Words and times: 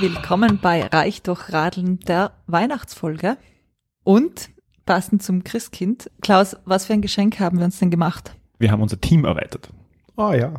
Willkommen 0.00 0.58
bei 0.62 0.86
Reich 0.86 1.20
durch 1.20 1.52
Radeln 1.52 2.00
der 2.00 2.32
Weihnachtsfolge. 2.46 3.36
Und 4.02 4.48
passend 4.86 5.22
zum 5.22 5.44
Christkind, 5.44 6.10
Klaus, 6.22 6.56
was 6.64 6.86
für 6.86 6.94
ein 6.94 7.02
Geschenk 7.02 7.38
haben 7.38 7.58
wir 7.58 7.66
uns 7.66 7.80
denn 7.80 7.90
gemacht? 7.90 8.34
Wir 8.58 8.70
haben 8.70 8.80
unser 8.80 8.98
Team 8.98 9.26
erweitert. 9.26 9.68
Ah 10.16 10.34
ja. 10.34 10.54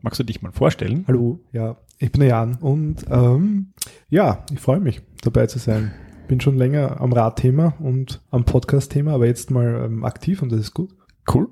Magst 0.00 0.20
du 0.20 0.24
dich 0.24 0.40
mal 0.40 0.52
vorstellen? 0.52 1.04
Hallo, 1.06 1.40
ja, 1.52 1.76
ich 1.98 2.12
bin 2.12 2.20
der 2.20 2.30
Jan 2.30 2.54
und 2.62 3.04
ähm, 3.10 3.74
ja, 4.08 4.46
ich 4.50 4.60
freue 4.60 4.80
mich 4.80 5.02
dabei 5.20 5.48
zu 5.48 5.58
sein. 5.58 5.92
Bin 6.26 6.40
schon 6.40 6.56
länger 6.56 6.98
am 6.98 7.12
Radthema 7.12 7.74
und 7.78 8.22
am 8.30 8.46
Podcast-Thema, 8.46 9.12
aber 9.12 9.26
jetzt 9.26 9.50
mal 9.50 9.82
ähm, 9.84 10.02
aktiv 10.02 10.40
und 10.40 10.50
das 10.50 10.60
ist 10.60 10.72
gut. 10.72 10.96
Cool. 11.30 11.50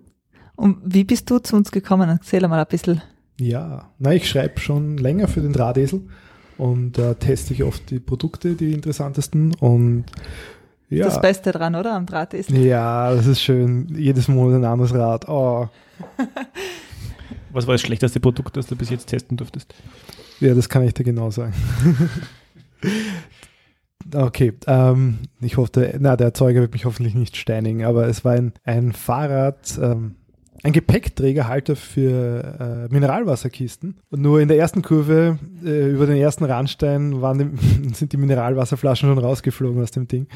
Und 0.57 0.79
wie 0.85 1.05
bist 1.05 1.29
du 1.29 1.39
zu 1.39 1.55
uns 1.55 1.71
gekommen? 1.71 2.09
Erzähl 2.09 2.49
mal 2.49 2.61
ein 2.61 2.67
bisschen. 2.67 3.03
Ja, 3.39 3.93
na, 3.99 4.15
ich 4.15 4.27
schreibe 4.27 4.59
schon 4.59 4.97
länger 4.97 5.29
für 5.29 5.43
den 5.43 5.53
Drahtesel 5.53 6.09
und 6.61 6.93
da 6.93 7.13
äh, 7.13 7.15
teste 7.15 7.55
ich 7.55 7.65
oft 7.65 7.91
die 7.91 7.99
Produkte, 7.99 8.55
die 8.55 8.73
interessantesten 8.73 9.55
und 9.55 10.05
ja. 10.91 11.05
Das 11.05 11.21
Beste 11.21 11.53
dran, 11.53 11.77
oder? 11.77 11.95
Am 11.95 12.05
Drahtesel. 12.05 12.59
Ja, 12.59 13.15
das 13.15 13.27
ist 13.27 13.41
schön. 13.41 13.87
Jedes 13.97 14.27
Monat 14.27 14.57
ein 14.57 14.65
anderes 14.65 14.93
Rad. 14.93 15.29
Oh. 15.29 15.69
Was 17.53 17.69
war 17.69 17.75
das 17.75 17.81
schlechteste 17.81 18.19
Produkt, 18.19 18.57
das 18.57 18.67
du 18.67 18.75
bis 18.75 18.91
jetzt 18.91 19.07
testen 19.07 19.37
durftest? 19.37 19.73
Ja, 20.41 20.53
das 20.53 20.69
kann 20.69 20.83
ich 20.83 20.93
dir 20.93 21.05
genau 21.05 21.31
sagen. 21.31 21.55
okay, 24.15 24.53
ähm, 24.67 25.21
ich 25.41 25.57
hoffe, 25.57 25.97
na, 26.01 26.17
der 26.17 26.27
Erzeuger 26.27 26.61
wird 26.61 26.73
mich 26.73 26.87
hoffentlich 26.87 27.15
nicht 27.15 27.37
steinigen, 27.37 27.85
aber 27.85 28.09
es 28.09 28.25
war 28.25 28.33
ein, 28.33 28.53
ein 28.65 28.93
Fahrrad, 28.93 29.79
ähm, 29.81 30.17
ein 30.63 30.73
Gepäckträgerhalter 30.73 31.75
für 31.75 32.89
äh, 32.91 32.93
Mineralwasserkisten. 32.93 33.99
Und 34.11 34.21
nur 34.21 34.41
in 34.41 34.49
der 34.49 34.59
ersten 34.59 34.83
Kurve 34.83 35.39
äh, 35.65 35.91
über 35.91 36.07
den 36.07 36.17
ersten 36.17 36.45
Randstein 36.45 37.23
waren 37.23 37.39
die, 37.39 37.95
sind 37.95 38.13
die 38.13 38.19
Mineralwasserflaschen 38.19 39.09
schon 39.09 39.19
rausgeflogen 39.19 39.83
aus 39.83 39.91
dem 39.91 40.07
Ding. 40.07 40.27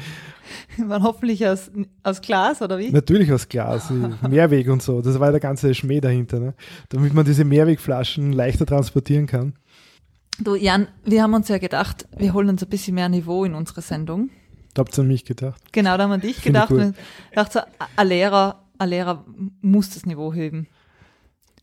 Waren 0.77 1.03
hoffentlich 1.03 1.45
aus, 1.45 1.71
aus 2.03 2.21
Glas 2.21 2.61
oder 2.61 2.79
wie? 2.79 2.91
Natürlich 2.91 3.31
aus 3.31 3.49
Glas, 3.49 3.91
Mehrweg 4.29 4.69
und 4.69 4.81
so. 4.81 5.01
Das 5.01 5.19
war 5.19 5.31
der 5.31 5.39
ganze 5.39 5.73
Schmäh 5.75 6.01
dahinter, 6.01 6.39
ne? 6.39 6.53
damit 6.89 7.13
man 7.13 7.25
diese 7.25 7.45
Mehrwegflaschen 7.45 8.31
leichter 8.31 8.65
transportieren 8.65 9.27
kann. 9.27 9.53
Du, 10.39 10.55
Jan, 10.55 10.87
wir 11.05 11.23
haben 11.23 11.33
uns 11.33 11.47
ja 11.47 11.59
gedacht, 11.59 12.07
wir 12.17 12.33
holen 12.33 12.49
uns 12.49 12.63
ein 12.63 12.69
bisschen 12.69 12.95
mehr 12.95 13.09
Niveau 13.09 13.45
in 13.45 13.53
unsere 13.53 13.81
Sendung. 13.81 14.29
Da 14.73 14.81
habt 14.81 14.97
ihr 14.97 15.01
an 15.01 15.07
mich 15.07 15.23
gedacht. 15.23 15.61
Genau, 15.71 15.95
da 15.95 16.03
haben 16.03 16.09
wir 16.09 16.17
dich 16.17 16.35
Find 16.35 16.45
gedacht. 16.47 16.71
Cool. 16.71 16.93
Ich 17.29 17.35
dachte 17.35 17.65
ein 17.95 18.07
Lehrer 18.07 18.64
ein 18.77 18.89
Lehrer 18.89 19.25
muss 19.61 19.89
das 19.91 20.05
Niveau 20.05 20.33
heben. 20.33 20.67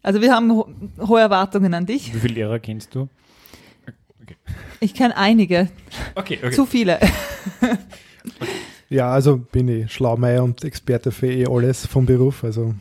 Also 0.02 0.20
wir 0.20 0.32
haben 0.34 0.50
ho 0.50 0.68
hohe 1.00 1.20
Erwartungen 1.20 1.74
an 1.74 1.86
dich. 1.86 2.12
Wie 2.14 2.18
viele 2.18 2.34
Lehrer 2.34 2.58
kennst 2.58 2.94
du? 2.94 3.08
Okay. 4.22 4.36
Ich 4.80 4.94
kenne 4.94 5.16
einige. 5.16 5.68
Okay, 6.14 6.38
okay. 6.42 6.50
Zu 6.52 6.66
viele. 6.66 6.98
okay. 7.60 7.78
Ja, 8.92 9.10
also 9.10 9.38
bin 9.38 9.68
ich 9.68 9.90
Schlaumeier 9.90 10.44
und 10.44 10.62
Experte 10.64 11.12
für 11.12 11.32
eh 11.32 11.46
alles 11.46 11.86
vom 11.86 12.04
Beruf. 12.04 12.44
Also 12.44 12.74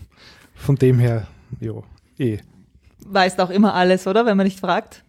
von 0.56 0.76
dem 0.76 1.00
her, 1.00 1.26
ja, 1.62 1.72
eh. 2.20 2.40
Weißt 3.06 3.40
auch 3.40 3.50
immer 3.50 3.74
alles, 3.74 4.08
oder? 4.08 4.26
Wenn 4.26 4.36
man 4.36 4.46
nicht 4.46 4.60
fragt. 4.60 5.06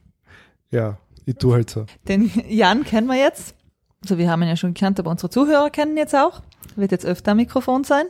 Ja, 0.70 0.98
ich 1.26 1.34
tue 1.34 1.54
halt 1.54 1.70
so. 1.70 1.86
Den 2.06 2.30
Jan 2.48 2.84
kennen 2.84 3.08
wir 3.08 3.16
jetzt. 3.16 3.56
Also 4.02 4.16
wir 4.16 4.30
haben 4.30 4.42
ihn 4.42 4.48
ja 4.48 4.56
schon 4.56 4.74
gekannt, 4.74 5.00
aber 5.00 5.10
unsere 5.10 5.28
Zuhörer 5.28 5.70
kennen 5.70 5.92
ihn 5.92 5.98
jetzt 5.98 6.14
auch. 6.14 6.40
Wird 6.76 6.92
jetzt 6.92 7.04
öfter 7.04 7.32
am 7.32 7.38
Mikrofon 7.38 7.82
sein. 7.82 8.06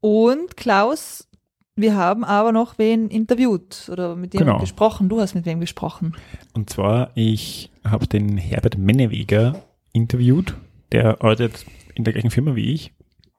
Und 0.00 0.56
Klaus, 0.56 1.28
wir 1.76 1.94
haben 1.94 2.24
aber 2.24 2.52
noch 2.52 2.78
wen 2.78 3.08
interviewt 3.08 3.88
oder 3.90 4.16
mit 4.16 4.34
dem 4.34 4.40
genau. 4.40 4.58
gesprochen. 4.58 5.08
Du 5.08 5.20
hast 5.20 5.34
mit 5.34 5.46
wem 5.46 5.60
gesprochen. 5.60 6.16
Und 6.52 6.70
zwar, 6.70 7.10
ich 7.14 7.70
habe 7.84 8.06
den 8.06 8.36
Herbert 8.36 8.78
Menneweger 8.78 9.62
interviewt. 9.92 10.54
Der 10.92 11.22
arbeitet 11.22 11.64
in 11.94 12.04
der 12.04 12.12
gleichen 12.12 12.30
Firma 12.30 12.54
wie 12.54 12.72
ich. 12.72 12.92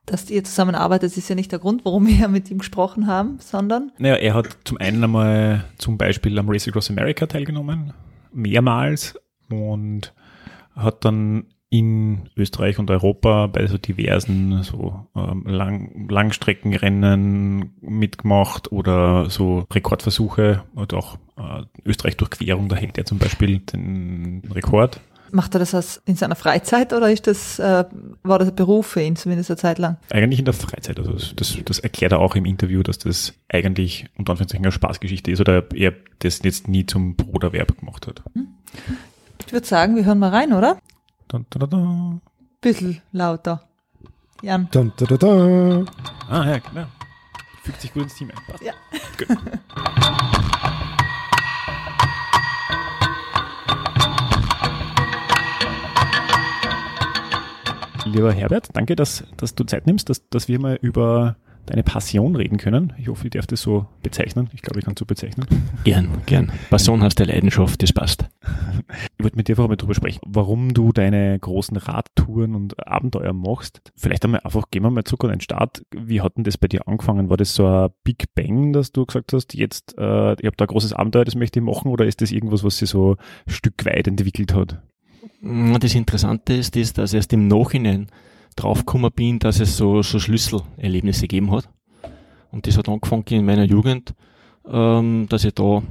Dass 0.06 0.30
ihr 0.30 0.44
zusammenarbeitet, 0.44 1.16
ist 1.16 1.30
ja 1.30 1.36
nicht 1.36 1.52
der 1.52 1.60
Grund, 1.60 1.86
warum 1.86 2.08
wir 2.08 2.28
mit 2.28 2.50
ihm 2.50 2.60
gesprochen 2.60 3.08
haben, 3.08 3.38
sondern. 3.40 3.92
Naja, 3.98 4.16
er 4.16 4.34
hat 4.34 4.58
zum 4.64 4.78
einen 4.78 5.04
einmal 5.04 5.66
zum 5.78 5.98
Beispiel 5.98 6.38
am 6.40 6.50
Race 6.50 6.68
Across 6.68 6.90
America 6.90 7.28
teilgenommen, 7.28 7.94
mehrmals 8.34 9.20
und 9.50 10.14
hat 10.76 11.06
dann 11.06 11.46
in 11.72 12.30
Österreich 12.36 12.80
und 12.80 12.92
Europa 12.92 13.48
bei 13.48 13.66
so 13.66 13.78
diversen 13.78 14.62
so 14.62 15.08
ähm, 15.16 15.46
Lang 15.46 16.10
Langstreckenrennen 16.10 17.72
mitgemacht 17.80 18.74
oder 18.74 19.30
so 19.30 19.66
Rekordversuche 19.72 20.64
oder 20.76 20.98
auch 20.98 21.16
äh, 21.38 21.64
Österreich-Durchquerung, 21.86 22.68
da 22.68 22.76
hält 22.76 22.98
er 22.98 23.06
zum 23.06 23.20
Beispiel 23.20 23.60
den 23.60 24.44
Rekord. 24.52 25.00
Macht 25.32 25.56
er 25.56 25.60
das 25.60 25.74
als 25.74 26.02
in 26.06 26.18
seiner 26.18 26.36
Freizeit 26.36 26.92
oder 26.92 27.10
ist 27.10 27.26
das, 27.26 27.58
äh, 27.58 27.86
war 28.22 28.38
das 28.38 28.50
ein 28.50 28.56
Beruf 28.56 28.88
für 28.88 29.02
ihn 29.02 29.16
zumindest 29.16 29.50
eine 29.50 29.58
Zeit 29.58 29.80
lang? 29.80 29.96
Eigentlich 30.10 30.40
in 30.40 30.46
der 30.46 30.54
Freizeit. 30.54 31.00
Also 31.00 31.14
das, 31.38 31.56
das 31.64 31.80
erklärt 31.80 32.12
er 32.12 32.20
auch 32.20 32.36
im 32.36 32.44
Interview, 32.44 32.84
dass 32.84 32.98
das 32.98 33.34
eigentlich 33.48 34.08
unter 34.18 34.34
Anführungszeichen 34.34 34.66
eine 34.66 34.74
Spaßgeschichte 34.74 35.32
ist 35.32 35.40
oder 35.40 35.64
er 35.74 35.94
das 36.20 36.42
jetzt 36.44 36.68
nie 36.68 36.86
zum 36.86 37.16
Broterwerb 37.16 37.78
gemacht 37.80 38.08
hat. 38.08 38.22
Hm. 38.34 38.48
Ich 39.48 39.54
würde 39.54 39.66
sagen, 39.66 39.96
wir 39.96 40.04
hören 40.04 40.20
mal 40.20 40.32
rein, 40.32 40.52
oder? 40.52 40.78
Dun, 41.32 41.46
dun, 41.50 41.70
dun, 41.70 42.22
Bisschen 42.60 43.02
lauter. 43.14 43.62
Jan. 44.42 44.68
Dun, 44.70 44.92
dun, 44.98 45.08
dun, 45.08 45.18
dun. 45.18 45.90
Ah, 46.28 46.46
ja, 46.46 46.58
genau. 46.58 46.88
Fügt 47.64 47.80
sich 47.80 47.94
gut 47.94 48.04
ins 48.04 48.16
Team 48.16 48.32
ein. 48.32 48.44
Passt. 48.48 48.62
Ja. 48.62 48.74
Gut. 49.18 49.30
Lieber 58.04 58.34
Herbert, 58.34 58.68
danke, 58.74 58.98
dass, 58.98 59.24
dass 59.38 59.56
du 59.56 59.64
Zeit 59.64 59.88
nimmst, 59.88 60.10
dass, 60.10 60.28
dass 60.28 60.50
wir 60.50 60.60
mal 60.60 60.78
über 60.82 61.38
deine 61.66 61.84
Passion 61.84 62.36
reden 62.36 62.58
können. 62.58 62.94
Ich 62.98 63.08
hoffe, 63.08 63.28
ich 63.28 63.32
darf 63.32 63.48
das 63.48 63.62
so 63.62 63.86
bezeichnen. 64.04 64.50
Ich 64.54 64.62
glaube, 64.62 64.80
ich 64.80 64.86
kann 64.86 64.94
es 64.96 65.00
so 65.00 65.06
bezeichnen. 65.06 65.46
Gern, 65.84 66.10
gern. 66.26 66.52
Passion 66.70 67.02
heißt 67.02 67.20
der 67.20 67.28
Leidenschaft, 67.28 67.82
das 67.82 67.94
passt. 67.94 68.26
Ich 69.18 69.24
wollte 69.24 69.38
mit 69.38 69.48
dir 69.48 69.54
einfach 69.54 69.68
mal 69.68 69.76
drüber 69.76 69.94
sprechen, 69.94 70.20
warum 70.26 70.74
du 70.74 70.92
deine 70.92 71.38
großen 71.40 71.78
Radtouren 71.78 72.56
und 72.56 72.88
Abenteuer 72.88 73.32
machst. 73.32 73.80
Vielleicht 73.96 74.26
einmal 74.26 74.42
einfach, 74.42 74.70
gehen 74.72 74.84
wir 74.84 74.90
mal 74.90 75.04
zurück 75.04 75.26
an 75.26 75.30
den 75.30 75.42
Start. 75.42 75.84
Wie 75.96 76.20
hat 76.20 76.36
denn 76.36 76.44
das 76.44 76.58
bei 76.58 76.68
dir 76.68 76.88
angefangen? 76.88 77.30
War 77.30 77.38
das 77.38 77.54
so 77.54 77.66
ein 77.66 77.90
Big 78.04 78.34
Bang, 78.34 78.74
dass 78.74 78.92
du 78.92 79.06
gesagt 79.06 79.32
hast, 79.34 79.54
jetzt, 79.54 79.96
äh, 79.98 80.34
ich 80.34 80.46
habe 80.46 80.58
da 80.58 80.66
ein 80.66 80.68
großes 80.68 80.94
Abenteuer, 80.94 81.24
das 81.24 81.36
möchte 81.36 81.60
ich 81.60 81.66
machen, 81.66 81.90
oder 81.90 82.06
ist 82.06 82.22
das 82.22 82.32
irgendwas, 82.32 82.64
was 82.64 82.80
sich 82.80 82.90
so 82.90 83.18
ein 83.46 83.52
Stück 83.52 83.86
weit 83.86 84.08
entwickelt 84.08 84.54
hat? 84.54 84.82
Das 85.42 85.96
Interessante 85.96 86.54
ist, 86.54 86.76
ist 86.76 86.98
dass 86.98 87.14
erst 87.14 87.34
im 87.34 87.48
Nachhinein 87.48 88.08
draufgekommen 88.56 89.12
bin, 89.12 89.40
dass 89.40 89.60
es 89.60 89.78
so, 89.78 90.02
so 90.02 90.20
Schlüsselerlebnisse 90.20 91.22
gegeben 91.22 91.52
hat. 91.52 91.70
Und 92.52 92.68
das 92.68 92.78
hat 92.78 92.90
angefangen 92.90 93.24
in 93.30 93.46
meiner 93.46 93.64
Jugend, 93.64 94.14
ähm, 94.70 95.28
dass 95.30 95.46
ich 95.46 95.54
da 95.54 95.84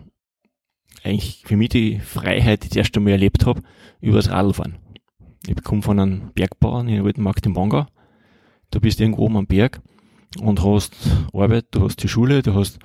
eigentlich 1.03 1.43
für 1.47 1.57
mich 1.57 1.71
die 1.71 1.99
Freiheit 1.99 2.65
das 2.65 2.77
erste 2.77 3.01
Mal 3.01 3.13
erlebt 3.13 3.47
habe, 3.47 3.63
über 4.01 4.19
das 4.19 4.31
Radlfahren. 4.31 4.77
Ich 5.47 5.63
komme 5.63 5.83
von 5.83 5.99
einem 5.99 6.33
Bergbauern 6.35 6.89
in 6.89 7.05
Altenmarkt 7.05 7.47
im 7.47 7.57
Wangau. 7.57 7.87
Du 8.71 8.81
bist 8.81 9.01
irgendwo 9.01 9.25
oben 9.25 9.39
am 9.39 9.47
Berg 9.47 9.81
und 10.39 10.63
hast 10.63 10.95
Arbeit, 11.33 11.67
du 11.73 11.85
hast 11.85 12.03
die 12.03 12.09
Schule, 12.09 12.43
du 12.43 12.55
hast 12.55 12.79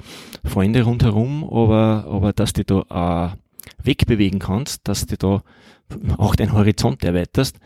Freunde 0.44 0.84
rundherum, 0.84 1.44
aber, 1.44 2.06
aber 2.10 2.34
dass 2.34 2.54
du 2.54 2.64
da 2.64 3.34
äh, 3.34 3.86
wegbewegen 3.86 4.40
kannst, 4.40 4.88
dass 4.88 5.06
du 5.06 5.18
da 5.18 5.44
auch 6.18 6.36
deinen 6.36 6.54
Horizont 6.54 7.04
erweiterst, 7.04 7.60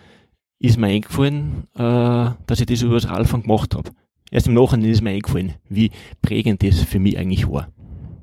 ist 0.59 0.77
mir 0.77 0.87
eingefallen, 0.87 1.67
äh, 1.75 2.31
dass 2.45 2.59
ich 2.59 2.65
das 2.65 2.81
über 2.81 2.95
das 2.95 3.09
Radfahren 3.09 3.43
gemacht 3.43 3.75
habe. 3.75 3.91
Erst 4.29 4.47
im 4.47 4.53
Nachhinein 4.53 4.91
ist 4.91 5.01
mir 5.01 5.11
eingefallen, 5.11 5.53
wie 5.69 5.91
prägend 6.21 6.61
das 6.61 6.81
für 6.81 6.99
mich 6.99 7.17
eigentlich 7.17 7.49
war. 7.49 7.69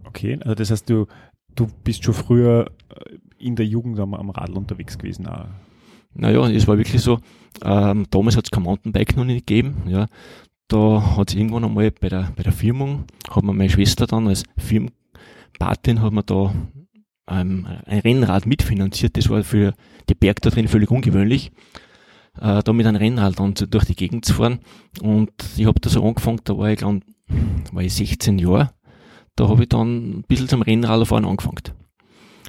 Okay, 0.05 0.39
also 0.43 0.55
das 0.55 0.71
heißt, 0.71 0.89
du, 0.89 1.07
du 1.55 1.67
bist 1.83 2.05
schon 2.05 2.15
früher 2.15 2.71
äh, 2.91 3.17
in 3.39 3.57
der 3.57 3.67
Jugend 3.67 3.99
am, 3.99 4.15
am 4.15 4.31
Radl 4.31 4.57
unterwegs 4.57 4.99
gewesen. 4.99 5.27
Auch. 5.27 5.47
Naja, 6.15 6.49
es 6.49 6.69
war 6.69 6.79
wirklich 6.79 7.03
so, 7.03 7.19
ähm, 7.65 8.07
damals 8.11 8.37
hat 8.37 8.47
es 8.47 8.51
kein 8.51 8.63
Mountainbike 8.63 9.17
noch 9.17 9.25
nicht 9.25 9.47
gegeben. 9.47 9.83
Ja. 9.89 10.07
Da 10.69 11.17
hat 11.17 11.31
es 11.31 11.37
irgendwann 11.37 11.65
einmal 11.65 11.91
bei 11.91 12.09
der, 12.09 12.33
bei 12.37 12.43
der 12.43 12.53
Firmung, 12.53 13.05
hat 13.31 13.45
mir 13.45 13.53
meine 13.53 13.71
Schwester 13.71 14.07
dann 14.07 14.27
als 14.27 14.45
Firmenpatin, 14.57 16.03
hat 16.03 16.13
mir 16.13 16.23
da 16.23 16.55
ähm, 17.29 17.67
ein 17.87 18.01
Rennrad 18.01 18.47
mitfinanziert. 18.47 19.17
Das 19.17 19.29
war 19.29 19.43
für 19.43 19.75
die 20.09 20.15
Berg 20.15 20.41
da 20.43 20.51
drin 20.51 20.69
völlig 20.69 20.91
ungewöhnlich 20.91 21.53
äh, 22.41 22.63
da 22.63 22.73
mit 22.73 22.87
einem 22.87 22.97
Rennrad 22.97 23.39
dann 23.39 23.55
durch 23.55 23.85
die 23.85 23.97
Gegend 23.97 24.25
zu 24.25 24.35
fahren. 24.35 24.61
Und 25.01 25.31
ich 25.57 25.67
habe 25.67 25.81
da 25.81 25.91
so 25.91 26.05
angefangen, 26.05 26.41
da 26.45 26.57
war 26.57 26.71
ich, 26.71 26.79
glaub, 26.79 27.01
war 27.73 27.83
ich 27.83 27.95
16 27.95 28.39
Jahre. 28.39 28.73
Da 29.35 29.49
habe 29.49 29.63
ich 29.63 29.69
dann 29.69 30.19
ein 30.19 30.25
bisschen 30.27 30.49
zum 30.49 30.63
Rennradfahren 30.63 31.25
angefangen. 31.25 31.63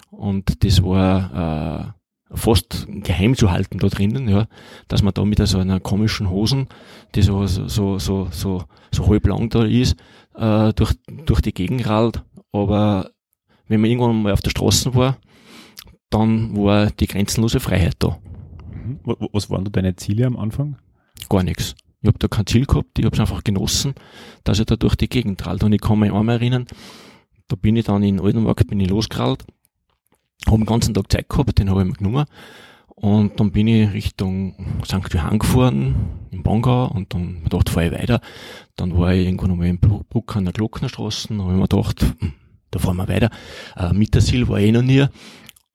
Und 0.09 0.63
das 0.63 0.83
war 0.83 1.93
äh, 2.31 2.37
fast 2.37 2.87
geheim 2.89 3.35
zu 3.35 3.51
halten 3.51 3.79
da 3.79 3.87
drinnen, 3.87 4.27
ja, 4.27 4.47
dass 4.87 5.03
man 5.03 5.13
da 5.13 5.23
mit 5.25 5.45
so 5.45 5.59
einer 5.59 5.79
komischen 5.79 6.29
Hosen, 6.29 6.67
die 7.15 7.21
so, 7.21 7.45
so, 7.45 7.67
so, 7.67 7.99
so, 7.99 8.27
so, 8.31 8.63
so 8.93 9.07
halb 9.07 9.27
lang 9.27 9.49
da 9.49 9.63
ist, 9.63 9.95
äh, 10.35 10.73
durch, 10.73 10.93
durch 11.25 11.41
die 11.41 11.53
Gegend 11.53 11.87
rallt. 11.87 12.23
Aber 12.51 13.11
wenn 13.67 13.81
man 13.81 13.89
irgendwann 13.89 14.21
mal 14.21 14.33
auf 14.33 14.41
der 14.41 14.51
Straße 14.51 14.95
war, 14.95 15.17
dann 16.09 16.55
war 16.55 16.89
die 16.91 17.07
grenzenlose 17.07 17.59
Freiheit 17.59 17.95
da. 17.99 18.17
Mhm. 18.87 18.99
Was 19.05 19.49
waren 19.49 19.65
da 19.65 19.71
deine 19.71 19.95
Ziele 19.95 20.25
am 20.25 20.37
Anfang? 20.37 20.77
Gar 21.29 21.43
nichts. 21.43 21.75
Ich 22.01 22.07
habe 22.07 22.19
da 22.19 22.27
kein 22.27 22.45
Ziel 22.45 22.65
gehabt, 22.65 22.99
ich 22.99 23.05
habe 23.05 23.15
es 23.15 23.19
einfach 23.19 23.43
genossen, 23.43 23.95
dass 24.43 24.59
ich 24.59 24.65
da 24.65 24.75
durch 24.75 24.95
die 24.95 25.09
Gegend 25.09 25.39
trallt. 25.39 25.63
Und 25.63 25.73
ich 25.73 25.81
kann 25.81 25.99
mich 25.99 26.13
einmal 26.13 26.35
erinnern, 26.35 26.67
da 27.47 27.55
bin 27.55 27.75
ich 27.75 27.85
dann 27.85 28.03
in 28.03 28.19
Oldenburg, 28.19 28.65
bin 28.67 28.79
ich 28.79 28.89
losgerallt, 28.89 29.45
habe 30.45 30.57
den 30.57 30.65
ganzen 30.65 30.93
Tag 30.93 31.11
Zeit 31.11 31.27
gehabt, 31.27 31.57
den 31.59 31.69
habe 31.69 31.81
ich 31.81 31.87
mir 31.87 31.93
genommen. 31.93 32.25
Und 32.87 33.39
dann 33.39 33.51
bin 33.51 33.67
ich 33.67 33.93
Richtung 33.93 34.55
St. 34.83 35.13
Johann 35.13 35.39
gefahren, 35.39 35.95
im 36.31 36.43
Bangau, 36.43 36.87
und 36.87 37.13
dann 37.13 37.35
mir 37.35 37.43
gedacht, 37.43 37.69
fahre 37.69 37.87
ich 37.87 37.91
weiter. 37.91 38.21
Dann 38.75 38.97
war 38.97 39.13
ich 39.13 39.25
irgendwo 39.25 39.47
nochmal 39.47 39.67
in 39.67 39.79
Bruck 39.79 40.35
an 40.35 40.45
der 40.45 40.53
Glocknerstraße, 40.53 41.29
habe 41.37 41.51
ich 41.51 41.59
mir 41.59 41.67
gedacht, 41.67 42.01
hm, 42.19 42.33
da 42.71 42.79
fahren 42.79 42.97
wir 42.97 43.07
weiter. 43.07 43.29
Äh, 43.75 43.93
Mittersil 43.93 44.47
war 44.47 44.59
ich 44.59 44.71
noch 44.71 44.81
nie. 44.81 45.05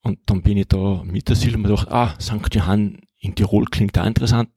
Und 0.03 0.19
dann 0.25 0.41
bin 0.41 0.57
ich 0.57 0.67
da 0.67 1.01
Mittersil 1.03 1.55
und 1.55 1.61
mir 1.61 1.69
gedacht, 1.69 1.89
ah, 1.89 2.13
St. 2.19 2.53
Johann 2.53 2.99
in 3.19 3.35
Tirol 3.35 3.65
klingt 3.65 3.97
auch 3.97 4.05
interessant. 4.05 4.49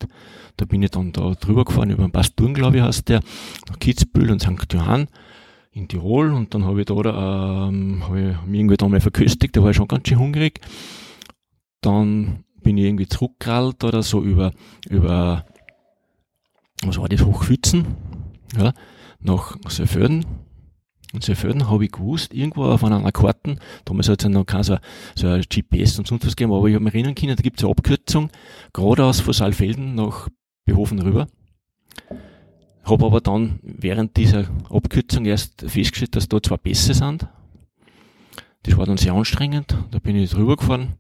Da 0.57 0.65
bin 0.65 0.83
ich 0.83 0.91
dann 0.91 1.13
da 1.13 1.35
drüber 1.35 1.65
gefahren, 1.65 1.91
über 1.91 2.03
den 2.03 2.11
Basturn, 2.11 2.53
glaube 2.53 2.79
ich, 2.79 2.83
heißt 2.83 3.09
der, 3.09 3.21
nach 3.69 3.79
Kitzbühel 3.79 4.33
und 4.33 4.43
St. 4.43 4.73
Johann 4.73 5.09
in 5.71 5.89
Tirol 5.89 6.33
und 6.33 6.53
dann 6.55 6.65
habe 6.65 6.81
ich 6.81 6.87
da, 6.87 7.69
ähm, 7.69 8.03
habe 8.05 8.21
ich 8.21 8.47
mich 8.47 8.61
irgendwie 8.61 8.77
da 8.77 8.89
mal 8.89 9.01
verköstigt, 9.01 9.57
da 9.57 9.63
war 9.63 9.71
ich 9.71 9.77
schon 9.77 9.87
ganz 9.87 10.09
schön 10.09 10.19
hungrig. 10.19 10.61
Dann 11.81 12.45
bin 12.63 12.79
ich 12.79 12.85
irgendwie 12.85 13.07
zurückgerallt 13.07 13.85
oder 13.85 14.03
so 14.03 14.23
über, 14.23 14.53
über, 14.89 15.45
was 16.83 16.99
war 16.99 17.09
das, 17.09 17.25
Hochfützen, 17.25 17.87
ja, 18.59 18.73
nach 19.21 19.57
Seeförden. 19.69 20.25
Und 21.13 21.23
Seeförden 21.23 21.71
habe 21.71 21.85
ich 21.85 21.93
gewusst, 21.93 22.35
irgendwo 22.35 22.65
auf 22.65 22.85
einer 22.85 23.11
Karten, 23.13 23.59
damals 23.85 24.09
hat 24.09 24.21
es 24.21 24.25
ja 24.25 24.31
noch 24.31 24.45
kein 24.45 24.63
so, 24.63 24.77
so 25.15 25.29
ein 25.29 25.43
GPS 25.43 25.99
und 25.99 26.07
sonst 26.07 26.27
was 26.27 26.37
gegeben, 26.37 26.53
aber 26.53 26.67
ich 26.67 26.75
habe 26.75 26.85
mich 26.85 26.95
erinnern 26.95 27.15
können, 27.15 27.37
da 27.37 27.43
gibt 27.43 27.59
es 27.59 27.65
eine 27.65 27.71
Abkürzung, 27.71 28.31
geradeaus 28.73 29.21
von 29.21 29.33
Saalfelden 29.33 29.95
nach 29.95 30.29
Behofen 30.65 31.01
rüber. 31.01 31.29
Habe 32.85 33.07
aber 33.07 33.21
dann 33.21 33.59
während 33.63 34.17
dieser 34.17 34.47
Abkürzung 34.71 35.25
erst 35.25 35.63
festgestellt, 35.63 36.17
dass 36.17 36.29
da 36.29 36.43
zwei 36.43 36.57
Pässe 36.57 36.95
sind. 36.95 37.27
Das 38.63 38.77
war 38.77 38.87
dann 38.87 38.97
sehr 38.97 39.13
anstrengend. 39.13 39.77
Da 39.91 39.99
bin 39.99 40.17
ich 40.17 40.31
drüber 40.31 40.57
gefahren. 40.57 40.95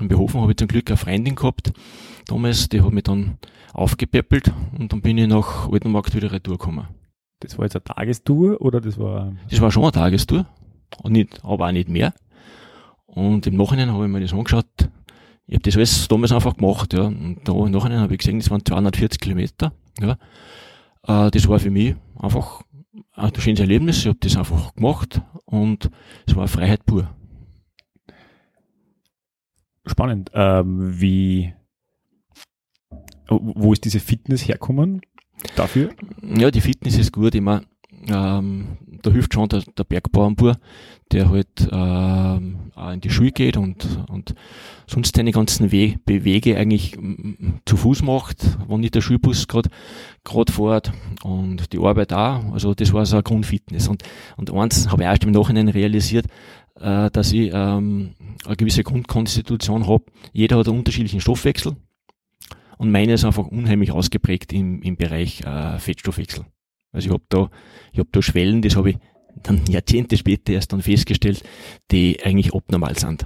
In 0.00 0.08
Behofen 0.08 0.40
habe 0.40 0.52
ich 0.52 0.56
zum 0.56 0.68
Glück 0.68 0.88
eine 0.88 0.96
Freundin 0.96 1.34
gehabt. 1.34 1.72
Damals, 2.26 2.68
die 2.68 2.80
hat 2.80 2.92
mich 2.92 3.04
dann 3.04 3.38
aufgepäppelt 3.72 4.52
und 4.78 4.92
dann 4.92 5.00
bin 5.00 5.18
ich 5.18 5.28
nach 5.28 5.68
Altenmarkt 5.70 6.14
wieder 6.14 6.32
retour 6.32 6.58
gekommen. 6.58 6.88
Das 7.40 7.56
war 7.56 7.64
jetzt 7.64 7.76
eine 7.76 7.84
Tagestour 7.84 8.60
oder 8.60 8.80
das 8.80 8.98
war? 8.98 9.32
Das 9.48 9.60
war 9.60 9.70
schon 9.70 9.84
eine 9.84 9.92
Tagestour. 9.92 10.46
Und 11.02 11.12
nicht, 11.12 11.44
aber 11.44 11.66
auch 11.66 11.72
nicht 11.72 11.88
mehr. 11.88 12.12
Und 13.06 13.46
im 13.46 13.56
Nachhinein 13.56 13.92
habe 13.92 14.04
ich 14.06 14.10
mir 14.10 14.20
das 14.20 14.32
angeschaut. 14.32 14.66
Ich 15.46 15.54
habe 15.54 15.62
das 15.62 15.76
alles 15.76 16.08
damals 16.08 16.32
einfach 16.32 16.56
gemacht, 16.56 16.92
ja. 16.92 17.04
Und 17.04 17.40
da 17.44 17.52
im 17.52 17.70
Nachhinein 17.70 18.00
habe 18.00 18.14
ich 18.14 18.18
gesehen, 18.18 18.38
das 18.38 18.50
waren 18.50 18.64
240 18.64 19.20
Kilometer, 19.20 19.72
ja. 20.00 20.18
Äh, 21.06 21.30
das 21.30 21.48
war 21.48 21.58
für 21.58 21.70
mich 21.70 21.94
einfach 22.18 22.62
ein 23.14 23.32
schönes 23.36 23.60
Erlebnis. 23.60 23.98
Ich 24.00 24.06
habe 24.06 24.18
das 24.20 24.36
einfach 24.36 24.74
gemacht 24.74 25.20
und 25.44 25.90
es 26.26 26.36
war 26.36 26.48
Freiheit 26.48 26.84
pur. 26.84 27.08
Spannend. 29.86 30.30
Ähm, 30.34 31.00
wie, 31.00 31.54
wo 33.28 33.72
ist 33.72 33.84
diese 33.84 34.00
Fitness 34.00 34.46
herkommen 34.46 35.00
dafür? 35.56 35.90
Ja, 36.22 36.50
die 36.50 36.60
Fitness 36.60 36.98
ist 36.98 37.12
gut. 37.12 37.34
Ich 37.34 37.40
meine, 37.40 37.62
ähm, 38.08 38.78
da 39.02 39.10
hilft 39.10 39.34
schon 39.34 39.48
der, 39.48 39.62
der 39.76 39.84
Bergbauernbur, 39.84 40.56
der 41.12 41.30
halt 41.30 41.68
ähm, 41.70 42.70
auch 42.74 42.92
in 42.92 43.00
die 43.00 43.10
Schule 43.10 43.32
geht 43.32 43.56
und, 43.56 43.86
und 44.08 44.34
sonst 44.86 45.16
seine 45.16 45.32
ganzen 45.32 45.72
We 45.72 45.96
Bewege 46.04 46.56
eigentlich 46.56 46.96
zu 47.64 47.76
Fuß 47.76 48.02
macht, 48.02 48.58
wenn 48.68 48.80
nicht 48.80 48.94
der 48.94 49.00
Schulbus 49.00 49.48
gerade 49.48 49.70
gerade 50.24 50.52
fährt 50.52 50.92
und 51.22 51.72
die 51.72 51.78
Arbeit 51.78 52.12
auch. 52.12 52.52
Also 52.52 52.74
das 52.74 52.92
war 52.92 53.06
so 53.06 53.16
eine 53.16 53.22
Grundfitness. 53.22 53.88
Und, 53.88 54.02
und 54.36 54.52
eins 54.52 54.90
habe 54.90 55.02
ich 55.02 55.08
erst 55.08 55.24
im 55.24 55.30
Nachhinein 55.30 55.68
realisiert, 55.68 56.26
äh, 56.80 57.10
dass 57.10 57.32
ich 57.32 57.50
ähm, 57.52 58.14
eine 58.44 58.56
gewisse 58.56 58.84
Grundkonstitution 58.84 59.86
habe. 59.86 60.04
Jeder 60.32 60.58
hat 60.58 60.68
einen 60.68 60.78
unterschiedlichen 60.78 61.20
Stoffwechsel 61.20 61.76
und 62.78 62.90
meine 62.90 63.12
ist 63.12 63.24
einfach 63.24 63.46
unheimlich 63.46 63.92
ausgeprägt 63.92 64.52
im, 64.52 64.80
im 64.82 64.96
Bereich 64.96 65.42
äh, 65.42 65.78
Fettstoffwechsel. 65.78 66.46
Also 66.92 67.08
ich 67.08 67.12
habe 67.12 67.24
da, 67.28 67.50
ich 67.92 67.98
hab 67.98 68.10
da 68.12 68.22
Schwellen, 68.22 68.62
das 68.62 68.76
habe 68.76 68.90
ich 68.90 68.98
dann 69.42 69.64
Jahrzehnte 69.68 70.16
später 70.16 70.52
erst 70.52 70.72
dann 70.72 70.82
festgestellt, 70.82 71.42
die 71.90 72.22
eigentlich 72.22 72.54
abnormal 72.54 72.96
sind. 72.96 73.24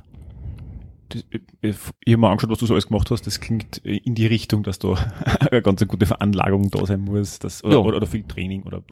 Das, 1.10 1.24
ich 1.60 1.76
habe 2.12 2.16
mir 2.16 2.28
angeschaut, 2.30 2.50
was 2.50 2.58
du 2.58 2.66
so 2.66 2.72
alles 2.72 2.86
gemacht 2.86 3.10
hast. 3.10 3.26
Das 3.26 3.40
klingt 3.40 3.78
in 3.78 4.14
die 4.14 4.26
Richtung, 4.26 4.62
dass 4.62 4.78
da 4.78 4.94
eine 5.50 5.60
ganz 5.60 5.86
gute 5.86 6.06
Veranlagung 6.06 6.70
da 6.70 6.86
sein 6.86 7.02
muss, 7.02 7.38
dass, 7.38 7.62
oder, 7.62 7.74
ja. 7.74 7.80
oder, 7.80 7.98
oder 7.98 8.06
viel 8.06 8.22
Training 8.22 8.62
oder 8.62 8.82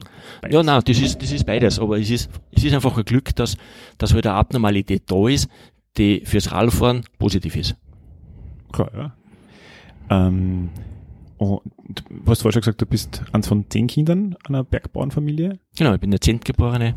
beides. 0.42 0.54
Ja, 0.54 0.62
nein, 0.62 0.82
das 0.84 0.98
ist, 1.00 1.22
das 1.22 1.32
ist 1.32 1.46
beides. 1.46 1.78
Aber 1.78 1.98
es 1.98 2.10
ist, 2.10 2.30
es 2.52 2.64
ist 2.64 2.74
einfach 2.74 2.96
ein 2.98 3.04
Glück, 3.04 3.34
dass, 3.36 3.56
dass 3.96 4.12
halt 4.12 4.26
eine 4.26 4.36
Abnormalität 4.36 5.04
da 5.06 5.26
ist, 5.28 5.48
die 5.96 6.22
fürs 6.26 6.52
Radfahren 6.52 7.04
positiv 7.18 7.56
ist. 7.56 7.76
Klar, 8.70 8.90
ja. 8.94 9.16
Ähm, 10.10 10.70
und 11.38 11.62
du 11.88 12.30
hast 12.30 12.42
vorher 12.42 12.52
schon 12.52 12.60
gesagt, 12.60 12.82
du 12.82 12.86
bist 12.86 13.22
eins 13.32 13.48
von 13.48 13.64
zehn 13.70 13.86
Kindern 13.86 14.36
einer 14.46 14.62
Bergbauernfamilie? 14.62 15.58
Genau, 15.78 15.94
ich 15.94 16.00
bin 16.00 16.10
der 16.10 16.20
Zentgeborene. 16.20 16.94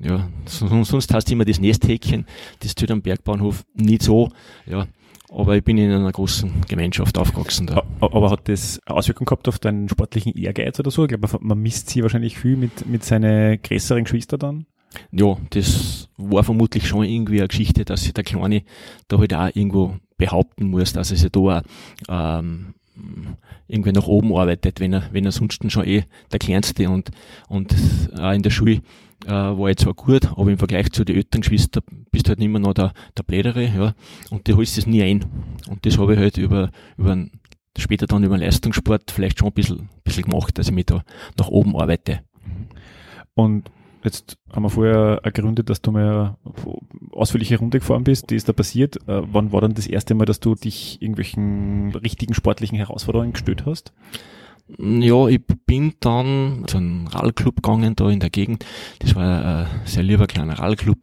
Ja, 0.00 0.30
sonst 0.46 1.12
hast 1.12 1.28
du 1.28 1.32
immer 1.34 1.44
das 1.44 1.60
Nesthäkchen, 1.60 2.24
das 2.60 2.74
tut 2.74 2.90
am 2.90 3.02
Bergbauernhof 3.02 3.66
nicht 3.74 4.02
so, 4.02 4.30
ja. 4.64 4.86
Aber 5.32 5.56
ich 5.56 5.62
bin 5.62 5.78
in 5.78 5.92
einer 5.92 6.10
großen 6.10 6.62
Gemeinschaft 6.66 7.16
aufgewachsen 7.18 7.66
da. 7.66 7.84
Aber 8.00 8.30
hat 8.30 8.48
das 8.48 8.80
Auswirkungen 8.86 9.26
gehabt 9.26 9.46
auf 9.46 9.58
deinen 9.60 9.88
sportlichen 9.88 10.34
Ehrgeiz 10.34 10.80
oder 10.80 10.90
so? 10.90 11.04
Ich 11.04 11.10
glaube, 11.10 11.28
man 11.40 11.58
misst 11.58 11.90
sie 11.90 12.02
wahrscheinlich 12.02 12.38
viel 12.38 12.56
mit, 12.56 12.86
mit 12.86 13.04
seinen 13.04 13.60
größeren 13.62 14.04
Geschwistern 14.04 14.40
dann. 14.40 14.66
Ja, 15.12 15.36
das 15.50 16.08
war 16.16 16.42
vermutlich 16.42 16.86
schon 16.86 17.04
irgendwie 17.04 17.38
eine 17.38 17.48
Geschichte, 17.48 17.84
dass 17.84 18.02
sich 18.02 18.12
der 18.12 18.24
Kleine 18.24 18.62
da 19.08 19.18
halt 19.18 19.34
auch 19.34 19.50
irgendwo 19.54 19.96
behaupten 20.16 20.66
muss, 20.66 20.92
dass 20.92 21.10
er 21.10 21.16
sich 21.16 21.30
da 21.30 21.62
ähm, 22.08 22.74
irgendwie 23.68 23.92
nach 23.92 24.06
oben 24.06 24.34
arbeitet, 24.34 24.80
wenn 24.80 24.92
er, 24.92 25.08
wenn 25.12 25.24
er 25.24 25.32
sonst 25.32 25.70
schon 25.70 25.86
eh 25.86 26.04
der 26.32 26.38
Kleinste 26.38 26.90
und, 26.90 27.10
und 27.48 27.74
auch 28.18 28.32
in 28.32 28.42
der 28.42 28.50
Schule 28.50 28.82
äh, 29.26 29.30
war 29.30 29.70
ich 29.70 29.76
zwar 29.76 29.94
gut, 29.94 30.26
aber 30.26 30.50
im 30.50 30.58
Vergleich 30.58 30.90
zu 30.92 31.04
den 31.04 31.16
älteren 31.16 31.42
Geschwistern 31.42 31.84
bist 32.10 32.26
du 32.26 32.30
halt 32.30 32.40
immer 32.40 32.58
noch 32.58 32.74
der, 32.74 32.92
der 33.16 33.22
Blädere, 33.22 33.64
ja, 33.64 33.94
und 34.30 34.48
du 34.48 34.56
holst 34.56 34.76
das 34.76 34.86
nie 34.86 35.02
ein. 35.02 35.24
Und 35.68 35.84
das 35.86 35.98
habe 35.98 36.14
ich 36.14 36.18
halt 36.18 36.36
über, 36.38 36.70
über 36.96 37.26
später 37.78 38.06
dann 38.06 38.24
über 38.24 38.36
den 38.36 38.44
Leistungssport 38.44 39.10
vielleicht 39.10 39.38
schon 39.38 39.48
ein 39.48 39.54
bisschen, 39.54 39.88
bisschen 40.04 40.24
gemacht, 40.24 40.58
dass 40.58 40.68
ich 40.68 40.74
mich 40.74 40.86
da 40.86 41.02
nach 41.38 41.48
oben 41.48 41.76
arbeite. 41.76 42.20
Und 43.34 43.70
Jetzt 44.02 44.38
haben 44.50 44.62
wir 44.62 44.70
vorher 44.70 45.20
ergründet, 45.22 45.68
dass 45.68 45.82
du 45.82 45.92
mal 45.92 46.36
ausführliche 47.12 47.58
Runde 47.58 47.80
gefahren 47.80 48.04
bist. 48.04 48.30
Die 48.30 48.36
ist 48.36 48.48
da 48.48 48.52
passiert. 48.52 48.96
Äh, 49.08 49.22
wann 49.32 49.52
war 49.52 49.60
dann 49.60 49.74
das 49.74 49.86
erste 49.86 50.14
Mal, 50.14 50.24
dass 50.24 50.40
du 50.40 50.54
dich 50.54 51.02
irgendwelchen 51.02 51.94
richtigen 51.94 52.34
sportlichen 52.34 52.78
Herausforderungen 52.78 53.32
gestellt 53.32 53.66
hast? 53.66 53.92
Ja, 54.78 55.26
ich 55.26 55.40
bin 55.66 55.94
dann 56.00 56.64
zu 56.66 56.78
einem 56.78 57.08
Rallclub 57.08 57.56
gegangen 57.56 57.96
da 57.96 58.08
in 58.08 58.20
der 58.20 58.30
Gegend. 58.30 58.64
Das 59.00 59.14
war 59.14 59.44
ein 59.44 59.66
sehr 59.84 60.04
lieber 60.04 60.26
kleiner 60.26 60.58
Rallclub. 60.58 60.98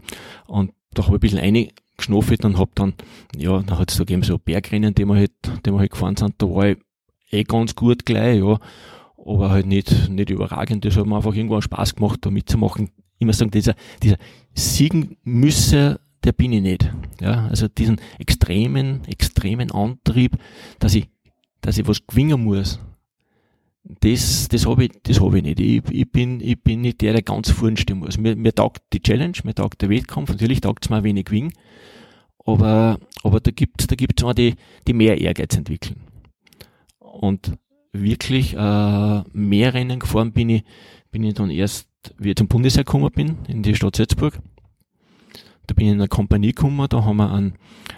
Und 0.48 0.72
da 0.94 1.04
habe 1.04 1.18
ich 1.18 1.18
ein 1.18 1.20
bisschen 1.20 1.39
eingeschnuffelt 1.39 2.46
und 2.46 2.58
hab 2.58 2.74
dann, 2.75 2.94
ja, 3.36 3.62
da 3.62 3.77
hat 3.77 3.92
es 3.92 3.98
da 3.98 4.04
gegeben 4.04 4.24
so 4.24 4.39
Bergrennen, 4.39 4.96
die 4.96 5.06
wir 5.06 5.16
halt, 5.16 5.34
die 5.66 5.72
wir 5.72 5.80
halt 5.80 5.92
gefahren 5.92 6.16
sind. 6.16 6.36
Da 6.38 6.48
war 6.48 6.70
ich 6.70 6.77
eh 7.30 7.44
ganz 7.44 7.75
gut 7.75 8.06
gleich, 8.06 8.39
ja 8.39 8.58
aber 9.18 9.50
halt 9.50 9.66
nicht, 9.66 10.10
nicht 10.10 10.30
überragend. 10.30 10.86
Das 10.86 10.96
hat 10.96 11.06
mir 11.06 11.16
einfach 11.16 11.34
irgendwo 11.34 11.60
Spaß 11.60 11.96
gemacht, 11.96 12.20
da 12.22 12.32
mitzumachen. 12.32 12.90
Immer 13.20 13.34
sagen, 13.34 13.52
dieser, 13.52 13.76
dieser 14.02 14.18
Siegen 14.54 15.18
müsse, 15.24 16.00
der 16.24 16.32
bin 16.34 16.54
ich 16.54 16.62
nicht. 16.62 16.92
Ja, 17.20 17.48
also 17.48 17.68
diesen 17.68 18.00
extremen, 18.20 19.02
extremen 19.08 19.72
Antrieb, 19.72 20.38
dass 20.80 20.94
ich, 20.96 21.08
dass 21.62 21.78
ich 21.78 21.88
was 21.88 22.06
gewinnen 22.06 22.44
muss. 22.44 22.80
Das, 24.02 24.50
das 24.50 24.66
habe 24.66 24.86
ich, 24.86 24.92
das 25.04 25.22
habe 25.22 25.38
ich 25.38 25.44
nicht. 25.44 25.60
Ich, 25.60 25.82
ich 25.90 26.12
bin, 26.12 26.42
ich 26.42 26.62
bin 26.62 26.82
nicht 26.82 27.02
der, 27.02 27.14
der 27.14 27.22
ganz 27.22 27.50
vorn 27.50 27.78
stehen 27.78 28.00
muss. 28.00 28.18
Mir, 28.18 28.36
mir 28.36 28.54
taugt 28.54 28.82
die 28.92 29.02
Challenge, 29.02 29.38
mir 29.44 29.56
taugt 29.56 29.82
der 29.82 29.90
Wettkampf. 29.90 30.30
Natürlich 30.30 30.62
taugt 30.62 30.86
es 30.86 30.90
mir 30.90 31.04
wenig 31.04 31.26
gewinnen. 31.26 31.54
Aber, 32.46 33.00
aber 33.24 33.40
da 33.40 33.52
gibt's, 33.52 33.88
da 33.88 33.96
gibt's 33.96 34.24
auch 34.24 34.34
die, 34.34 34.56
die 34.88 34.94
mehr 34.94 35.20
Ehrgeiz 35.20 35.56
entwickeln. 35.56 36.02
Und 37.00 37.58
wirklich 37.94 38.53
äh, 38.53 39.24
mehr 39.34 39.74
Rennen 39.74 40.00
gefahren 40.00 40.32
bin 40.32 40.50
ich, 40.50 40.63
bin 41.12 41.24
ich 41.24 41.34
dann 41.34 41.50
erst, 41.50 41.88
wie 42.17 42.29
ich 42.29 42.36
zum 42.36 42.48
Bundesheer 42.48 42.84
gekommen 42.84 43.12
bin, 43.13 43.38
in 43.48 43.63
die 43.63 43.75
Stadt 43.75 43.96
Salzburg. 43.96 44.39
Da 45.67 45.74
bin 45.74 45.88
ich 45.88 45.94
in 45.94 46.00
eine 46.00 46.08
Kompanie 46.08 46.53
gekommen, 46.53 46.88
da 46.89 47.03
haben 47.03 47.17
wir 47.17 47.32
einen, 47.32 47.53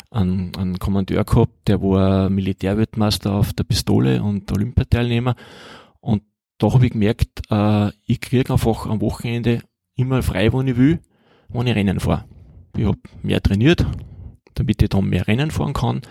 einen, 0.10 0.56
einen 0.56 0.80
Kommandeur 0.80 1.24
gehabt, 1.24 1.68
der 1.68 1.82
war 1.82 2.30
Militärweltmeister 2.30 3.34
auf 3.34 3.54
der 3.54 3.64
Pistole 3.64 4.24
und 4.24 4.52
Olympiateilnehmer. 4.52 5.36
Und 6.00 6.24
da 6.58 6.74
habe 6.74 6.86
ich 6.86 6.94
gemerkt, 6.94 7.42
äh, 7.52 7.90
ich 8.06 8.20
kriege 8.22 8.52
einfach 8.52 8.88
am 8.88 9.02
Wochenende 9.02 9.62
immer 9.96 10.24
frei, 10.24 10.52
wo 10.52 10.62
ich 10.62 10.78
will, 10.78 11.00
wenn 11.50 11.68
ich 11.68 11.76
Rennen 11.76 12.00
fahre. 12.00 12.26
Ich 12.76 12.86
habe 12.86 13.00
mehr 13.22 13.42
trainiert, 13.42 13.86
damit 14.56 14.82
ich 14.82 14.90
dann 14.90 15.06
mehr 15.06 15.28
Rennen 15.28 15.52
fahren 15.52 15.74
kann. 15.74 16.02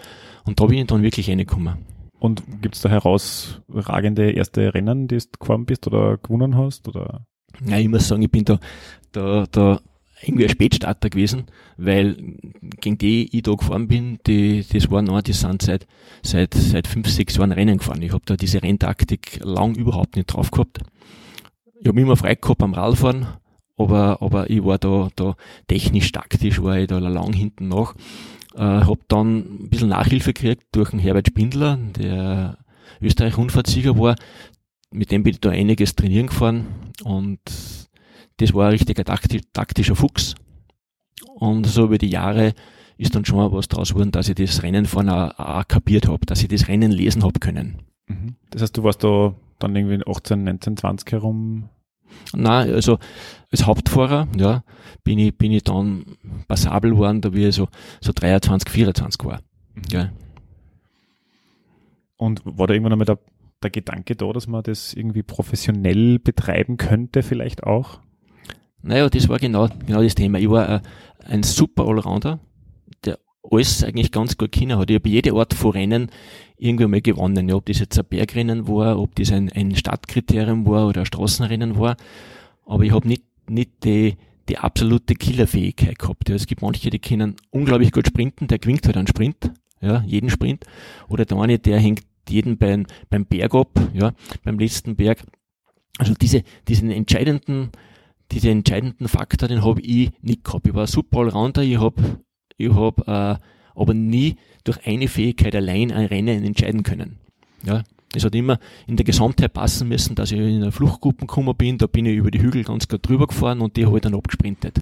Und 0.44 0.60
da 0.60 0.66
bin 0.66 0.78
ich 0.78 0.86
dann 0.86 1.02
wirklich 1.02 1.28
reingekommen. 1.28 1.78
Und 2.18 2.42
gibt 2.62 2.74
es 2.74 2.82
da 2.82 2.88
herausragende 2.88 4.32
erste 4.32 4.74
Rennen, 4.74 5.08
die 5.08 5.18
du 5.18 5.26
gefahren 5.38 5.66
bist 5.66 5.86
oder 5.86 6.18
gewonnen 6.18 6.56
hast? 6.56 6.88
Oder? 6.88 7.26
Ja, 7.64 7.78
ich 7.78 7.88
muss 7.88 8.08
sagen, 8.08 8.22
ich 8.22 8.30
bin 8.30 8.44
da, 8.44 8.58
da, 9.12 9.46
da 9.50 9.80
irgendwie 10.22 10.44
ein 10.44 10.50
Spätstarter 10.50 11.10
gewesen, 11.10 11.44
weil 11.76 12.16
gegen 12.80 12.98
die 12.98 13.36
ich 13.36 13.42
da 13.42 13.54
gefahren 13.54 13.88
bin, 13.88 14.18
die, 14.26 14.64
das 14.68 14.90
waren 14.90 15.08
auch, 15.08 15.22
die 15.22 15.32
sind 15.32 15.62
seit, 15.62 15.86
seit, 16.22 16.54
seit 16.54 16.86
fünf, 16.86 17.08
sechs 17.08 17.36
Jahren 17.36 17.52
Rennen 17.52 17.78
gefahren. 17.78 18.02
Ich 18.02 18.12
habe 18.12 18.24
da 18.26 18.36
diese 18.36 18.62
Renntaktik 18.62 19.40
lang 19.44 19.76
überhaupt 19.76 20.16
nicht 20.16 20.26
drauf 20.26 20.50
gehabt. 20.50 20.80
Ich 21.80 21.86
habe 21.86 22.00
immer 22.00 22.16
frei 22.16 22.34
gehabt 22.34 22.62
am 22.62 22.74
Radfahren, 22.74 23.28
aber, 23.76 24.20
aber 24.20 24.50
ich 24.50 24.64
war 24.64 24.78
da, 24.78 25.08
da 25.14 25.36
technisch, 25.68 26.10
taktisch 26.10 26.60
war 26.60 26.78
ich 26.78 26.88
da 26.88 26.98
lang 26.98 27.32
hinten 27.32 27.68
nach. 27.68 27.94
Äh, 28.54 28.60
habe 28.60 29.00
dann 29.08 29.38
ein 29.64 29.70
bisschen 29.70 29.90
Nachhilfe 29.90 30.32
gekriegt 30.32 30.66
durch 30.72 30.90
den 30.90 30.98
Herbert 30.98 31.28
Spindler, 31.28 31.76
der 31.76 32.58
Österreich-Rundfahrtsieger 33.00 33.98
war. 33.98 34.16
Mit 34.90 35.10
dem 35.10 35.22
bin 35.22 35.34
ich 35.34 35.40
da 35.40 35.50
einiges 35.50 35.94
trainieren 35.94 36.28
gefahren 36.28 36.66
und 37.04 37.40
das 38.38 38.54
war 38.54 38.66
ein 38.66 38.72
richtiger 38.72 39.04
taktischer 39.04 39.96
Fuchs. 39.96 40.34
Und 41.34 41.66
so 41.66 41.84
über 41.84 41.98
die 41.98 42.08
Jahre 42.08 42.54
ist 42.96 43.14
dann 43.14 43.24
schon 43.24 43.38
mal 43.38 43.52
was 43.52 43.68
draus 43.68 43.90
geworden, 43.90 44.12
dass 44.12 44.28
ich 44.28 44.34
das 44.34 44.62
Rennen 44.62 44.86
auch, 44.86 45.38
auch 45.38 45.68
kapiert 45.68 46.08
habe, 46.08 46.24
dass 46.26 46.42
ich 46.42 46.48
das 46.48 46.68
Rennen 46.68 46.90
lesen 46.90 47.22
habe 47.22 47.38
können. 47.38 47.82
Mhm. 48.06 48.36
Das 48.50 48.62
heißt, 48.62 48.76
du 48.76 48.82
warst 48.82 49.04
da 49.04 49.34
dann 49.58 49.76
irgendwie 49.76 50.02
18, 50.06 50.44
19, 50.44 50.76
20 50.76 51.12
herum 51.12 51.68
Nein, 52.34 52.72
also 52.72 52.98
als 53.50 53.66
Hauptfahrer, 53.66 54.28
ja, 54.36 54.62
bin 55.04 55.18
ich, 55.18 55.36
bin 55.36 55.52
ich 55.52 55.64
dann 55.64 56.04
passabel 56.48 56.90
geworden, 56.92 57.20
da 57.20 57.30
ich 57.30 57.54
so, 57.54 57.68
so 58.00 58.12
23, 58.14 58.70
24 58.70 59.24
war. 59.24 59.40
Mhm. 59.74 59.82
Ja. 59.90 60.12
Und 62.16 62.42
war 62.44 62.66
da 62.66 62.74
irgendwann 62.74 62.92
einmal 62.92 63.06
der, 63.06 63.18
der 63.62 63.70
Gedanke 63.70 64.16
da, 64.16 64.32
dass 64.32 64.46
man 64.46 64.62
das 64.62 64.92
irgendwie 64.92 65.22
professionell 65.22 66.18
betreiben 66.18 66.76
könnte, 66.76 67.22
vielleicht 67.22 67.62
auch? 67.62 68.00
Naja, 68.82 69.08
das 69.08 69.28
war 69.28 69.38
genau, 69.38 69.68
genau 69.86 70.02
das 70.02 70.14
Thema. 70.14 70.38
Ich 70.38 70.50
war 70.50 70.68
äh, 70.68 70.80
ein 71.24 71.42
super 71.42 71.86
Allrounder, 71.86 72.40
der 73.04 73.18
alles 73.42 73.82
eigentlich 73.82 74.12
ganz 74.12 74.36
gut 74.36 74.52
kennen 74.52 74.78
hat. 74.78 74.90
Ich 74.90 74.96
habe 74.96 75.08
jede 75.08 75.32
Art 75.32 75.54
von 75.54 75.72
Rennen 75.72 76.10
irgendwie 76.58 76.86
mal 76.86 77.00
gewonnen. 77.00 77.48
Ja, 77.48 77.54
ob 77.54 77.66
das 77.66 77.78
jetzt 77.78 77.98
ein 77.98 78.04
Bergrennen 78.08 78.68
war, 78.68 78.98
ob 78.98 79.14
das 79.14 79.32
ein, 79.32 79.50
ein 79.52 79.74
Stadtkriterium 79.74 80.66
war 80.66 80.88
oder 80.88 81.00
ein 81.00 81.06
Straßenrennen 81.06 81.78
war. 81.78 81.96
Aber 82.66 82.82
ich 82.84 82.92
habe 82.92 83.08
nicht, 83.08 83.24
nicht 83.48 83.84
die, 83.84 84.16
die 84.48 84.58
absolute 84.58 85.14
Killerfähigkeit 85.14 85.98
gehabt. 85.98 86.28
Ja, 86.28 86.34
es 86.34 86.46
gibt 86.46 86.62
manche, 86.62 86.90
die 86.90 86.98
können 86.98 87.36
unglaublich 87.50 87.92
gut 87.92 88.06
sprinten, 88.06 88.48
der 88.48 88.58
gewinnt 88.58 88.86
halt 88.86 88.96
einen 88.96 89.06
Sprint, 89.06 89.52
ja, 89.80 90.02
jeden 90.06 90.30
Sprint. 90.30 90.64
Oder 91.08 91.24
der 91.24 91.38
eine, 91.38 91.58
der 91.58 91.78
hängt 91.78 92.02
jeden 92.28 92.58
beim, 92.58 92.86
beim 93.08 93.24
Berg 93.24 93.54
ab, 93.54 93.70
ja, 93.94 94.12
beim 94.44 94.58
letzten 94.58 94.96
Berg. 94.96 95.24
Also 95.98 96.14
diese, 96.14 96.42
diesen 96.68 96.90
entscheidenden, 96.90 97.70
diese 98.30 98.50
entscheidenden 98.50 99.08
Faktor, 99.08 99.48
den 99.48 99.64
habe 99.64 99.80
ich 99.80 100.10
nicht 100.22 100.44
gehabt. 100.44 100.66
Ich 100.66 100.74
war 100.74 100.86
super 100.86 101.20
Allrounder, 101.20 101.62
ich 101.62 101.80
habe 101.80 102.20
ich 102.56 102.72
hab, 102.72 103.08
äh, 103.08 103.38
aber 103.78 103.94
nie 103.94 104.36
durch 104.64 104.86
eine 104.86 105.08
Fähigkeit 105.08 105.54
allein 105.54 105.92
ein 105.92 106.06
Rennen 106.06 106.44
entscheiden 106.44 106.82
können. 106.82 107.16
Ja, 107.64 107.82
es 108.14 108.24
hat 108.24 108.34
immer 108.34 108.58
in 108.86 108.96
der 108.96 109.04
Gesamtheit 109.04 109.52
passen 109.52 109.88
müssen, 109.88 110.14
dass 110.14 110.32
ich 110.32 110.38
in 110.38 110.62
einer 110.62 110.72
Fluchtgruppe 110.72 111.26
gekommen 111.26 111.54
bin, 111.56 111.78
da 111.78 111.86
bin 111.86 112.06
ich 112.06 112.16
über 112.16 112.30
die 112.30 112.40
Hügel 112.40 112.64
ganz 112.64 112.88
gut 112.88 113.06
drüber 113.06 113.26
gefahren 113.26 113.60
und 113.60 113.76
die 113.76 113.86
habe 113.86 113.96
ich 113.96 114.02
dann 114.02 114.14
abgesprintet. 114.14 114.80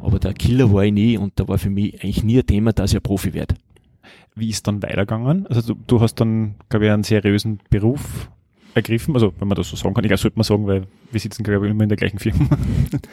Aber 0.00 0.18
der 0.18 0.34
Killer 0.34 0.72
war 0.72 0.84
ich 0.84 0.92
nie 0.92 1.16
und 1.16 1.32
da 1.36 1.48
war 1.48 1.58
für 1.58 1.70
mich 1.70 1.94
eigentlich 2.02 2.22
nie 2.22 2.38
ein 2.38 2.46
Thema, 2.46 2.72
dass 2.72 2.92
ich 2.92 2.96
ein 2.96 3.02
Profi 3.02 3.32
werde. 3.32 3.56
Wie 4.34 4.50
ist 4.50 4.66
dann 4.66 4.82
weitergegangen? 4.82 5.46
Also 5.46 5.74
du, 5.74 5.80
du 5.86 6.00
hast 6.00 6.16
dann, 6.16 6.56
glaube 6.68 6.86
ich, 6.86 6.92
einen 6.92 7.04
seriösen 7.04 7.60
Beruf 7.70 8.28
ergriffen, 8.74 9.14
also 9.14 9.32
wenn 9.38 9.48
man 9.48 9.56
das 9.56 9.68
so 9.68 9.76
sagen 9.76 9.94
kann, 9.94 10.04
ich 10.04 10.20
sollte 10.20 10.36
man 10.36 10.44
sagen, 10.44 10.66
weil 10.66 10.86
wir 11.10 11.20
sitzen 11.20 11.42
glaube 11.44 11.66
ich 11.66 11.70
immer 11.70 11.84
in 11.84 11.88
der 11.88 11.96
gleichen 11.96 12.18
Firma. 12.18 12.46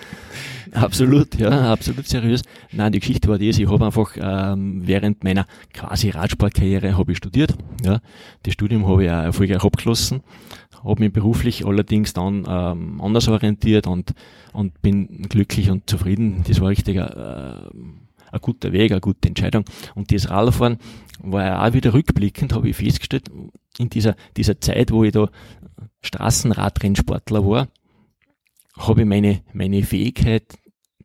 absolut, 0.73 1.35
ja, 1.35 1.71
absolut 1.71 2.07
seriös. 2.07 2.41
Nein, 2.71 2.91
die 2.91 2.99
Geschichte 2.99 3.27
war 3.27 3.37
das, 3.37 3.57
ich 3.57 3.69
habe 3.69 3.85
einfach 3.85 4.15
ähm, 4.19 4.81
während 4.85 5.23
meiner 5.23 5.45
quasi 5.73 6.09
Radsportkarriere 6.09 6.97
habe 6.97 7.11
ich 7.11 7.17
studiert. 7.17 7.55
Ja. 7.83 8.01
Das 8.43 8.53
Studium 8.53 8.87
habe 8.87 9.03
ich 9.03 9.09
auch 9.09 9.23
erfolgreich 9.23 9.63
abgeschlossen, 9.63 10.21
habe 10.83 11.03
mich 11.03 11.13
beruflich 11.13 11.65
allerdings 11.65 12.13
dann 12.13 12.45
ähm, 12.47 13.01
anders 13.01 13.27
orientiert 13.27 13.87
und, 13.87 14.13
und 14.53 14.81
bin 14.81 15.23
glücklich 15.29 15.69
und 15.69 15.89
zufrieden. 15.89 16.43
Das 16.47 16.59
war 16.59 16.69
richtig 16.69 16.97
äh, 16.97 17.55
ein 18.31 18.39
guter 18.41 18.71
Weg, 18.71 18.91
eine 18.91 19.01
gute 19.01 19.27
Entscheidung. 19.27 19.65
Und 19.95 20.11
das 20.11 20.29
Radfahren 20.29 20.77
war 21.19 21.45
ja 21.45 21.67
auch 21.67 21.73
wieder 21.73 21.93
rückblickend, 21.93 22.53
habe 22.53 22.69
ich 22.69 22.75
festgestellt, 22.75 23.29
in 23.77 23.89
dieser, 23.89 24.15
dieser 24.37 24.59
Zeit, 24.59 24.91
wo 24.91 25.03
ich 25.03 25.11
da 25.11 25.29
Straßenradrennsportler 26.01 27.45
war, 27.45 27.67
habe 28.77 29.01
ich 29.01 29.07
meine, 29.07 29.41
meine 29.53 29.83
Fähigkeit, 29.83 30.43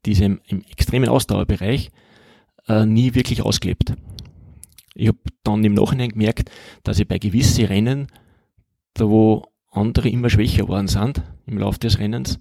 diesem 0.05 0.41
im 0.47 0.63
extremen 0.71 1.09
Ausdauerbereich, 1.09 1.91
äh, 2.69 2.87
nie 2.87 3.15
wirklich 3.15 3.43
ausgelebt. 3.43 3.95
Ich 4.95 5.09
habe 5.09 5.19
dann 5.43 5.65
im 5.65 5.75
Nachhinein 5.75 6.11
gemerkt, 6.11 6.51
dass 6.83 6.99
ich 6.99 7.09
bei 7.09 7.19
gewissen 7.19 7.67
Rennen, 7.67 8.07
da 8.95 9.09
wo 9.09 9.45
andere 9.71 10.09
immer 10.09 10.31
schwächer 10.31 10.69
worden 10.69 10.89
sind 10.89 11.23
im 11.47 11.59
Laufe 11.59 11.79
des 11.79 11.99
Rennens, 11.99 12.41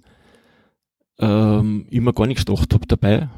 ähm, 1.18 1.86
immer 1.90 2.12
gar 2.12 2.26
nichts 2.26 2.46
gedacht 2.46 2.72
habe 2.72 2.86
dabei 2.86 3.28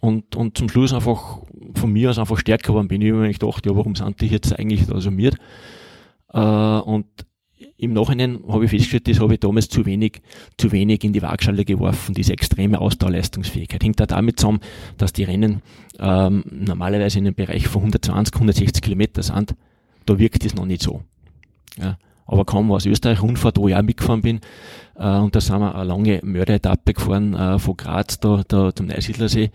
und, 0.00 0.36
und 0.36 0.56
zum 0.58 0.68
Schluss 0.68 0.92
einfach 0.92 1.40
von 1.74 1.92
mir 1.92 2.10
aus 2.10 2.18
einfach 2.18 2.38
stärker 2.38 2.68
geworden 2.68 2.88
bin. 2.88 3.02
Ich 3.02 3.12
mir 3.12 3.32
gedacht, 3.32 3.66
ja, 3.66 3.74
warum 3.74 3.94
sind 3.94 4.20
die 4.20 4.26
jetzt 4.26 4.58
eigentlich 4.58 4.86
da 4.86 5.00
so 5.00 5.10
mir? 5.10 5.32
Äh, 6.32 6.40
und 6.40 7.06
im 7.76 7.92
Nachhinein 7.92 8.40
habe 8.48 8.64
ich 8.64 8.70
festgestellt, 8.70 9.08
das 9.08 9.20
habe 9.20 9.34
ich 9.34 9.40
damals 9.40 9.68
zu 9.68 9.86
wenig, 9.86 10.20
zu 10.56 10.72
wenig 10.72 11.02
in 11.04 11.12
die 11.12 11.22
Waagschale 11.22 11.64
geworfen, 11.64 12.14
diese 12.14 12.32
extreme 12.32 12.80
Ausdauerleistungsfähigkeit. 12.80 13.82
Hängt 13.82 14.00
da 14.00 14.06
damit 14.06 14.38
zusammen, 14.38 14.60
dass 14.96 15.12
die 15.12 15.24
Rennen 15.24 15.62
ähm, 15.98 16.44
normalerweise 16.50 17.18
in 17.18 17.26
einem 17.26 17.34
Bereich 17.34 17.66
von 17.66 17.82
120, 17.82 18.34
160 18.34 18.82
Kilometer 18.82 19.22
sind. 19.22 19.54
Da 20.06 20.18
wirkt 20.18 20.44
es 20.44 20.54
noch 20.54 20.66
nicht 20.66 20.82
so. 20.82 21.02
Ja. 21.80 21.98
Aber 22.28 22.44
kaum 22.44 22.70
aus 22.70 22.84
Österreich 22.84 23.22
Rundfahrt, 23.22 23.56
wo 23.56 23.68
ich 23.68 23.74
auch 23.74 23.82
mitgefahren 23.82 24.20
bin, 24.20 24.40
äh, 24.96 25.18
und 25.18 25.34
da 25.34 25.40
sind 25.40 25.58
wir 25.58 25.74
eine 25.74 25.84
lange 25.84 26.20
Mörderetappe 26.22 26.92
gefahren 26.92 27.34
äh, 27.34 27.58
von 27.58 27.76
Graz 27.76 28.20
da, 28.20 28.42
da 28.46 28.72
zum 28.74 28.86
Neusiedlersee, 28.86 29.50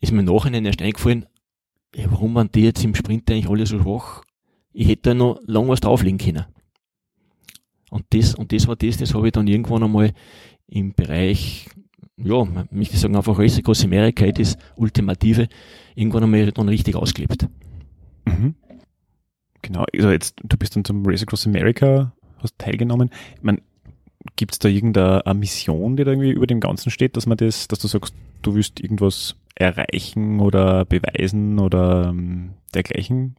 ist 0.00 0.12
mir 0.12 0.20
im 0.20 0.24
Nachhinein 0.24 0.64
erst 0.64 0.80
eingefallen, 0.80 1.26
ja, 1.94 2.06
warum 2.10 2.34
waren 2.34 2.50
die 2.50 2.62
jetzt 2.62 2.82
im 2.82 2.94
Sprint 2.94 3.30
eigentlich 3.30 3.48
alle 3.48 3.66
so 3.66 3.78
schwach? 3.78 4.22
Ich 4.72 4.88
hätte 4.88 5.10
da 5.10 5.14
noch 5.14 5.38
lang 5.46 5.68
was 5.68 5.80
drauflegen 5.80 6.18
können. 6.18 6.46
Und 7.90 8.06
das, 8.10 8.34
und 8.34 8.52
das 8.52 8.66
war 8.66 8.76
das, 8.76 8.96
das 8.96 9.14
habe 9.14 9.26
ich 9.28 9.32
dann 9.32 9.46
irgendwann 9.46 9.82
einmal 9.82 10.12
im 10.66 10.94
Bereich, 10.94 11.68
ja, 12.16 12.44
möchte 12.70 12.96
sagen 12.96 13.16
einfach 13.16 13.38
America, 13.38 14.32
das 14.32 14.56
Ultimative, 14.76 15.48
irgendwann 15.94 16.24
einmal 16.24 16.52
dann 16.52 16.68
richtig 16.68 16.96
ausgelebt. 16.96 17.48
Mhm. 18.24 18.54
Genau, 19.62 19.84
also 19.92 20.10
jetzt, 20.10 20.36
du 20.42 20.56
bist 20.56 20.76
dann 20.76 20.84
zum 20.84 21.04
Race 21.06 21.22
Across 21.22 21.46
America, 21.46 22.12
hast 22.38 22.58
teilgenommen. 22.58 23.10
Ich 23.36 23.42
meine, 23.42 23.60
gibt 24.36 24.52
es 24.52 24.58
da 24.58 24.68
irgendeine 24.68 25.22
Mission, 25.34 25.96
die 25.96 26.04
da 26.04 26.12
irgendwie 26.12 26.30
über 26.30 26.46
dem 26.46 26.60
Ganzen 26.60 26.90
steht, 26.90 27.16
dass 27.16 27.26
man 27.26 27.36
das, 27.36 27.68
dass 27.68 27.78
du 27.80 27.88
sagst, 27.88 28.14
du 28.42 28.54
willst 28.54 28.80
irgendwas 28.80 29.36
erreichen 29.54 30.40
oder 30.40 30.84
beweisen 30.84 31.58
oder 31.58 32.08
ähm, 32.10 32.54
dergleichen? 32.74 33.36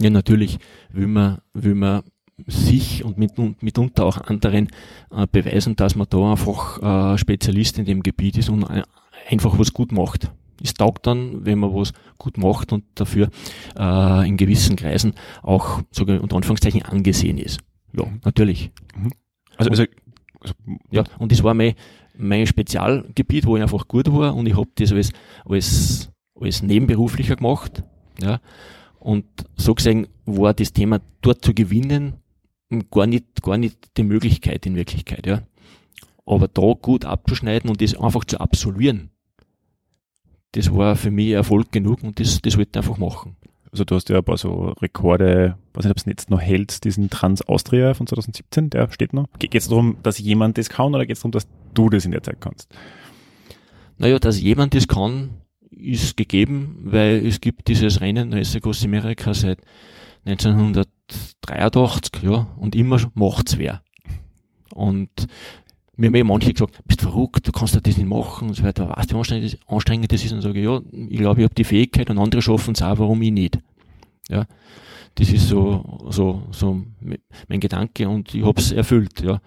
Ja, 0.00 0.10
natürlich 0.10 0.58
will 0.90 1.06
man, 1.06 1.38
will 1.52 1.74
man 1.74 2.02
sich 2.46 3.04
und 3.04 3.18
mit, 3.18 3.32
mitunter 3.62 4.04
auch 4.04 4.18
anderen 4.18 4.68
äh, 5.10 5.26
beweisen, 5.30 5.76
dass 5.76 5.94
man 5.94 6.08
da 6.10 6.32
einfach 6.32 7.14
äh, 7.14 7.18
Spezialist 7.18 7.78
in 7.78 7.84
dem 7.84 8.02
Gebiet 8.02 8.38
ist 8.38 8.48
und 8.48 8.64
äh, 8.64 8.82
einfach 9.28 9.58
was 9.58 9.72
gut 9.72 9.92
macht. 9.92 10.32
Es 10.62 10.74
taugt 10.74 11.06
dann, 11.06 11.44
wenn 11.44 11.58
man 11.58 11.74
was 11.74 11.92
gut 12.18 12.38
macht 12.38 12.72
und 12.72 12.84
dafür 12.94 13.30
äh, 13.76 14.28
in 14.28 14.36
gewissen 14.36 14.76
Kreisen 14.76 15.14
auch 15.42 15.82
sogar 15.90 16.20
unter 16.20 16.36
Anführungszeichen 16.36 16.82
angesehen 16.82 17.38
ist. 17.38 17.60
Ja, 17.92 18.06
mhm. 18.06 18.20
natürlich. 18.24 18.70
Mhm. 18.96 19.12
Also, 19.56 19.70
also, 19.70 19.84
also, 20.40 20.54
ja, 20.90 21.04
und 21.18 21.32
das 21.32 21.42
war 21.42 21.54
mein, 21.54 21.74
mein 22.16 22.46
Spezialgebiet, 22.46 23.46
wo 23.46 23.56
ich 23.56 23.62
einfach 23.62 23.88
gut 23.88 24.12
war 24.12 24.34
und 24.34 24.46
ich 24.46 24.56
habe 24.56 24.68
das 24.74 24.92
alles, 24.92 25.12
alles, 25.44 26.10
alles 26.38 26.62
nebenberuflicher 26.62 27.36
gemacht. 27.36 27.82
Ja. 28.20 28.40
Und 28.98 29.24
so 29.56 29.74
gesehen 29.74 30.06
war 30.26 30.54
das 30.54 30.72
Thema 30.72 31.00
dort 31.22 31.44
zu 31.44 31.54
gewinnen 31.54 32.14
gar 32.90 33.06
nicht, 33.06 33.42
gar 33.42 33.58
nicht 33.58 33.96
die 33.96 34.04
Möglichkeit 34.04 34.64
in 34.66 34.76
Wirklichkeit, 34.76 35.26
ja. 35.26 35.42
Aber 36.24 36.48
da 36.48 36.72
gut 36.80 37.04
abzuschneiden 37.04 37.68
und 37.68 37.82
das 37.82 37.96
einfach 37.96 38.24
zu 38.24 38.40
absolvieren, 38.40 39.10
das 40.52 40.74
war 40.74 40.96
für 40.96 41.10
mich 41.10 41.30
Erfolg 41.30 41.72
genug 41.72 42.02
und 42.02 42.20
das, 42.20 42.40
das 42.40 42.56
wollte 42.56 42.70
ich 42.72 42.76
einfach 42.76 42.98
machen. 42.98 43.36
Also 43.70 43.84
du 43.84 43.94
hast 43.94 44.08
ja 44.10 44.18
ein 44.18 44.24
paar 44.24 44.36
so 44.36 44.74
Rekorde, 44.82 45.56
weiß 45.72 45.84
nicht, 45.84 45.92
ob 45.92 45.96
es 45.96 46.04
jetzt 46.04 46.30
noch 46.30 46.40
hält, 46.40 46.84
diesen 46.84 47.08
Trans 47.08 47.40
Austria 47.42 47.94
von 47.94 48.06
2017, 48.06 48.68
der 48.68 48.90
steht 48.90 49.14
noch. 49.14 49.26
Geht 49.38 49.54
es 49.54 49.68
darum, 49.68 49.96
dass 50.02 50.18
jemand 50.18 50.58
das 50.58 50.68
kann 50.68 50.94
oder 50.94 51.06
geht 51.06 51.16
es 51.16 51.22
darum, 51.22 51.32
dass 51.32 51.48
du 51.72 51.88
das 51.88 52.04
in 52.04 52.10
der 52.10 52.22
Zeit 52.22 52.40
kannst? 52.40 52.68
Naja, 53.96 54.18
dass 54.18 54.38
jemand 54.40 54.74
das 54.74 54.88
kann, 54.88 55.30
ist 55.70 56.18
gegeben, 56.18 56.80
weil 56.84 57.26
es 57.26 57.40
gibt 57.40 57.68
dieses 57.68 58.02
Rennen 58.02 58.34
Race 58.34 58.54
Across 58.54 58.84
America 58.84 59.32
seit 59.32 59.60
1983, 60.26 62.22
ja, 62.22 62.46
und 62.56 62.74
immer 62.74 63.00
macht's 63.14 63.56
wer. 63.56 63.82
Und 64.74 65.28
mir 65.96 66.06
haben 66.06 66.14
eh 66.14 66.22
manche 66.22 66.52
gesagt, 66.52 66.80
bist 66.86 67.02
verrückt, 67.02 67.46
du 67.46 67.52
kannst 67.52 67.74
das 67.74 67.96
nicht 67.96 68.06
machen 68.06 68.48
und 68.48 68.54
so 68.54 68.62
weiter, 68.62 68.88
weißt 68.88 69.12
du, 69.12 69.16
wie 69.16 69.58
anstrengend 69.66 70.12
das, 70.12 70.24
ist? 70.24 70.32
Und 70.32 70.40
sage 70.40 70.58
ich, 70.58 70.64
ja, 70.64 70.80
ich 71.08 71.18
glaube, 71.18 71.40
ich 71.40 71.44
habe 71.44 71.54
die 71.54 71.64
Fähigkeit 71.64 72.08
und 72.10 72.18
andere 72.18 72.40
schaffen 72.40 72.74
es 72.74 72.82
auch, 72.82 72.98
warum 72.98 73.20
ich 73.22 73.32
nicht. 73.32 73.58
Ja, 74.28 74.46
das 75.16 75.30
ist 75.30 75.48
so, 75.48 75.98
so, 76.08 76.42
so 76.50 76.82
mein 77.48 77.60
Gedanke 77.60 78.08
und 78.08 78.34
ich 78.34 78.44
habe 78.44 78.60
es 78.60 78.72
erfüllt, 78.72 79.20
ja. 79.20 79.40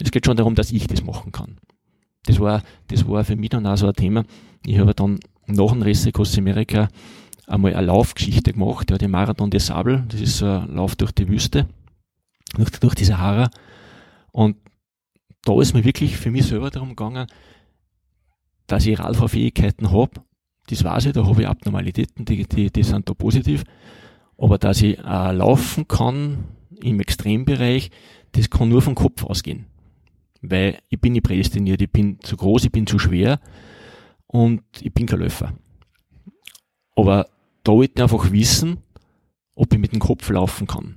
Es 0.00 0.10
geht 0.10 0.24
schon 0.24 0.36
darum, 0.36 0.54
dass 0.54 0.72
ich 0.72 0.86
das 0.86 1.04
machen 1.04 1.32
kann. 1.32 1.58
Das 2.24 2.40
war, 2.40 2.62
das 2.88 3.06
war 3.06 3.24
für 3.24 3.36
mich 3.36 3.50
dann 3.50 3.66
auch 3.66 3.76
so 3.76 3.86
ein 3.86 3.94
Thema. 3.94 4.24
Ich 4.64 4.78
habe 4.78 4.94
dann 4.94 5.18
nach 5.46 5.72
dem 5.72 5.82
Resse 5.82 6.12
Costa 6.12 6.40
America 6.40 6.88
einmal 7.46 7.74
eine 7.74 7.86
Laufgeschichte 7.86 8.52
gemacht, 8.52 8.90
ja, 8.90 8.98
den 8.98 9.10
Marathon 9.10 9.50
des 9.50 9.66
Sable, 9.66 10.04
das 10.08 10.20
ist 10.20 10.38
so 10.38 10.46
ein 10.46 10.74
Lauf 10.74 10.96
durch 10.96 11.12
die 11.12 11.28
Wüste, 11.28 11.68
durch, 12.56 12.70
durch 12.70 12.94
die 12.94 13.04
Sahara. 13.04 13.50
Und 14.30 14.56
da 15.44 15.60
ist 15.60 15.74
mir 15.74 15.84
wirklich 15.84 16.16
für 16.16 16.30
mich 16.30 16.46
selber 16.46 16.70
darum 16.70 16.90
gegangen, 16.90 17.26
dass 18.66 18.86
ich 18.86 18.98
Radfahrfähigkeiten 18.98 19.90
habe. 19.90 20.22
Das 20.68 20.84
weiß 20.84 21.06
ich, 21.06 21.12
da 21.12 21.26
habe 21.26 21.42
ich 21.42 21.48
Abnormalitäten, 21.48 22.24
die, 22.24 22.46
die, 22.46 22.70
die 22.70 22.82
sind 22.82 23.08
da 23.08 23.14
positiv. 23.14 23.64
Aber 24.38 24.58
dass 24.58 24.82
ich 24.82 24.98
äh, 24.98 25.32
laufen 25.32 25.88
kann 25.88 26.44
im 26.80 27.00
Extrembereich, 27.00 27.90
das 28.32 28.50
kann 28.50 28.68
nur 28.68 28.82
vom 28.82 28.94
Kopf 28.94 29.24
ausgehen. 29.24 29.66
Weil 30.40 30.78
ich 30.88 31.00
bin 31.00 31.12
nicht 31.12 31.24
prädestiniert, 31.24 31.82
ich 31.82 31.90
bin 31.90 32.18
zu 32.20 32.36
groß, 32.36 32.64
ich 32.64 32.72
bin 32.72 32.86
zu 32.86 32.98
schwer 32.98 33.40
und 34.26 34.62
ich 34.80 34.92
bin 34.92 35.06
kein 35.06 35.20
Läufer. 35.20 35.52
Aber 36.96 37.26
da 37.64 37.72
wollte 37.72 37.94
ich 37.96 38.02
einfach 38.02 38.32
wissen, 38.32 38.78
ob 39.54 39.72
ich 39.72 39.78
mit 39.78 39.92
dem 39.92 40.00
Kopf 40.00 40.28
laufen 40.30 40.66
kann. 40.66 40.96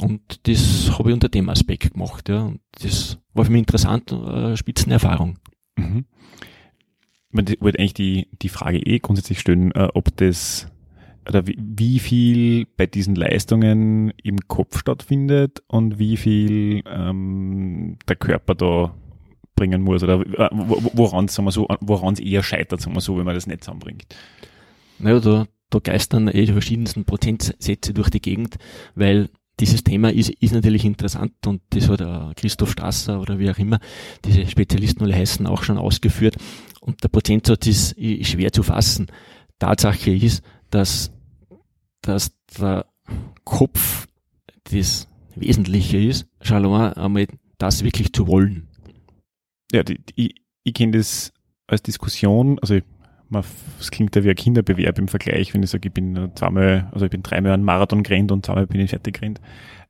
Und 0.00 0.46
das 0.46 0.90
habe 0.98 1.10
ich 1.10 1.14
unter 1.14 1.28
dem 1.28 1.48
Aspekt 1.48 1.92
gemacht. 1.92 2.28
Ja. 2.28 2.42
Und 2.42 2.60
das 2.80 3.18
war 3.34 3.44
für 3.44 3.52
mich 3.52 3.60
interessant, 3.60 4.12
eine 4.12 4.56
Spitzenerfahrung. 4.56 5.38
Mhm. 5.76 6.04
Ich 7.32 7.60
wollte 7.60 7.78
eigentlich 7.78 7.94
die, 7.94 8.28
die 8.40 8.48
Frage 8.48 8.78
eh 8.78 9.00
grundsätzlich 9.00 9.40
stellen, 9.40 9.72
äh, 9.72 9.88
ob 9.92 10.16
das 10.16 10.68
oder 11.28 11.46
wie, 11.46 11.58
wie 11.58 11.98
viel 11.98 12.66
bei 12.76 12.86
diesen 12.86 13.14
Leistungen 13.14 14.12
im 14.22 14.38
Kopf 14.48 14.78
stattfindet 14.78 15.62
und 15.68 15.98
wie 15.98 16.16
viel 16.16 16.82
ähm, 16.86 17.98
der 18.08 18.16
Körper 18.16 18.54
da 18.54 18.94
bringen 19.54 19.82
muss 19.82 20.02
oder 20.02 20.20
äh, 20.20 20.48
woran 20.52 21.26
es 21.26 21.34
so, 21.34 21.68
woran 21.80 22.14
es 22.14 22.20
eher 22.20 22.42
scheitert, 22.42 22.80
sagen 22.80 22.96
wir 22.96 23.00
so, 23.00 23.18
wenn 23.18 23.26
man 23.26 23.34
das 23.34 23.46
nicht 23.46 23.62
zusammenbringt. 23.62 24.06
Naja, 24.98 25.20
da, 25.20 25.46
da 25.70 25.78
geistern 25.80 26.28
eh 26.28 26.46
die 26.46 26.52
verschiedensten 26.52 27.04
Prozentsätze 27.04 27.92
durch 27.92 28.08
die 28.08 28.22
Gegend, 28.22 28.56
weil 28.94 29.28
dieses 29.60 29.82
Thema 29.84 30.12
ist, 30.12 30.30
ist 30.30 30.52
natürlich 30.52 30.84
interessant 30.84 31.34
und 31.46 31.62
das 31.70 31.88
hat 31.88 32.00
der 32.00 32.32
Christoph 32.36 32.72
Strasser 32.72 33.20
oder 33.20 33.38
wie 33.38 33.50
auch 33.50 33.58
immer, 33.58 33.80
diese 34.24 34.46
Spezialisten 34.46 35.02
alle 35.02 35.14
heißen, 35.14 35.46
auch 35.46 35.62
schon 35.62 35.78
ausgeführt. 35.78 36.36
Und 36.80 37.02
der 37.02 37.08
Prozentsatz 37.08 37.66
ist, 37.66 37.96
schwer 38.26 38.52
zu 38.52 38.62
fassen. 38.62 39.08
Tatsache 39.58 40.12
ist, 40.12 40.42
dass, 40.70 41.10
dass 42.02 42.32
der 42.58 42.86
Kopf 43.44 44.06
das 44.70 45.08
Wesentliche 45.34 45.98
ist, 45.98 46.26
schon 46.40 46.64
einmal 46.64 47.26
das 47.58 47.82
wirklich 47.84 48.12
zu 48.12 48.26
wollen. 48.26 48.68
Ja, 49.72 49.82
die, 49.82 49.98
die, 49.98 50.26
ich, 50.26 50.34
ich 50.64 50.74
kenne 50.74 50.98
das 50.98 51.32
als 51.66 51.82
Diskussion, 51.82 52.58
also 52.60 52.78
es 53.80 53.90
klingt 53.90 54.16
ja 54.16 54.24
wie 54.24 54.30
ein 54.30 54.36
Kinderbewerb 54.36 54.98
im 54.98 55.08
Vergleich, 55.08 55.52
wenn 55.54 55.62
ich 55.62 55.70
sage, 55.70 55.88
ich 55.88 55.94
bin 55.94 56.30
zweimal, 56.34 56.88
also 56.92 57.04
ich 57.04 57.10
bin 57.10 57.22
dreimal 57.22 57.52
einen 57.52 57.64
Marathon 57.64 58.02
gerannt 58.02 58.32
und 58.32 58.46
zweimal 58.46 58.66
bin 58.66 58.80
ich 58.80 58.90
fertig 58.90 59.20
gerannt. 59.20 59.40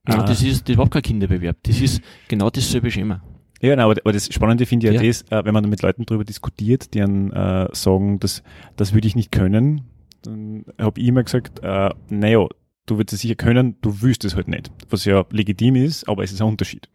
Ja, 0.08 0.22
äh, 0.22 0.26
das 0.26 0.42
ist, 0.42 0.42
das 0.42 0.58
ist 0.60 0.68
überhaupt 0.68 0.92
kein 0.92 1.02
Kinderbewerb. 1.02 1.56
Das 1.62 1.80
ist 1.80 2.00
genau 2.28 2.50
dasselbe 2.50 2.90
Schema. 2.90 3.22
Ja, 3.60 3.70
genau, 3.70 3.90
aber 3.90 4.12
das 4.12 4.32
Spannende 4.32 4.66
finde 4.66 4.88
ich 4.88 4.94
ja, 4.94 5.00
ja 5.00 5.06
das, 5.06 5.22
äh, 5.30 5.44
wenn 5.44 5.54
man 5.54 5.68
mit 5.68 5.82
Leuten 5.82 6.04
darüber 6.06 6.24
diskutiert, 6.24 6.94
die 6.94 7.00
dann 7.00 7.32
äh, 7.32 7.68
sagen, 7.72 8.20
das, 8.20 8.42
das 8.76 8.94
würde 8.94 9.08
ich 9.08 9.16
nicht 9.16 9.32
können, 9.32 9.82
dann 10.22 10.64
habe 10.78 11.00
ich 11.00 11.06
immer 11.06 11.22
gesagt, 11.24 11.60
äh, 11.62 11.90
naja, 12.08 12.46
du 12.86 12.96
würdest 12.98 13.14
es 13.14 13.20
sicher 13.20 13.34
können, 13.34 13.76
du 13.80 14.00
willst 14.00 14.24
es 14.24 14.36
halt 14.36 14.48
nicht. 14.48 14.70
Was 14.90 15.04
ja 15.04 15.24
legitim 15.30 15.76
ist, 15.76 16.08
aber 16.08 16.22
es 16.22 16.32
ist 16.32 16.40
ein 16.40 16.48
Unterschied. 16.48 16.88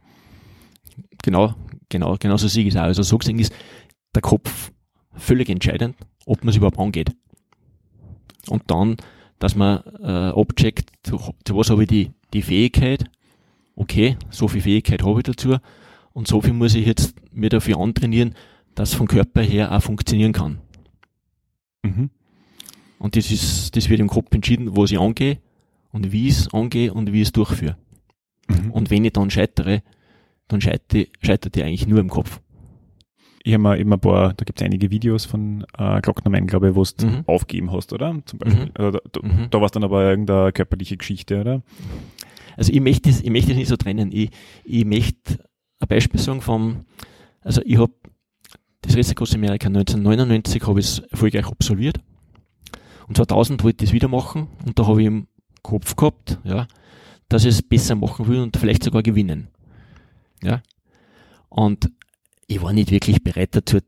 Genau, 1.21 1.53
genau, 1.89 2.15
genau 2.17 2.37
so 2.37 2.47
sehe 2.47 2.63
ich 2.63 2.73
es 2.73 2.77
auch. 2.77 2.83
Also 2.83 3.03
so 3.03 3.17
gesehen 3.17 3.39
ist 3.39 3.53
der 4.15 4.21
Kopf 4.21 4.71
völlig 5.15 5.49
entscheidend 5.49 5.95
ob 6.25 6.43
man 6.43 6.49
es 6.49 6.57
überhaupt 6.57 6.79
angeht. 6.79 7.11
Und 8.47 8.63
dann, 8.67 8.97
dass 9.39 9.55
man 9.55 9.83
äh, 10.01 10.39
abcheckt, 10.39 10.91
zu, 11.03 11.19
zu 11.45 11.55
was 11.55 11.69
habe 11.69 11.83
ich 11.83 11.89
die, 11.89 12.11
die 12.33 12.41
Fähigkeit, 12.41 13.05
okay, 13.75 14.17
so 14.29 14.47
viel 14.47 14.61
Fähigkeit 14.61 15.03
habe 15.03 15.19
ich 15.19 15.23
dazu 15.23 15.57
und 16.13 16.27
so 16.27 16.41
viel 16.41 16.53
muss 16.53 16.75
ich 16.75 16.85
jetzt 16.85 17.15
mir 17.31 17.49
dafür 17.49 17.79
antrainieren, 17.79 18.35
dass 18.75 18.89
es 18.89 18.95
vom 18.95 19.07
Körper 19.07 19.41
her 19.41 19.71
auch 19.71 19.81
funktionieren 19.81 20.33
kann. 20.33 20.59
Mhm. 21.83 22.09
Und 22.99 23.15
das 23.15 23.31
ist, 23.31 23.75
das 23.75 23.89
wird 23.89 23.99
im 23.99 24.07
Kopf 24.07 24.33
entschieden, 24.33 24.75
wo 24.75 24.85
ich 24.85 24.99
angehe 24.99 25.39
und 25.91 26.11
wie 26.11 26.27
ich 26.27 26.39
es 26.39 26.53
angehe 26.53 26.93
und 26.93 27.11
wie 27.11 27.21
ich 27.21 27.27
es 27.27 27.31
durchführe. 27.33 27.77
Mhm. 28.47 28.71
Und 28.71 28.89
wenn 28.89 29.05
ich 29.05 29.13
dann 29.13 29.29
scheitere, 29.29 29.81
dann 30.47 30.61
scheitert, 30.61 31.09
scheitert 31.21 31.57
ich 31.57 31.63
eigentlich 31.63 31.87
nur 31.87 31.99
im 31.99 32.09
Kopf 32.09 32.39
ich 33.43 33.53
habe 33.53 33.61
mir 33.63 33.77
immer 33.77 33.97
ein 33.97 33.99
paar, 33.99 34.33
da 34.33 34.45
gibt 34.45 34.59
es 34.61 34.65
einige 34.65 34.89
Videos 34.89 35.25
von 35.25 35.65
äh, 35.77 35.99
Glocknermann, 36.01 36.47
glaube 36.47 36.69
ich, 36.69 36.75
wo 36.75 36.83
du 36.83 37.05
mhm. 37.05 37.23
aufgeben 37.25 37.71
hast, 37.71 37.91
oder? 37.91 38.17
Zum 38.25 38.39
Beispiel. 38.39 38.65
Mhm. 38.65 38.71
Also 38.73 38.99
da, 39.11 39.21
mhm. 39.21 39.47
da 39.49 39.59
war 39.59 39.65
es 39.65 39.71
dann 39.71 39.83
aber 39.83 40.09
irgendeine 40.09 40.53
körperliche 40.53 40.95
Geschichte, 40.95 41.41
oder? 41.41 41.61
Also 42.55 42.71
ich 42.71 42.79
möchte 42.79 43.09
es, 43.09 43.21
ich 43.21 43.29
möchte 43.29 43.51
es 43.51 43.57
nicht 43.57 43.67
so 43.67 43.75
trennen. 43.75 44.11
Ich, 44.13 44.29
ich 44.63 44.85
möchte 44.85 45.39
ein 45.79 45.87
Beispiel 45.87 46.21
sagen 46.21 46.39
vom, 46.39 46.85
also 47.41 47.61
ich 47.65 47.77
habe 47.77 47.93
das 48.81 48.95
Amerika 49.33 49.67
1999 49.67 50.65
habe 50.67 50.79
ich 50.79 50.85
es 50.85 50.99
erfolgreich 50.99 51.45
absolviert. 51.45 51.99
Und 53.07 53.17
2000 53.17 53.63
wollte 53.63 53.83
ich 53.83 53.89
es 53.89 53.93
wieder 53.93 54.07
machen 54.07 54.47
und 54.65 54.79
da 54.79 54.87
habe 54.87 55.01
ich 55.01 55.07
im 55.07 55.27
Kopf 55.61 55.95
gehabt, 55.95 56.39
ja, 56.43 56.67
dass 57.27 57.43
ich 57.43 57.49
es 57.49 57.61
besser 57.61 57.95
machen 57.95 58.27
will 58.27 58.39
und 58.39 58.55
vielleicht 58.55 58.83
sogar 58.83 59.03
gewinnen. 59.03 59.49
Ja. 60.41 60.61
Und 61.49 61.91
ich 62.47 62.61
war 62.61 62.73
nicht 62.73 62.91
wirklich 62.91 63.23
bereit 63.23 63.55
dazu, 63.55 63.79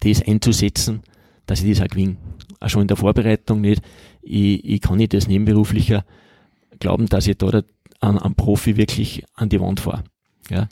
das 0.00 0.22
einzusetzen, 0.22 1.02
dass 1.46 1.62
ich 1.62 1.76
das 1.76 1.84
auch 1.84 1.90
gewinne. 1.90 2.16
Auch 2.60 2.68
schon 2.68 2.82
in 2.82 2.88
der 2.88 2.96
Vorbereitung 2.96 3.60
nicht. 3.60 3.82
Ich, 4.22 4.64
ich 4.64 4.80
kann 4.80 4.98
nicht 4.98 5.14
als 5.14 5.28
Nebenberuflicher 5.28 6.04
glauben, 6.78 7.06
dass 7.06 7.26
ich 7.26 7.38
da 7.38 7.62
an, 8.00 8.18
an 8.18 8.34
Profi 8.34 8.76
wirklich 8.76 9.24
an 9.34 9.48
die 9.48 9.60
Wand 9.60 9.80
fahre. 9.80 10.04
Ja. 10.50 10.68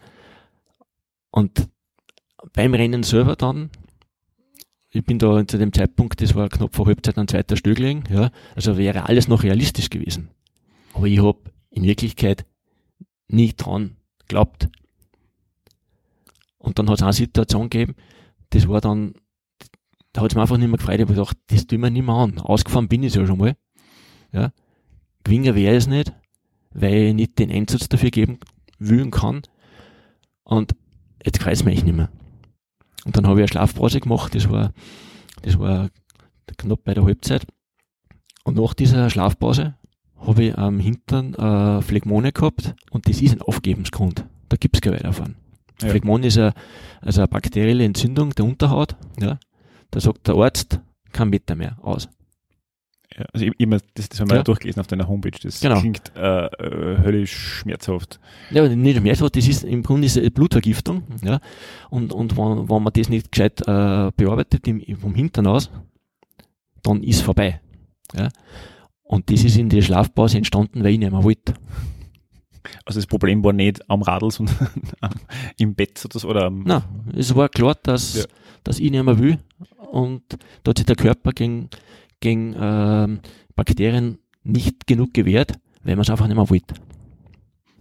Und 1.31 1.69
beim 2.53 2.75
Rennen 2.75 3.03
selber 3.03 3.37
dann, 3.37 3.71
ich 4.91 5.05
bin 5.05 5.19
da 5.19 5.47
zu 5.47 5.59
dem 5.59 5.73
Zeitpunkt, 5.73 6.21
das 6.21 6.35
war 6.35 6.49
knapp 6.49 6.75
vor 6.75 6.87
Halbzeit 6.87 7.17
an 7.17 7.29
zweiter 7.29 7.57
Stück 7.57 7.79
ja, 7.79 8.31
also 8.57 8.77
wäre 8.77 9.07
alles 9.07 9.29
noch 9.29 9.45
realistisch 9.45 9.91
gewesen. 9.91 10.31
Aber 10.95 11.07
ich 11.07 11.23
habe 11.23 11.39
in 11.71 11.85
Wirklichkeit 11.85 12.45
nicht 13.29 13.57
dran 13.57 13.97
glaubt, 14.27 14.69
und 16.61 16.79
dann 16.79 16.89
hat 16.89 16.99
es 16.99 17.03
eine 17.03 17.13
Situation 17.13 17.71
gegeben, 17.71 17.95
das 18.51 18.69
war 18.69 18.81
dann, 18.81 19.15
da 20.13 20.21
hat 20.21 20.31
es 20.31 20.37
mir 20.37 20.43
einfach 20.43 20.59
nicht 20.59 20.69
mehr 20.69 20.77
gefreut. 20.77 20.97
Ich 20.97 21.03
habe 21.03 21.15
gedacht, 21.15 21.37
das 21.49 21.67
ich 21.71 21.79
mir 21.79 21.91
nicht 21.91 22.05
mehr 22.05 22.15
an. 22.15 22.39
Ausgefahren 22.39 22.89
bin 22.89 23.03
ich 23.03 23.15
ja 23.15 23.27
schon 23.27 23.39
mal. 23.39 23.57
Ja. 24.33 24.53
Gewinnen 25.25 25.55
wäre 25.55 25.77
es 25.77 25.87
nicht, 25.87 26.13
weil 26.73 26.95
ich 26.95 27.15
nicht 27.15 27.39
den 27.39 27.51
Einsatz 27.51 27.89
dafür 27.89 28.11
geben 28.11 28.39
will 28.79 29.11
kann. 29.11 29.43
Und 30.45 30.75
jetzt 31.25 31.41
kreist 31.41 31.65
mir 31.65 31.73
echt 31.73 31.85
nicht 31.85 31.97
mehr. 31.97 32.11
Und 33.07 33.17
dann 33.17 33.27
habe 33.27 33.41
ich 33.41 33.45
eine 33.45 33.49
Schlafpause 33.49 34.01
gemacht, 34.01 34.35
das 34.35 34.51
war, 34.51 34.73
das 35.43 35.59
war 35.59 35.89
knapp 36.59 36.85
bei 36.85 36.93
der 36.93 37.05
Halbzeit. 37.05 37.47
Und 38.45 38.57
nach 38.57 38.75
dieser 38.75 39.09
Schlafpause 39.09 39.77
habe 40.19 40.45
ich 40.45 40.59
am 40.59 40.79
Hintern 40.79 41.35
äh, 41.35 41.81
Phlegmone 41.81 42.33
gehabt 42.33 42.75
und 42.91 43.09
das 43.09 43.23
ist 43.23 43.33
ein 43.33 43.43
Aufgebensgrund. 43.43 44.27
Da 44.51 44.57
gibt's 44.59 44.83
kein 44.83 44.93
Weiterfahren. 44.93 45.37
Ja. 45.83 45.89
Phlegmon 45.89 46.23
ist 46.23 46.39
eine, 46.39 46.53
also 47.01 47.23
eine 47.23 47.29
bakterielle 47.29 47.85
Entzündung 47.85 48.35
der 48.35 48.45
Unterhaut. 48.45 48.97
Ja. 49.21 49.39
Da 49.91 50.01
sagt 50.01 50.29
der 50.29 50.37
Arzt, 50.37 50.81
kein 51.13 51.31
Meter 51.31 51.55
mehr, 51.57 51.77
aus. 51.83 52.09
Ja, 53.17 53.25
also 53.33 53.47
ich, 53.47 53.53
immer, 53.59 53.79
das, 53.95 54.09
das 54.09 54.21
haben 54.21 54.31
wir 54.31 54.37
ja. 54.37 54.43
durchgelesen 54.43 54.81
auf 54.81 54.87
deiner 54.87 55.09
Homepage. 55.09 55.37
Das 55.43 55.61
genau. 55.61 55.81
klingt 55.81 56.13
äh, 56.17 56.47
äh, 56.47 57.03
höllisch 57.03 57.33
schmerzhaft. 57.33 58.21
Ja, 58.51 58.69
nicht 58.69 58.99
schmerzhaft, 58.99 59.37
das 59.37 59.49
ist 59.49 59.65
im 59.65 59.83
Grunde 59.83 60.07
ist 60.07 60.17
eine 60.17 60.31
Blutvergiftung. 60.31 61.03
Ja. 61.23 61.41
Und, 61.91 62.13
und 62.13 62.37
wenn, 62.37 62.69
wenn 62.69 62.83
man 62.83 62.93
das 62.93 63.09
nicht 63.09 63.33
gescheit 63.33 63.61
äh, 63.63 64.13
bearbeitet 64.17 64.67
im, 64.69 64.81
vom 64.97 65.15
Hintern 65.15 65.49
aus, 65.49 65.71
dann 66.83 67.03
ist 67.03 67.23
vorbei. 67.23 67.61
Ja. 68.17 68.29
Und 69.03 69.29
das 69.29 69.43
ist 69.43 69.57
in 69.57 69.69
der 69.69 69.83
Schlafpause 69.83 70.37
entstanden, 70.37 70.85
weil 70.85 70.93
ich 70.93 70.99
nicht 71.01 71.11
mehr 71.11 71.25
wollte. 71.25 71.55
Also 72.85 72.99
das 72.99 73.07
Problem 73.07 73.43
war 73.45 73.53
nicht 73.53 73.89
am 73.91 74.03
Radl, 74.03 74.31
sondern 74.31 74.69
im 75.59 75.75
Bett 75.75 75.99
sozusagen. 75.99 76.31
Oder 76.31 76.47
am 76.47 76.63
Nein, 76.63 76.83
es 77.17 77.35
war 77.35 77.49
klar, 77.49 77.77
dass, 77.83 78.17
ja. 78.17 78.25
dass 78.65 78.79
ich 78.79 78.91
nicht 78.91 79.05
mehr 79.05 79.19
will. 79.19 79.39
und 79.91 80.23
da 80.63 80.71
hat 80.71 80.79
sich 80.79 80.87
der 80.87 80.97
Körper 80.97 81.33
gegen, 81.33 81.71
gegen 82.21 82.55
ähm, 82.59 83.21
Bakterien 83.57 84.19
nicht 84.45 84.87
genug 84.87 85.15
gewehrt, 85.15 85.55
weil 85.83 85.97
man 85.97 86.03
es 86.03 86.11
einfach 86.11 86.27
nicht 86.27 86.37
mehr 86.37 86.51
wollte. 86.51 86.75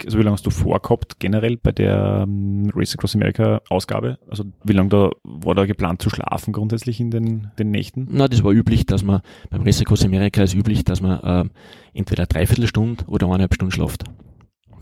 Also 0.06 0.18
wie 0.18 0.24
lange 0.24 0.34
hast 0.34 0.46
du 0.46 0.50
vorgehabt 0.50 1.20
generell 1.20 1.58
bei 1.58 1.72
der 1.72 2.24
ähm, 2.24 2.72
Race 2.74 2.94
Across 2.94 3.16
America 3.16 3.62
Ausgabe? 3.70 4.18
Also 4.30 4.46
wie 4.64 4.74
lange 4.74 4.90
da 4.90 5.10
war 5.24 5.56
da 5.56 5.66
geplant 5.66 6.02
zu 6.02 6.10
schlafen 6.10 6.54
grundsätzlich 6.54 7.00
in 7.00 7.12
den, 7.12 7.52
den 7.60 7.72
Nächten? 7.72 8.08
Na, 8.10 8.28
das 8.28 8.44
war 8.44 8.52
üblich, 8.52 8.86
dass 8.86 9.04
man 9.04 9.22
beim 9.50 9.64
Race 9.64 9.82
Across 9.82 10.06
America 10.06 10.42
ist 10.42 10.54
üblich, 10.54 10.86
dass 10.86 11.02
man 11.02 11.20
ähm, 11.24 11.52
entweder 11.94 12.26
dreiviertel 12.26 12.68
Stunde 12.68 13.04
oder 13.08 13.28
eineinhalb 13.28 13.54
Stunden 13.54 13.72
schlaft. 13.72 14.04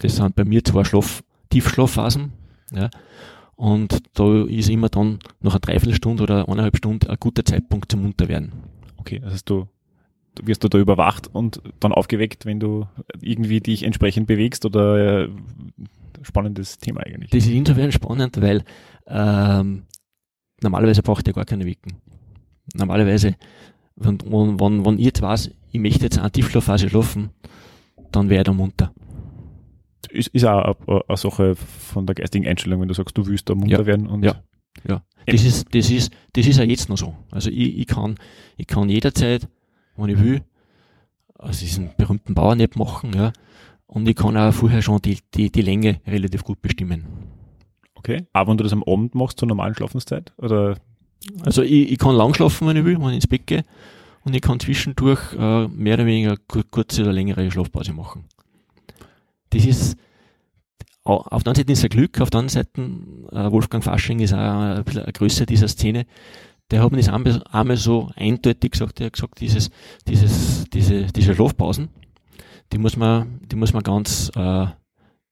Das 0.01 0.15
sind 0.15 0.35
bei 0.35 0.45
mir 0.45 0.63
zwei 0.63 0.83
Schlaf, 0.83 1.23
Tiefschlafphasen. 1.49 2.33
Ja. 2.71 2.89
Und 3.55 4.03
da 4.13 4.43
ist 4.45 4.69
immer 4.69 4.89
dann 4.89 5.19
nach 5.41 5.53
einer 5.53 5.59
Dreiviertelstunde 5.59 6.23
oder 6.23 6.47
eineinhalb 6.47 6.77
Stunden 6.77 7.09
ein 7.09 7.17
guter 7.19 7.43
Zeitpunkt 7.43 7.91
zum 7.91 8.03
Munterwerden. 8.03 8.51
Okay, 8.97 9.19
das 9.19 9.33
heißt, 9.33 9.49
du, 9.49 9.67
du 10.35 10.45
wirst 10.45 10.63
du 10.63 10.67
da 10.67 10.77
überwacht 10.77 11.33
und 11.33 11.61
dann 11.79 11.91
aufgeweckt, 11.91 12.45
wenn 12.45 12.59
du 12.59 12.85
irgendwie 13.19 13.59
dich 13.59 13.83
entsprechend 13.83 14.27
bewegst 14.27 14.63
oder 14.65 15.23
äh, 15.23 15.29
spannendes 16.21 16.77
Thema 16.77 17.01
eigentlich. 17.01 17.31
Das 17.31 17.45
ist 17.45 17.51
insofern 17.51 17.91
spannend, 17.91 18.39
weil 18.39 18.63
ähm, 19.07 19.83
normalerweise 20.61 21.01
braucht 21.01 21.27
ihr 21.27 21.33
gar 21.33 21.45
keine 21.45 21.65
Wecken. 21.65 21.93
Normalerweise, 22.75 23.35
wenn, 23.95 24.19
wenn, 24.25 24.59
wenn, 24.59 24.85
wenn 24.85 24.99
ich 24.99 25.05
jetzt 25.05 25.21
weiß, 25.21 25.51
ich 25.71 25.79
möchte 25.79 26.03
jetzt 26.03 26.19
eine 26.19 26.31
Tiefschlafphase 26.31 26.89
schlafen, 26.89 27.31
dann 28.11 28.29
wäre 28.29 28.41
ich 28.41 28.45
da 28.45 28.53
munter. 28.53 28.93
Ist, 30.09 30.29
ist 30.29 30.45
auch 30.45 30.75
eine, 30.87 31.01
eine 31.07 31.17
Sache 31.17 31.55
von 31.55 32.05
der 32.05 32.15
geistigen 32.15 32.47
Einstellung, 32.47 32.81
wenn 32.81 32.87
du 32.87 32.93
sagst, 32.93 33.17
du 33.17 33.25
willst 33.25 33.49
da 33.49 33.55
munter 33.55 33.79
Ja. 33.79 33.85
werden 33.85 34.07
und 34.07 34.23
Ja. 34.23 34.41
Ja. 34.87 35.03
Das 35.25 35.43
ist, 35.43 35.73
das 35.73 35.89
ist, 35.89 36.11
das 36.33 36.45
ist 36.47 36.57
ja 36.57 36.63
jetzt 36.63 36.87
noch 36.89 36.97
so. 36.97 37.15
Also 37.31 37.49
ich, 37.49 37.77
ich 37.79 37.87
kann, 37.87 38.15
ich 38.57 38.67
kann 38.67 38.87
jederzeit, 38.89 39.47
wenn 39.97 40.09
ich 40.09 40.19
will, 40.21 40.41
also 41.37 41.59
diesen 41.59 41.89
berühmten 41.97 42.33
Bauernap 42.33 42.75
machen, 42.75 43.11
ja. 43.13 43.33
Und 43.87 44.07
ich 44.07 44.15
kann 44.15 44.37
auch 44.37 44.53
vorher 44.53 44.81
schon 44.81 45.01
die, 45.01 45.17
die, 45.33 45.51
die 45.51 45.61
Länge 45.61 45.99
relativ 46.05 46.43
gut 46.43 46.61
bestimmen. 46.61 47.05
okay. 47.95 48.25
Aber 48.33 48.51
wenn 48.51 48.57
du 48.57 48.63
das 48.63 48.73
am 48.73 48.83
Abend 48.83 49.15
machst 49.15 49.39
zur 49.39 49.47
normalen 49.47 49.73
Schlafenszeit 49.75 50.33
oder 50.37 50.75
Also 51.43 51.61
ich, 51.63 51.91
ich 51.91 51.97
kann 51.97 52.15
lang 52.15 52.33
schlafen, 52.33 52.67
wenn 52.67 52.77
ich 52.77 52.85
will, 52.85 52.99
wenn 52.99 53.09
ich 53.09 53.15
ins 53.15 53.27
Bett 53.27 53.47
gehe. 53.47 53.63
Und 54.23 54.35
ich 54.35 54.41
kann 54.41 54.59
zwischendurch 54.59 55.33
äh, 55.33 55.67
mehr 55.69 55.93
oder 55.95 56.05
weniger 56.05 56.35
kur 56.47 56.63
kurze 56.69 57.01
oder 57.03 57.13
längere 57.13 57.49
Schlafpause 57.49 57.93
machen. 57.93 58.25
Das 59.49 59.65
ist, 59.65 59.97
au- 61.03 61.21
auf 61.21 61.43
der 61.43 61.51
einen 61.51 61.55
Seite 61.57 61.71
ist 61.71 61.83
ein 61.83 61.89
Glück, 61.89 62.19
auf 62.21 62.29
der 62.29 62.39
anderen 62.39 62.49
Seite, 62.49 62.81
äh, 63.31 63.51
Wolfgang 63.51 63.83
Fasching 63.83 64.19
ist 64.19 64.33
auch 64.33 64.37
eine 64.37 64.83
Größe 65.13 65.45
dieser 65.45 65.67
Szene. 65.67 66.05
Der 66.69 66.83
hat 66.83 66.91
mir 66.91 66.97
das 66.97 67.09
einmal, 67.09 67.77
so 67.77 68.11
eindeutig 68.15 68.71
gesagt, 68.71 68.99
er 68.99 69.05
hat 69.07 69.13
gesagt, 69.13 69.39
dieses, 69.39 69.69
dieses, 70.07 70.65
diese, 70.73 71.05
diese 71.05 71.33
Schlafpausen, 71.33 71.87
die 72.73 72.77
muss 72.77 72.97
man, 72.97 73.39
die 73.49 73.55
muss 73.55 73.71
man 73.71 73.83
ganz 73.83 74.29
äh, 74.35 74.67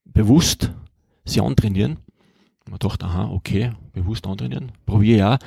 bewusst 0.05 0.71
sich 1.25 1.41
antrainieren. 1.41 1.97
Man 2.69 2.79
dachte, 2.79 3.05
aha, 3.05 3.29
okay, 3.31 3.73
bewusst 3.91 4.25
antrainieren, 4.25 4.71
probiere 4.85 5.33
auch. 5.33 5.37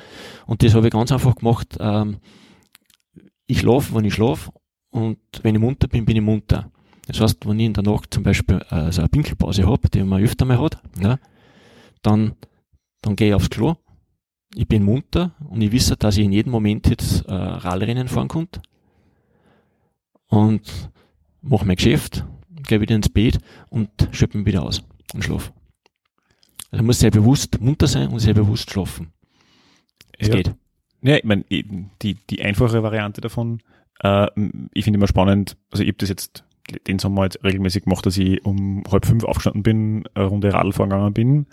Und 0.45 0.61
das 0.63 0.75
habe 0.75 0.87
ich 0.87 0.93
ganz 0.93 1.11
einfach 1.11 1.35
gemacht. 1.35 1.75
Ähm, 1.79 2.17
ich 3.47 3.59
schlafe, 3.61 3.95
wenn 3.95 4.05
ich 4.05 4.13
schlafe 4.13 4.51
und 4.91 5.17
wenn 5.41 5.55
ich 5.55 5.61
munter 5.61 5.87
bin, 5.87 6.05
bin 6.05 6.17
ich 6.17 6.21
munter. 6.21 6.71
Das 7.09 7.19
heißt, 7.21 7.47
wenn 7.47 7.59
ich 7.59 7.65
in 7.65 7.73
der 7.73 7.83
Nacht 7.83 8.13
zum 8.13 8.21
Beispiel 8.23 8.61
äh, 8.69 8.91
so 8.91 9.01
eine 9.01 9.09
Pinkelpause 9.09 9.65
habe, 9.65 9.89
die 9.89 10.03
man 10.03 10.23
öfter 10.23 10.45
mal 10.45 10.59
hat, 10.61 10.79
ja, 11.01 11.17
dann, 12.03 12.35
dann 13.01 13.15
gehe 13.15 13.29
ich 13.29 13.33
aufs 13.33 13.49
Klo, 13.49 13.75
ich 14.55 14.67
bin 14.67 14.83
munter 14.83 15.31
und 15.49 15.61
ich 15.61 15.71
wisse, 15.71 15.97
dass 15.97 16.17
ich 16.17 16.25
in 16.25 16.31
jedem 16.31 16.51
Moment 16.51 16.87
jetzt 16.87 17.25
äh, 17.25 17.33
Radrennen 17.33 18.07
fahren 18.07 18.27
konnte 18.27 18.61
und 20.27 20.61
mache 21.41 21.65
mein 21.65 21.77
Geschäft, 21.77 22.25
gehe 22.67 22.79
wieder 22.81 22.95
ins 22.95 23.09
Bett 23.09 23.39
und 23.69 23.89
schöpfe 24.11 24.37
mich 24.37 24.45
wieder 24.45 24.63
aus 24.63 24.83
und 25.13 25.23
schlafe. 25.23 25.51
Also 26.71 26.77
man 26.83 26.85
muss 26.85 26.99
sehr 26.99 27.11
bewusst 27.11 27.59
munter 27.59 27.87
sein 27.87 28.09
und 28.09 28.19
sehr 28.19 28.35
bewusst 28.35 28.69
schlafen. 28.69 29.11
Es 30.19 30.27
Ja. 30.27 30.35
geht. 30.35 30.53
Ja, 31.01 31.15
ich 31.15 31.23
meine, 31.23 31.43
die, 31.49 32.13
die 32.29 32.41
einfache 32.43 32.83
Variante 32.83 33.21
davon, 33.21 33.61
äh, 34.03 34.27
ich 34.73 34.83
finde 34.83 34.97
immer 34.97 35.07
spannend, 35.07 35.57
also 35.71 35.81
ich 35.81 35.89
habe 35.89 35.97
das 35.97 36.09
jetzt 36.09 36.43
den 36.87 36.99
Sommer 36.99 37.23
jetzt 37.23 37.43
regelmäßig 37.43 37.83
gemacht, 37.83 38.05
dass 38.05 38.17
ich 38.17 38.43
um 38.45 38.83
halb 38.91 39.05
fünf 39.05 39.23
aufgestanden 39.23 39.63
bin, 39.63 40.03
eine 40.13 40.25
Runde 40.25 40.53
Radl 40.53 40.71
fahren 40.71 40.89
gegangen 40.89 41.13
bin. 41.13 41.45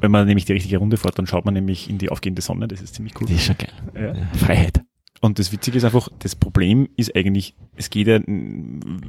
Wenn 0.00 0.10
man 0.10 0.26
nämlich 0.26 0.44
die 0.44 0.52
richtige 0.52 0.78
Runde 0.78 0.96
fährt, 0.96 1.18
dann 1.18 1.26
schaut 1.26 1.44
man 1.44 1.54
nämlich 1.54 1.88
in 1.88 1.98
die 1.98 2.10
aufgehende 2.10 2.42
Sonne, 2.42 2.68
das 2.68 2.80
ist 2.80 2.94
ziemlich 2.94 3.14
cool. 3.20 3.28
Das 3.28 3.36
ist 3.36 3.44
schon 3.44 3.56
geil. 3.58 3.72
Ja, 3.94 4.38
Freiheit. 4.38 4.82
Und 5.24 5.38
das 5.38 5.52
Witzige 5.52 5.78
ist 5.78 5.84
einfach, 5.84 6.08
das 6.18 6.34
Problem 6.34 6.88
ist 6.96 7.14
eigentlich, 7.14 7.54
es 7.76 7.90
geht 7.90 8.08
ja, 8.08 8.18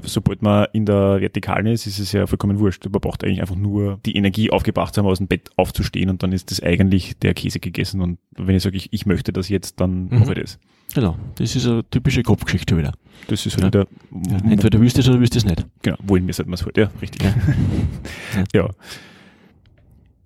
sobald 0.04 0.44
man 0.44 0.68
in 0.72 0.86
der 0.86 1.20
Vertikalen 1.20 1.66
ist, 1.66 1.88
ist 1.88 1.98
es 1.98 2.12
ja 2.12 2.28
vollkommen 2.28 2.60
wurscht. 2.60 2.86
Man 2.86 3.02
braucht 3.02 3.24
eigentlich 3.24 3.42
einfach 3.42 3.56
nur 3.56 4.00
die 4.06 4.16
Energie 4.16 4.52
aufgebracht 4.52 4.94
zu 4.94 5.02
haben, 5.02 5.08
aus 5.08 5.18
dem 5.18 5.28
Bett 5.28 5.50
aufzustehen 5.58 6.12
und 6.12 6.22
dann 6.22 6.32
ist 6.32 6.52
das 6.52 6.62
eigentlich 6.62 7.18
der 7.18 7.34
Käse 7.34 7.60
gegessen. 7.60 8.00
Und 8.00 8.20
wenn 8.38 8.56
ich 8.56 8.62
sage, 8.62 8.78
ich, 8.78 8.94
ich 8.94 9.08
möchte 9.08 9.34
das 9.34 9.50
jetzt, 9.50 9.80
dann 9.82 10.06
Mhm. 10.06 10.20
mache 10.20 10.34
ich 10.34 10.42
das. 10.42 10.60
Genau. 10.94 11.18
Das 11.36 11.56
ist 11.56 11.66
eine 11.66 11.84
typische 11.90 12.22
Kopfgeschichte 12.22 12.78
wieder. 12.78 12.94
Das 13.28 13.44
ist 13.48 13.58
Ja. 13.58 13.64
halt 13.64 13.74
wieder, 13.74 13.88
Ja, 14.30 14.52
entweder 14.52 14.80
willst 14.80 14.98
du 14.98 15.02
es 15.02 15.10
oder 15.10 15.20
willst 15.20 15.34
du 15.34 15.40
es 15.40 15.46
nicht. 15.46 15.66
genau, 15.82 15.98
wollen 16.04 16.28
wir, 16.28 16.34
sollte 16.36 16.52
man 16.52 16.60
es 16.60 16.64
halt, 16.66 16.78
ja, 16.78 16.92
richtig. 17.02 17.24
Ja. 17.24 17.34
ja. 18.54 18.70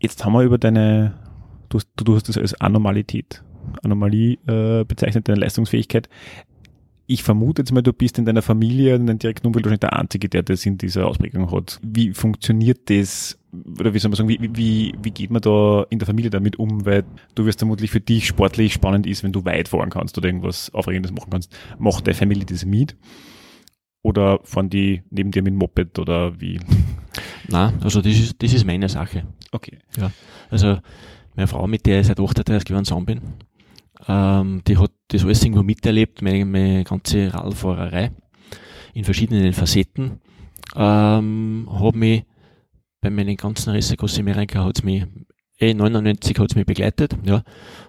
Jetzt 0.02 0.24
haben 0.26 0.34
wir 0.34 0.44
über 0.44 0.58
deine, 0.58 1.14
du, 1.70 1.80
du 1.96 2.16
hast 2.16 2.28
das 2.28 2.38
als 2.38 2.54
Anormalität, 2.60 3.42
Anomalie 3.84 4.38
äh, 4.48 4.84
bezeichnet, 4.86 5.28
deine 5.28 5.40
Leistungsfähigkeit. 5.40 6.10
Ich 7.10 7.24
vermute 7.24 7.62
jetzt 7.62 7.72
mal, 7.72 7.82
du 7.82 7.94
bist 7.94 8.20
in 8.20 8.26
deiner 8.26 8.42
Familie 8.42 8.96
in 8.96 9.08
deinem 9.08 9.20
direkten 9.20 9.48
Umfeld 9.48 9.64
wahrscheinlich 9.64 9.80
der 9.80 9.94
Einzige, 9.98 10.28
der 10.28 10.44
das 10.44 10.66
in 10.66 10.78
dieser 10.78 11.08
Ausprägung 11.08 11.50
hat. 11.52 11.80
Wie 11.82 12.14
funktioniert 12.14 12.90
das? 12.90 13.40
Oder 13.80 13.94
wie 13.94 14.00
soll 14.00 14.10
man 14.10 14.18
sagen, 14.18 14.28
wie, 14.28 14.40
wie, 14.42 14.94
wie 15.02 15.12
geht 15.12 15.32
man 15.32 15.42
da 15.42 15.86
in 15.90 16.00
der 16.00 16.06
Familie 16.06 16.30
damit 16.30 16.60
um? 16.60 16.86
Weil 16.86 17.06
du 17.34 17.46
wirst 17.46 17.60
vermutlich 17.60 17.92
für 17.92 18.02
dich 18.02 18.28
sportlich 18.28 18.74
spannend 18.74 19.08
ist, 19.08 19.24
wenn 19.24 19.32
du 19.32 19.46
weit 19.46 19.70
fahren 19.70 19.90
kannst 19.90 20.18
oder 20.18 20.28
irgendwas 20.28 20.74
Aufregendes 20.74 21.14
machen 21.14 21.30
kannst. 21.32 21.56
Macht 21.80 22.08
deine 22.08 22.16
Familie 22.16 22.46
das 22.46 22.66
mit? 22.66 22.98
Oder 24.02 24.40
fahren 24.44 24.70
die 24.70 25.04
neben 25.10 25.32
dir 25.32 25.42
mit 25.42 25.54
dem 25.54 25.58
Moped 25.58 26.00
oder 26.00 26.40
wie? 26.42 26.60
Nein, 27.48 27.74
also 27.82 28.02
das 28.02 28.14
ist, 28.14 28.44
das 28.44 28.54
ist 28.54 28.66
meine 28.66 28.90
Sache. 28.90 29.24
Okay. 29.52 29.80
Also 30.50 30.78
meine 31.36 31.48
Frau, 31.48 31.68
mit 31.68 31.86
der 31.86 32.02
ich 32.02 32.08
seit 32.08 32.20
38 32.20 32.70
Jahren 32.70 32.86
zusammen 32.86 33.06
bin, 33.06 33.22
ähm, 34.08 34.62
die 34.68 34.78
hat 34.78 34.92
das 35.10 35.24
alles 35.24 35.44
irgendwo 35.44 35.64
miterlebt, 35.64 36.22
meine, 36.22 36.46
meine 36.46 36.84
ganze 36.84 37.34
Radfahrerei 37.34 38.12
in 38.94 39.04
verschiedenen 39.04 39.54
Facetten. 39.54 40.20
Ähm, 40.76 41.68
hab 41.72 41.96
mich 41.96 42.24
bei 43.02 43.10
meinen 43.10 43.38
ganzen 43.38 43.72
Risse 43.72 43.96
Cross 43.96 44.20
America 44.20 44.64
hat's 44.64 44.84
mich, 44.84 45.06
eh 45.60 45.74
99 45.74 46.38
hat's 46.40 46.56
mich 46.56 46.66
begleitet, 46.66 47.16
ja. 47.24 47.44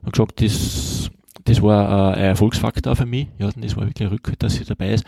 Hab 0.05 0.13
gesagt, 0.13 0.41
das, 0.41 1.11
das 1.45 1.63
war 1.63 2.13
äh, 2.13 2.19
ein 2.19 2.25
Erfolgsfaktor 2.25 2.95
für 2.95 3.07
mich, 3.07 3.29
ja, 3.39 3.51
das 3.57 3.77
war 3.77 3.87
wirklich 3.87 4.09
ein 4.09 4.13
Rückhalt, 4.13 4.43
dass 4.43 4.55
sie 4.55 4.65
dabei 4.65 4.93
ist. 4.95 5.05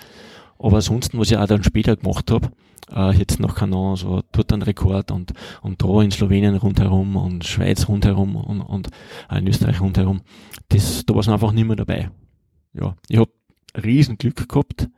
Aber 0.59 0.77
ansonsten, 0.77 1.19
was 1.19 1.31
ich 1.31 1.39
auch 1.39 1.47
dann 1.47 1.65
später 1.65 1.97
gemacht 1.97 2.31
habe, 2.31 2.51
äh, 2.95 3.17
jetzt 3.17 3.41
noch 3.41 3.55
Kanon, 3.55 3.97
so 3.97 4.23
tut 4.33 4.53
einen 4.53 4.63
Rekord 4.63 5.11
und, 5.11 5.33
und 5.63 5.83
da 5.83 6.03
in 6.03 6.11
Slowenien 6.11 6.57
rundherum 6.57 7.17
und 7.17 7.45
Schweiz 7.45 7.89
rundherum 7.89 8.37
und, 8.37 8.61
und 8.61 8.89
auch 9.29 9.37
in 9.37 9.47
Österreich 9.47 9.81
rundherum, 9.81 10.21
das, 10.71 11.05
da 11.05 11.15
war 11.15 11.21
es 11.21 11.29
einfach 11.29 11.53
nicht 11.53 11.67
mehr 11.67 11.77
dabei. 11.77 12.11
Ja, 12.73 12.97
ich 13.09 13.19
habe 13.19 13.31
riesen 13.83 14.17
Glück 14.17 14.49
gehabt, 14.49 14.89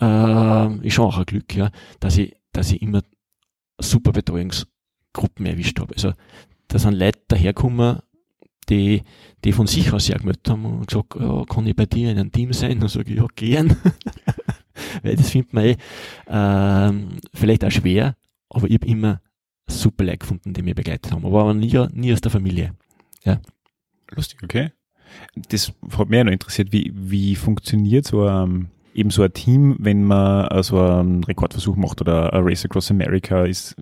äh, 0.00 0.86
ist 0.86 0.94
schon 0.94 1.06
auch 1.06 1.18
ein 1.18 1.26
Glück, 1.26 1.54
ja, 1.54 1.70
dass 2.00 2.16
ich, 2.16 2.34
dass 2.52 2.72
ich 2.72 2.80
immer 2.80 3.02
super 3.78 4.12
Betreuungsgruppen 4.12 5.46
erwischt 5.46 5.78
habe. 5.80 5.94
Also 5.94 6.12
da 6.68 6.78
sind 6.78 6.94
Leute 6.94 7.20
dahergekommen, 7.28 7.98
die, 8.68 9.02
die 9.44 9.52
von 9.52 9.66
sich 9.66 9.92
aus 9.92 10.06
sehr 10.06 10.18
gemeldet 10.18 10.48
haben 10.48 10.64
und 10.64 10.86
gesagt, 10.86 11.16
ja, 11.18 11.44
kann 11.44 11.66
ich 11.66 11.76
bei 11.76 11.86
dir 11.86 12.10
in 12.10 12.18
einem 12.18 12.32
Team 12.32 12.52
sein? 12.52 12.80
Dann 12.80 12.88
sage 12.88 13.12
ich, 13.12 13.18
ja, 13.18 13.26
gern. 13.34 13.76
Weil 15.02 15.16
das 15.16 15.30
findet 15.30 15.52
man 15.52 15.64
eh, 15.64 15.76
ähm, 16.28 17.08
vielleicht 17.34 17.64
auch 17.64 17.70
schwer, 17.70 18.16
aber 18.48 18.68
ich 18.68 18.74
habe 18.74 18.86
immer 18.86 19.20
super 19.68 20.04
Leute 20.04 20.18
gefunden, 20.18 20.52
die 20.52 20.62
mich 20.62 20.74
begleitet 20.74 21.12
haben. 21.12 21.26
Aber 21.26 21.52
nie, 21.52 21.86
nie 21.92 22.12
aus 22.12 22.20
der 22.20 22.30
Familie. 22.30 22.74
Lustig, 24.10 24.42
okay. 24.42 24.70
Das 25.48 25.72
hat 25.98 26.08
mich 26.08 26.18
ja 26.18 26.24
noch 26.24 26.32
interessiert, 26.32 26.72
wie, 26.72 26.92
wie 26.94 27.34
funktioniert 27.34 28.06
so 28.06 28.26
ein, 28.26 28.68
eben 28.94 29.10
so 29.10 29.22
ein 29.22 29.32
Team, 29.32 29.76
wenn 29.78 30.04
man 30.04 30.46
äh, 30.48 30.62
so 30.62 30.80
einen 30.80 31.24
Rekordversuch 31.24 31.76
macht 31.76 32.00
oder 32.00 32.32
ein 32.32 32.44
Race 32.44 32.64
Across 32.64 32.90
America, 32.90 33.44
ist, 33.44 33.76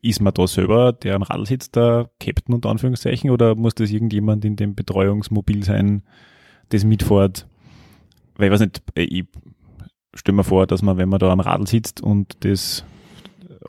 ist 0.00 0.20
man 0.20 0.32
da 0.32 0.46
selber, 0.46 0.92
der 0.92 1.16
am 1.16 1.22
Radl 1.22 1.46
sitzt, 1.46 1.76
der 1.76 2.10
Captain 2.20 2.54
unter 2.54 2.70
Anführungszeichen, 2.70 3.30
oder 3.30 3.54
muss 3.54 3.74
das 3.74 3.90
irgendjemand 3.90 4.44
in 4.44 4.56
dem 4.56 4.74
Betreuungsmobil 4.74 5.62
sein, 5.64 6.02
das 6.70 6.84
mitfährt? 6.84 7.46
Weil 8.36 8.46
ich 8.46 8.52
weiß 8.52 8.60
nicht, 8.60 8.82
äh, 8.96 9.02
ich 9.02 9.26
stelle 10.14 10.36
mir 10.36 10.44
vor, 10.44 10.66
dass 10.66 10.82
man, 10.82 10.96
wenn 10.96 11.08
man 11.08 11.18
da 11.18 11.30
am 11.30 11.40
Radl 11.40 11.66
sitzt 11.66 12.00
und 12.00 12.44
das 12.44 12.84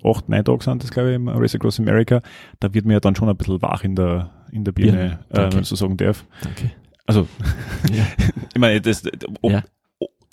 acht, 0.04 0.30
neun 0.30 0.46
Tage 0.46 0.64
sind 0.64 0.84
das, 0.84 0.92
glaube 0.92 1.10
ich, 1.10 1.16
im 1.16 1.28
Race 1.28 1.56
Across 1.56 1.80
America, 1.80 2.22
da 2.60 2.74
wird 2.74 2.86
mir 2.86 2.94
ja 2.94 3.00
dann 3.00 3.16
schon 3.16 3.30
ein 3.30 3.36
bisschen 3.36 3.62
wach 3.62 3.84
in 3.84 3.96
der, 3.96 4.30
in 4.52 4.64
der 4.64 4.72
Birne, 4.72 5.20
Birne, 5.30 5.48
äh, 5.48 5.54
wenn 5.54 5.62
ich 5.62 5.68
so 5.68 5.76
sagen 5.76 5.98
darf. 5.98 6.26
Danke. 6.42 6.72
Also, 7.06 7.28
ja. 7.92 8.06
ich 8.54 8.60
meine, 8.60 8.82
das, 8.82 9.04
ob, 9.42 9.52
Ja. 9.52 9.64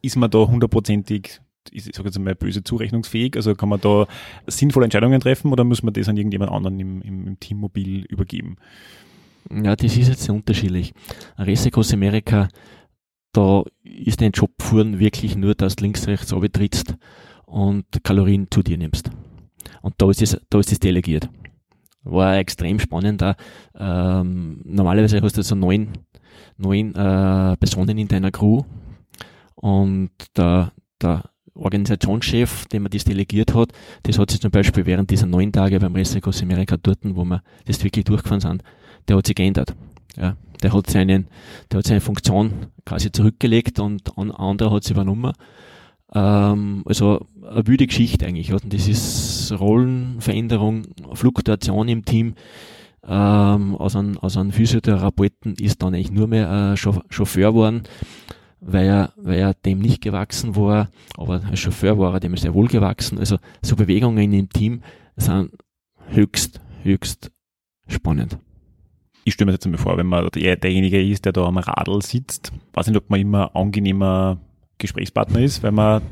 ist 0.02 0.16
man 0.16 0.30
da 0.30 0.38
hundertprozentig, 0.38 1.40
ich 1.70 1.84
sage 1.84 2.08
jetzt 2.08 2.18
mal 2.18 2.34
böse 2.34 2.62
zurechnungsfähig? 2.64 3.36
Also 3.36 3.54
kann 3.54 3.68
man 3.68 3.80
da 3.80 4.06
sinnvolle 4.46 4.84
Entscheidungen 4.84 5.20
treffen 5.20 5.52
oder 5.52 5.64
muss 5.64 5.82
man 5.82 5.94
das 5.94 6.08
an 6.08 6.16
irgendjemand 6.16 6.50
anderen 6.50 6.80
im, 6.80 7.02
im, 7.02 7.26
im 7.26 7.40
Teammobil 7.40 8.04
übergeben? 8.06 8.56
Ja, 9.50 9.76
das 9.76 9.96
ist 9.96 10.08
jetzt 10.08 10.22
sehr 10.22 10.34
unterschiedlich. 10.34 10.94
Across 11.36 11.92
America, 11.92 12.48
da 13.32 13.64
ist 13.82 14.20
dein 14.20 14.32
Job 14.32 14.50
führen 14.60 14.98
wirklich 14.98 15.36
nur, 15.36 15.54
dass 15.54 15.76
du 15.76 15.84
links, 15.84 16.06
rechts 16.06 16.34
trittst 16.52 16.94
und 17.46 17.84
Kalorien 18.02 18.46
zu 18.50 18.62
dir 18.62 18.78
nimmst. 18.78 19.10
Und 19.82 19.94
da 19.98 20.10
ist 20.10 20.22
es, 20.22 20.38
da 20.48 20.58
ist 20.58 20.72
es 20.72 20.80
delegiert. 20.80 21.28
War 22.04 22.36
extrem 22.36 22.78
spannend 22.78 23.20
da. 23.22 23.36
Ähm, 23.78 24.60
normalerweise 24.64 25.20
hast 25.20 25.36
du 25.36 25.42
so 25.42 25.54
neun, 25.54 25.90
neun 26.56 26.94
äh, 26.94 27.56
Personen 27.56 27.98
in 27.98 28.08
deiner 28.08 28.30
Crew 28.30 28.62
und 29.54 30.10
der, 30.36 30.72
der 31.00 31.24
Organisationschef, 31.54 32.66
dem 32.66 32.84
man 32.84 32.90
das 32.90 33.04
delegiert 33.04 33.54
hat, 33.54 33.72
das 34.04 34.18
hat 34.18 34.30
sich 34.30 34.40
zum 34.40 34.50
Beispiel 34.50 34.86
während 34.86 35.10
dieser 35.10 35.26
neun 35.26 35.52
Tage 35.52 35.78
beim 35.80 35.94
Race 35.94 36.16
Across 36.16 36.44
dort, 36.82 36.98
wo 37.02 37.24
wir 37.24 37.42
das 37.66 37.82
wirklich 37.84 38.04
durchgefahren 38.04 38.40
sind, 38.40 38.62
der 39.08 39.16
hat 39.16 39.26
sich 39.26 39.36
geändert. 39.36 39.74
Ja, 40.16 40.36
der 40.62 40.72
hat 40.72 40.88
seinen, 40.90 41.26
der 41.70 41.78
hat 41.78 41.86
seine 41.86 42.00
Funktion 42.00 42.66
quasi 42.84 43.10
zurückgelegt 43.12 43.80
und 43.80 44.16
ein 44.16 44.30
anderer 44.30 44.72
hat 44.72 44.84
sie 44.84 44.92
übernommen. 44.92 45.32
Ähm, 46.14 46.82
also 46.86 47.26
eine 47.42 47.66
wilde 47.66 47.86
Geschichte 47.86 48.26
eigentlich. 48.26 48.52
Und 48.52 48.72
das 48.72 48.88
ist 48.88 49.52
Rollenveränderung, 49.58 50.86
Fluktuation 51.14 51.88
im 51.88 52.04
Team. 52.04 52.34
Ähm, 53.06 53.74
aus 53.76 53.96
einem, 53.96 54.16
aus 54.18 54.36
einem 54.36 54.52
Physiotherapeuten 54.52 55.54
ist 55.56 55.82
dann 55.82 55.94
eigentlich 55.94 56.12
nur 56.12 56.28
mehr 56.28 56.74
Chau- 56.76 57.02
Chauffeur 57.10 57.50
geworden, 57.50 57.82
weil 58.60 58.86
er, 58.86 59.12
weil 59.16 59.38
er 59.38 59.54
dem 59.54 59.80
nicht 59.80 60.00
gewachsen 60.02 60.54
war, 60.54 60.88
aber 61.16 61.42
als 61.50 61.58
Chauffeur 61.58 61.98
war 61.98 62.14
er 62.14 62.20
dem 62.20 62.36
sehr 62.36 62.54
wohl 62.54 62.68
gewachsen. 62.68 63.18
Also 63.18 63.38
so 63.60 63.74
Bewegungen 63.74 64.32
im 64.32 64.48
Team 64.48 64.82
sind 65.16 65.50
höchst, 66.10 66.60
höchst 66.84 67.32
spannend. 67.88 68.38
Ich 69.24 69.34
stelle 69.34 69.46
mir 69.46 69.52
jetzt 69.52 69.66
mal 69.66 69.78
vor, 69.78 69.96
wenn 69.96 70.06
man 70.06 70.28
der, 70.34 70.56
derjenige 70.56 71.02
ist, 71.02 71.24
der 71.24 71.32
da 71.32 71.44
am 71.44 71.58
Radl 71.58 72.02
sitzt, 72.02 72.52
weiß 72.72 72.86
nicht, 72.86 72.96
ob 72.96 73.10
man 73.10 73.20
immer 73.20 73.54
angenehmer 73.54 74.38
Gesprächspartner 74.78 75.40
ist, 75.40 75.62
weil 75.62 75.72
man, 75.72 76.02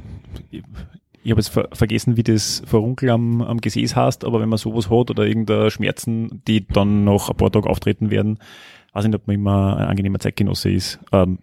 ich, 1.20 1.26
ich 1.26 1.30
habe 1.30 1.40
jetzt 1.40 1.48
ver 1.48 1.68
vergessen, 1.72 2.16
wie 2.16 2.22
das 2.22 2.62
Verunkel 2.66 3.10
am, 3.10 3.42
am 3.42 3.60
Gesäß 3.60 3.96
heißt, 3.96 4.24
aber 4.24 4.40
wenn 4.40 4.48
man 4.48 4.58
sowas 4.58 4.90
hat 4.90 5.10
oder 5.10 5.26
irgendeine 5.26 5.70
Schmerzen, 5.70 6.42
die 6.46 6.66
dann 6.66 7.04
noch 7.04 7.30
ein 7.30 7.36
paar 7.36 7.52
Tage 7.52 7.68
auftreten 7.68 8.10
werden, 8.10 8.38
weiß 8.92 9.04
nicht, 9.04 9.14
ob 9.14 9.26
man 9.26 9.34
immer 9.34 9.76
ein 9.76 9.88
angenehmer 9.88 10.18
Zeitgenosse 10.18 10.70
ist. 10.70 10.98
Ähm, 11.12 11.38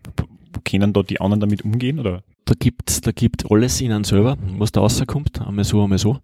können 0.63 0.93
da 0.93 1.03
die 1.03 1.21
anderen 1.21 1.39
damit 1.39 1.63
umgehen 1.63 1.99
oder? 1.99 2.23
da 2.47 2.53
gibt's, 2.57 3.01
da 3.01 3.11
gibt 3.11 3.51
alles 3.51 3.81
in 3.81 3.91
einem 3.91 4.03
selber, 4.03 4.37
was 4.57 4.71
da 4.71 4.81
rauskommt, 4.81 5.41
einmal 5.45 5.65
so, 5.65 5.83
einmal 5.83 5.97
so. 5.97 6.17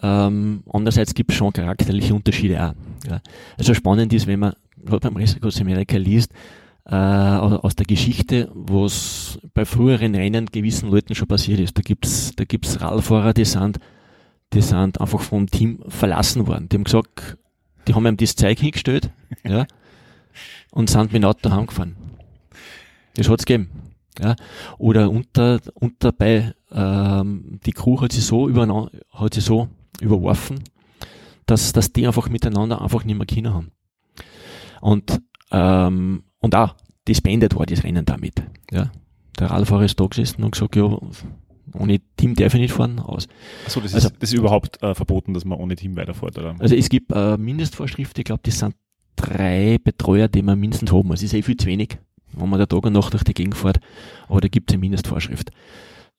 Ähm, 0.00 0.62
andererseits 0.70 1.14
gibt's 1.14 1.34
schon 1.34 1.52
charakterliche 1.52 2.14
Unterschiede 2.14 2.62
auch. 2.62 2.74
Ja. 3.08 3.20
Also 3.56 3.74
spannend 3.74 4.12
ist, 4.12 4.26
wenn 4.26 4.38
man 4.38 4.52
beim 4.76 5.16
Race 5.16 5.34
Across 5.34 5.60
America 5.60 5.96
liest, 5.96 6.32
äh, 6.88 6.94
aus 6.94 7.76
der 7.76 7.86
Geschichte, 7.86 8.50
was 8.54 9.38
bei 9.52 9.64
früheren 9.64 10.14
Rennen 10.14 10.46
gewissen 10.46 10.90
Leuten 10.90 11.14
schon 11.14 11.28
passiert 11.28 11.60
ist. 11.60 11.76
Da 11.76 11.82
gibt's, 11.82 12.32
da 12.34 12.44
gibt's 12.44 12.80
Radfahrer, 12.80 13.34
die 13.34 13.44
sind, 13.44 13.78
die 14.54 14.62
sind 14.62 15.00
einfach 15.00 15.20
vom 15.20 15.46
Team 15.48 15.84
verlassen 15.88 16.46
worden. 16.46 16.68
Die 16.68 16.76
haben 16.76 16.84
gesagt, 16.84 17.36
die 17.86 17.94
haben 17.94 18.06
ihm 18.06 18.16
das 18.16 18.36
Zeug 18.36 18.58
hingestellt, 18.58 19.10
ja, 19.44 19.66
und 20.70 20.88
sind 20.88 21.12
mit 21.12 21.22
dem 21.22 21.28
Auto 21.28 21.50
heimgefahren. 21.50 21.96
Das 23.14 23.28
hat's 23.28 23.44
gegeben. 23.44 23.70
Ja. 24.18 24.34
Oder 24.78 25.10
unter, 25.10 25.60
unter 25.74 26.12
bei, 26.12 26.54
ähm, 26.72 27.60
die 27.66 27.72
Crew 27.72 28.00
hat 28.00 28.12
sie 28.12 28.20
so 28.20 28.48
übereinander, 28.48 28.90
hat 29.12 29.34
sie 29.34 29.40
so 29.40 29.68
überworfen, 30.00 30.64
dass, 31.46 31.72
dass 31.72 31.92
die 31.92 32.06
einfach 32.06 32.28
miteinander 32.28 32.80
einfach 32.80 33.04
nicht 33.04 33.16
mehr 33.16 33.26
Kinder 33.26 33.52
haben. 33.52 33.72
Und, 34.80 35.20
ähm, 35.50 36.24
und 36.40 36.54
auch, 36.54 36.74
das 37.04 37.20
beendet 37.20 37.54
war 37.56 37.66
das 37.66 37.84
Rennen 37.84 38.04
damit. 38.04 38.42
Ja. 38.70 38.90
Der 39.38 39.50
Radfahrer 39.50 39.84
ist 39.84 39.98
da 39.98 40.06
gesessen 40.06 40.42
und 40.44 40.52
gesagt, 40.52 40.76
ja, 40.76 40.98
ohne 41.74 42.00
Team 42.16 42.34
darf 42.34 42.54
ich 42.54 42.60
nicht 42.60 42.72
fahren, 42.72 42.98
aus. 42.98 43.28
Achso, 43.66 43.80
das, 43.80 43.94
Also- 43.94 44.08
ist, 44.08 44.22
das 44.22 44.32
ist 44.32 44.38
überhaupt 44.38 44.82
äh, 44.82 44.94
verboten, 44.94 45.34
dass 45.34 45.44
man 45.44 45.58
ohne 45.58 45.76
Team 45.76 45.96
weiterfährt, 45.96 46.38
oder? 46.38 46.56
Also 46.58 46.74
es 46.74 46.88
gibt 46.88 47.12
äh, 47.12 47.36
Mindestvorschriften, 47.36 48.20
ich 48.20 48.24
glaube, 48.24 48.40
das 48.44 48.58
sind 48.58 48.74
drei 49.16 49.78
Betreuer, 49.82 50.28
die 50.28 50.42
man 50.42 50.58
mindestens 50.58 50.92
haben 50.92 51.08
muss. 51.08 51.20
Das 51.20 51.24
ist 51.24 51.34
eh 51.34 51.42
viel 51.42 51.56
zu 51.56 51.66
wenig, 51.66 51.98
wenn 52.32 52.48
man 52.48 52.58
da 52.58 52.66
Tag 52.66 52.84
und 52.86 52.92
Nacht 52.92 53.12
durch 53.12 53.24
die 53.24 53.34
Gegend 53.34 53.54
fährt, 53.56 53.80
aber 54.28 54.40
da 54.40 54.48
gibt 54.48 54.70
es 54.70 54.74
eine 54.74 54.80
Mindestvorschrift. 54.80 55.50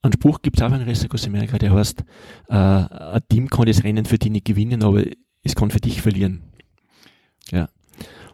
Ein 0.02 0.14
Spruch 0.14 0.42
gibt 0.42 0.58
es 0.58 0.64
auch 0.64 0.72
in 0.74 0.82
Race 0.84 1.04
Across 1.04 1.28
America, 1.28 1.58
der 1.58 1.74
heißt, 1.74 2.04
äh, 2.48 2.54
ein 2.56 3.22
Team 3.30 3.50
kann 3.50 3.66
das 3.66 3.84
Rennen 3.84 4.06
für 4.06 4.18
dich 4.18 4.32
nicht 4.32 4.46
gewinnen, 4.46 4.82
aber 4.84 5.04
es 5.44 5.56
kann 5.56 5.72
für 5.72 5.80
dich 5.82 6.02
verlieren. 6.02 6.44
Ja. 7.52 7.68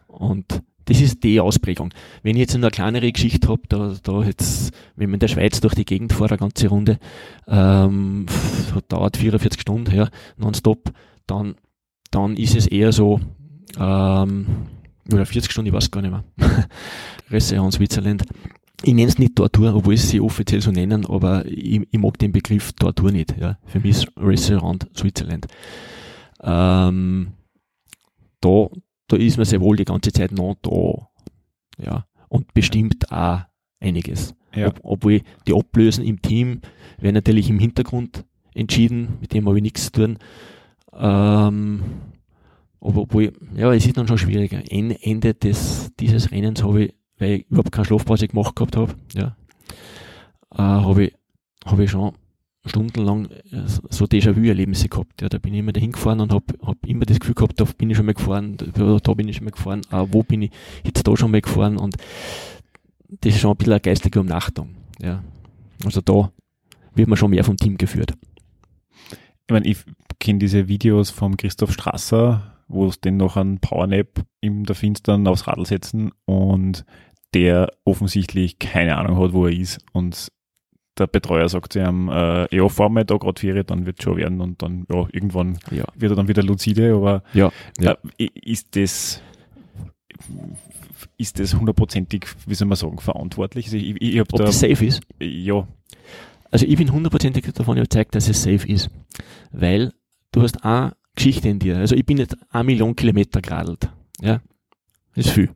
Und 0.08 0.62
das 0.86 1.02
ist 1.02 1.24
die 1.24 1.40
Ausprägung. 1.40 1.94
Wenn 2.24 2.36
ich 2.36 2.42
jetzt 2.42 2.56
eine 2.56 2.70
kleinere 2.70 3.12
Geschichte 3.12 3.48
habe, 3.48 3.62
da, 3.68 3.96
da 4.02 4.24
jetzt, 4.24 4.72
wenn 4.96 5.10
man 5.10 5.16
in 5.16 5.20
der 5.20 5.28
Schweiz 5.28 5.60
durch 5.60 5.74
die 5.74 5.86
Gegend 5.86 6.14
fährt, 6.14 6.32
eine 6.32 6.40
ganze 6.40 6.68
Runde, 6.68 7.00
ähm, 7.48 8.28
dauert 8.88 9.18
44 9.18 9.62
Stunden, 9.62 9.96
ja, 9.96 10.10
nonstop, 10.38 10.92
dann, 11.28 11.56
dann 12.12 12.38
ist 12.38 12.56
es 12.56 12.68
eher 12.68 12.92
so, 12.92 13.20
ähm, 13.80 14.46
oder 15.12 15.26
40 15.26 15.52
Stunden, 15.52 15.68
ich 15.68 15.74
weiß 15.74 15.92
gar 15.92 16.02
nicht 16.02 16.12
mehr. 16.12 16.24
Restaurant 17.30 17.74
Switzerland. 17.74 18.24
Ich 18.84 18.94
nenne 18.94 19.08
es 19.08 19.18
nicht 19.18 19.36
Tortur, 19.36 19.74
obwohl 19.74 19.98
sie 19.98 20.20
offiziell 20.20 20.62
so 20.62 20.72
nennen, 20.72 21.06
aber 21.06 21.46
ich, 21.46 21.82
ich 21.90 22.00
mag 22.00 22.20
den 22.20 22.32
Begriff 22.32 22.74
Tortur 22.74 23.12
nicht. 23.12 23.36
Ja. 23.40 23.58
Für 23.66 23.80
mich 23.80 23.92
ist 23.92 24.12
Restaurant 24.18 24.88
Switzerland. 24.96 25.48
Ähm, 26.44 27.34
da, 28.42 28.68
da 29.08 29.18
ist 29.18 29.38
man 29.38 29.46
sehr 29.46 29.62
wohl 29.62 29.76
die 29.78 29.86
ganze 29.86 30.12
Zeit 30.12 30.32
noch 30.32 30.56
da. 30.62 31.08
Ja. 31.84 32.06
Und 32.30 32.54
bestimmt 32.54 33.12
auch 33.12 33.42
einiges. 33.80 34.36
Ja. 34.54 34.68
Ob, 34.68 34.80
obwohl 34.84 35.22
die 35.48 35.54
Ablösen 35.54 36.04
im 36.06 36.22
Team 36.22 36.62
werden 36.98 37.16
natürlich 37.16 37.50
im 37.50 37.60
Hintergrund 37.60 38.26
entschieden, 38.54 39.18
mit 39.20 39.34
dem 39.34 39.48
habe 39.48 39.58
ich 39.58 39.64
nichts 39.64 39.86
zu 39.86 39.92
tun. 39.92 40.18
Ähm, 40.94 41.84
aber 42.80 43.02
obwohl, 43.02 43.34
ja, 43.56 43.74
es 43.74 43.86
ist 43.86 43.98
dann 43.98 44.08
schon 44.08 44.18
schwieriger. 44.18 44.62
En- 44.72 44.92
Ende 44.92 45.34
des, 45.34 45.92
dieses 46.00 46.32
Rennens 46.32 46.64
habe 46.64 46.86
ich, 46.86 46.96
weil 47.18 47.32
ich 47.32 47.48
überhaupt 47.50 47.72
keine 47.72 47.86
Schlafpause 47.86 48.28
gemacht 48.28 48.56
gehabt 48.56 48.78
habe, 48.78 48.96
ja, 49.14 49.36
äh, 50.54 50.58
habe 50.62 51.06
ich, 51.06 51.14
habe 51.66 51.84
ich 51.84 51.92
schon 51.92 52.14
stundenlang 52.66 53.26
äh, 53.52 53.64
so 53.66 54.06
Déjà-vu-Erlebnisse 54.06 54.90
gehabt. 54.90 55.22
Ja, 55.22 55.30
da 55.30 55.38
bin 55.38 55.54
ich 55.54 55.60
immer 55.60 55.74
dahin 55.74 55.92
gefahren 55.92 56.20
und 56.20 56.34
habe 56.34 56.46
hab 56.62 56.86
immer 56.86 57.06
das 57.06 57.20
Gefühl 57.20 57.36
gehabt, 57.36 57.60
da 57.60 57.66
bin 57.66 57.90
ich 57.90 57.98
schon 57.98 58.06
mal 58.06 58.14
gefahren, 58.14 58.58
da, 58.58 58.98
da 58.98 59.14
bin 59.14 59.28
ich 59.28 59.38
schon 59.38 59.46
mal 59.46 59.52
gefahren, 59.52 59.82
äh, 59.92 60.06
wo 60.12 60.24
bin 60.24 60.44
ich 60.44 60.52
jetzt 60.84 61.08
da 61.08 61.16
schon 61.16 61.32
mal 61.32 61.42
gefahren 61.42 61.78
und 61.78 61.96
das 63.22 63.36
ist 63.36 63.42
schon 63.42 63.52
ein 63.52 63.58
bisschen 63.58 63.74
eine 63.74 63.82
geistige 63.82 64.20
Umnachtung. 64.20 64.76
Ja. 65.02 65.24
Also 65.84 66.02
da 66.02 66.32
wird 66.94 67.08
man 67.08 67.18
schon 67.18 67.32
mehr 67.32 67.44
vom 67.44 67.58
Team 67.58 67.78
geführt. 67.78 68.14
Ich 69.48 69.52
meine, 69.52 69.68
ich 69.68 69.78
kenne 70.20 70.40
diese 70.40 70.68
Videos 70.68 71.12
vom 71.12 71.38
Christoph 71.38 71.72
Strasser, 71.72 72.56
wo 72.68 72.88
es 72.88 73.00
den 73.00 73.18
noch 73.18 73.38
einen 73.38 73.60
Powernap 73.60 74.24
in 74.42 74.64
der 74.64 74.76
Finstern 74.76 75.28
aufs 75.28 75.48
Radl 75.48 75.66
setzen 75.66 76.12
und 76.26 76.86
der 77.34 77.70
offensichtlich 77.84 78.60
keine 78.60 78.98
Ahnung 78.98 79.20
hat, 79.20 79.34
wo 79.34 79.46
er 79.46 79.52
ist 79.52 79.86
und 79.92 80.30
der 80.98 81.08
Betreuer 81.08 81.50
sagt 81.50 81.74
zu 81.74 81.80
ihm, 81.80 82.10
äh, 82.10 82.56
ja, 82.56 82.70
fahr 82.70 82.90
mal 82.90 83.04
da 83.06 83.18
gerade 83.18 83.40
Ferie, 83.40 83.64
dann 83.64 83.86
wird 83.86 84.02
schon 84.02 84.18
werden 84.18 84.40
und 84.42 84.62
dann, 84.62 84.86
ja, 84.92 85.06
irgendwann 85.12 85.58
Ja. 85.72 85.86
wird 85.96 86.12
er 86.14 86.16
dann 86.16 86.28
wieder 86.28 86.44
lucide, 86.44 86.94
aber 86.96 87.24
Ja, 87.34 87.52
ja. 87.80 87.98
Äh, 88.18 88.30
ist 88.42 88.76
das 88.76 89.22
ist 91.18 91.40
das 91.40 91.54
hundertprozentig, 91.56 92.26
wie 92.46 92.56
soll 92.56 92.68
man 92.68 92.76
sagen, 92.78 93.00
verantwortlich? 93.00 93.66
Also 93.66 93.78
ich, 93.78 94.02
ich 94.02 94.20
hab 94.20 94.32
Ob 94.34 94.40
da, 94.40 94.46
das 94.46 94.60
safe 94.60 94.86
ist? 94.86 95.02
ja, 95.20 95.68
Also 96.52 96.66
ich 96.66 96.78
bin 96.78 96.92
hundertprozentig 96.92 97.46
davon 97.54 97.78
überzeugt, 97.78 98.16
dass 98.16 98.28
es 98.30 98.42
safe 98.44 98.68
ist. 98.68 98.90
Weil 99.52 99.94
du 100.32 100.42
hast 100.42 100.64
eine 100.64 100.94
Geschichte 101.16 101.50
in 101.50 101.60
dir. 101.60 101.78
Also 101.78 101.96
ich 101.96 102.06
bin 102.06 102.18
jetzt 102.18 102.36
eine 102.50 102.64
Million 102.64 102.96
Kilometer 102.96 103.42
geradelt. 103.42 103.90
Ja. 104.22 104.42
Das 105.16 105.28
ist 105.28 105.32
viel. 105.34 105.50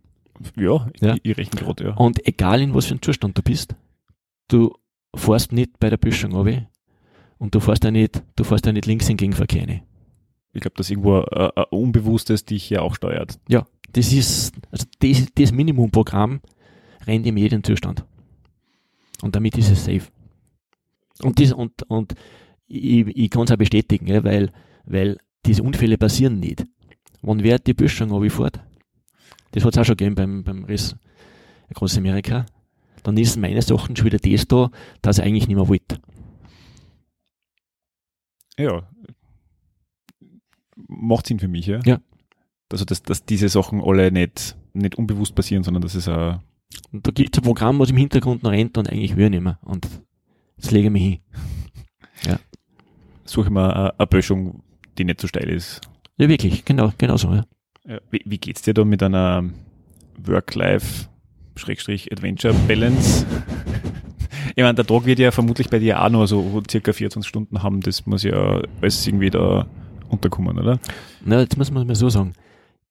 ja, 0.58 0.88
Ja. 1.02 1.15
Ich, 1.15 1.25
ich 1.32 1.38
rechne 1.38 1.60
gerade, 1.62 1.84
ja. 1.86 1.93
Und 1.95 2.25
egal 2.28 2.62
in 2.62 2.73
was 2.73 2.86
für 2.86 2.91
einem 2.91 3.02
Zustand 3.02 3.38
du 3.38 3.41
bist, 3.41 3.75
du 4.49 4.73
fährst 5.15 5.51
nicht 5.51 5.79
bei 5.79 5.89
der 5.89 5.97
Böschung 5.97 6.33
runter 6.33 6.69
und 7.37 7.55
du 7.55 7.59
fährst 7.59 7.83
ja 7.83 7.91
nicht, 7.91 8.21
du 8.35 8.43
fährst 8.43 8.65
ja 8.65 8.71
nicht 8.71 8.85
links 8.85 9.09
in 9.09 9.17
Gegenverkehr 9.17 9.67
rein. 9.67 9.81
Ich 10.51 10.61
glaube, 10.61 10.75
dass 10.77 10.89
irgendwo 10.89 11.19
äh, 11.19 11.51
ein 11.55 11.63
Unbewusstes 11.71 12.45
dich 12.45 12.69
ja 12.69 12.81
auch 12.81 12.95
steuert. 12.95 13.39
Ja, 13.47 13.65
das 13.93 14.11
ist, 14.11 14.53
also 14.71 14.85
das, 14.99 15.25
das 15.35 15.51
Minimumprogramm 15.51 16.41
rennt 17.05 17.25
in 17.25 17.37
jedem 17.37 17.63
Zustand. 17.63 18.03
Und 19.21 19.35
damit 19.35 19.57
ist 19.57 19.71
es 19.71 19.85
safe. 19.85 20.07
Und, 21.21 21.39
das, 21.39 21.51
und, 21.51 21.83
und 21.83 22.15
ich, 22.67 23.07
ich 23.07 23.29
kann 23.29 23.43
es 23.43 23.51
auch 23.51 23.57
bestätigen, 23.57 24.07
ja, 24.07 24.23
weil, 24.23 24.51
weil 24.85 25.17
diese 25.45 25.63
Unfälle 25.63 25.97
passieren 25.97 26.39
nicht. 26.39 26.65
Wann 27.21 27.43
wer 27.43 27.59
die 27.59 27.73
Böschung 27.73 28.11
runterfährt, 28.11 28.61
das 29.51 29.65
hat 29.65 29.73
es 29.73 29.77
auch 29.77 29.85
schon 29.85 29.97
gegeben 29.97 30.15
beim, 30.15 30.43
beim 30.43 30.63
Riss 30.65 30.95
Across 31.69 31.97
America, 31.97 32.45
dann 33.03 33.17
ist 33.17 33.38
meines 33.38 33.69
Erachtens 33.69 33.99
schon 33.99 34.05
wieder 34.05 34.19
das 34.19 34.47
da, 34.47 34.71
dass 35.01 35.19
er 35.19 35.25
eigentlich 35.25 35.47
nicht 35.47 35.55
mehr 35.55 35.67
wollte. 35.67 35.99
Ja. 38.57 38.88
Macht 40.75 41.27
Sinn 41.27 41.39
für 41.39 41.47
mich, 41.47 41.67
ja. 41.67 41.79
Ja. 41.85 41.99
Also, 42.71 42.85
dass, 42.85 43.01
dass 43.03 43.25
diese 43.25 43.49
Sachen 43.49 43.81
alle 43.81 44.12
nicht, 44.12 44.55
nicht 44.73 44.95
unbewusst 44.95 45.35
passieren, 45.35 45.63
sondern 45.63 45.81
dass 45.81 45.95
es 45.95 46.07
auch 46.07 46.39
Und 46.91 47.07
da 47.07 47.12
gibt 47.12 47.35
es 47.35 47.41
ein 47.41 47.45
Programm, 47.45 47.79
was 47.79 47.89
im 47.89 47.97
Hintergrund 47.97 48.43
noch 48.43 48.51
rennt 48.51 48.77
und 48.77 48.89
eigentlich 48.89 49.15
will 49.15 49.25
ich 49.25 49.31
nicht 49.31 49.43
mehr. 49.43 49.59
Und 49.63 49.88
jetzt 50.57 50.71
lege 50.71 50.88
ich 50.88 50.93
mich 50.93 51.03
hin. 51.03 51.19
suche 53.25 53.47
ich 53.47 53.51
mir 53.51 53.93
eine, 53.97 54.07
Böschung, 54.07 54.63
die 54.97 55.05
nicht 55.05 55.21
so 55.21 55.27
steil 55.27 55.49
ist. 55.49 55.81
Ja, 56.17 56.27
wirklich, 56.27 56.65
genau, 56.65 56.91
genau 56.97 57.17
so. 57.17 57.33
Ja. 57.33 57.45
Ja. 57.88 57.99
Wie, 58.12 58.21
wie 58.25 58.38
geht's 58.38 58.62
dir 58.62 58.73
da 58.73 58.83
mit 58.83 59.01
einer 59.01 59.49
Work-Life-Adventure-Balance? 61.67 63.25
ich 64.55 64.63
meine, 64.63 64.75
der 64.75 64.85
Tag 64.85 65.05
wird 65.05 65.19
ja 65.19 65.31
vermutlich 65.31 65.69
bei 65.69 65.79
dir 65.79 66.03
auch 66.03 66.09
noch 66.09 66.25
so 66.25 66.61
circa 66.69 66.93
24 66.93 67.27
Stunden 67.27 67.63
haben. 67.63 67.81
Das 67.81 68.05
muss 68.05 68.23
ja 68.23 68.61
alles 68.81 69.07
irgendwie 69.07 69.29
da 69.29 69.67
unterkommen, 70.09 70.57
oder? 70.57 70.79
Na, 71.23 71.39
jetzt 71.39 71.57
muss 71.57 71.71
man 71.71 71.87
mal 71.87 71.95
so 71.95 72.09
sagen. 72.09 72.33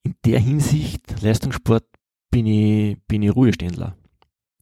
In 0.03 0.15
der 0.25 0.41
Hinsicht, 0.41 1.23
Leistungssport, 1.23 1.85
bin 2.31 2.47
ich, 2.47 2.99
bin 3.07 3.23
ich 3.23 3.35
Ruheständler. 3.35 3.97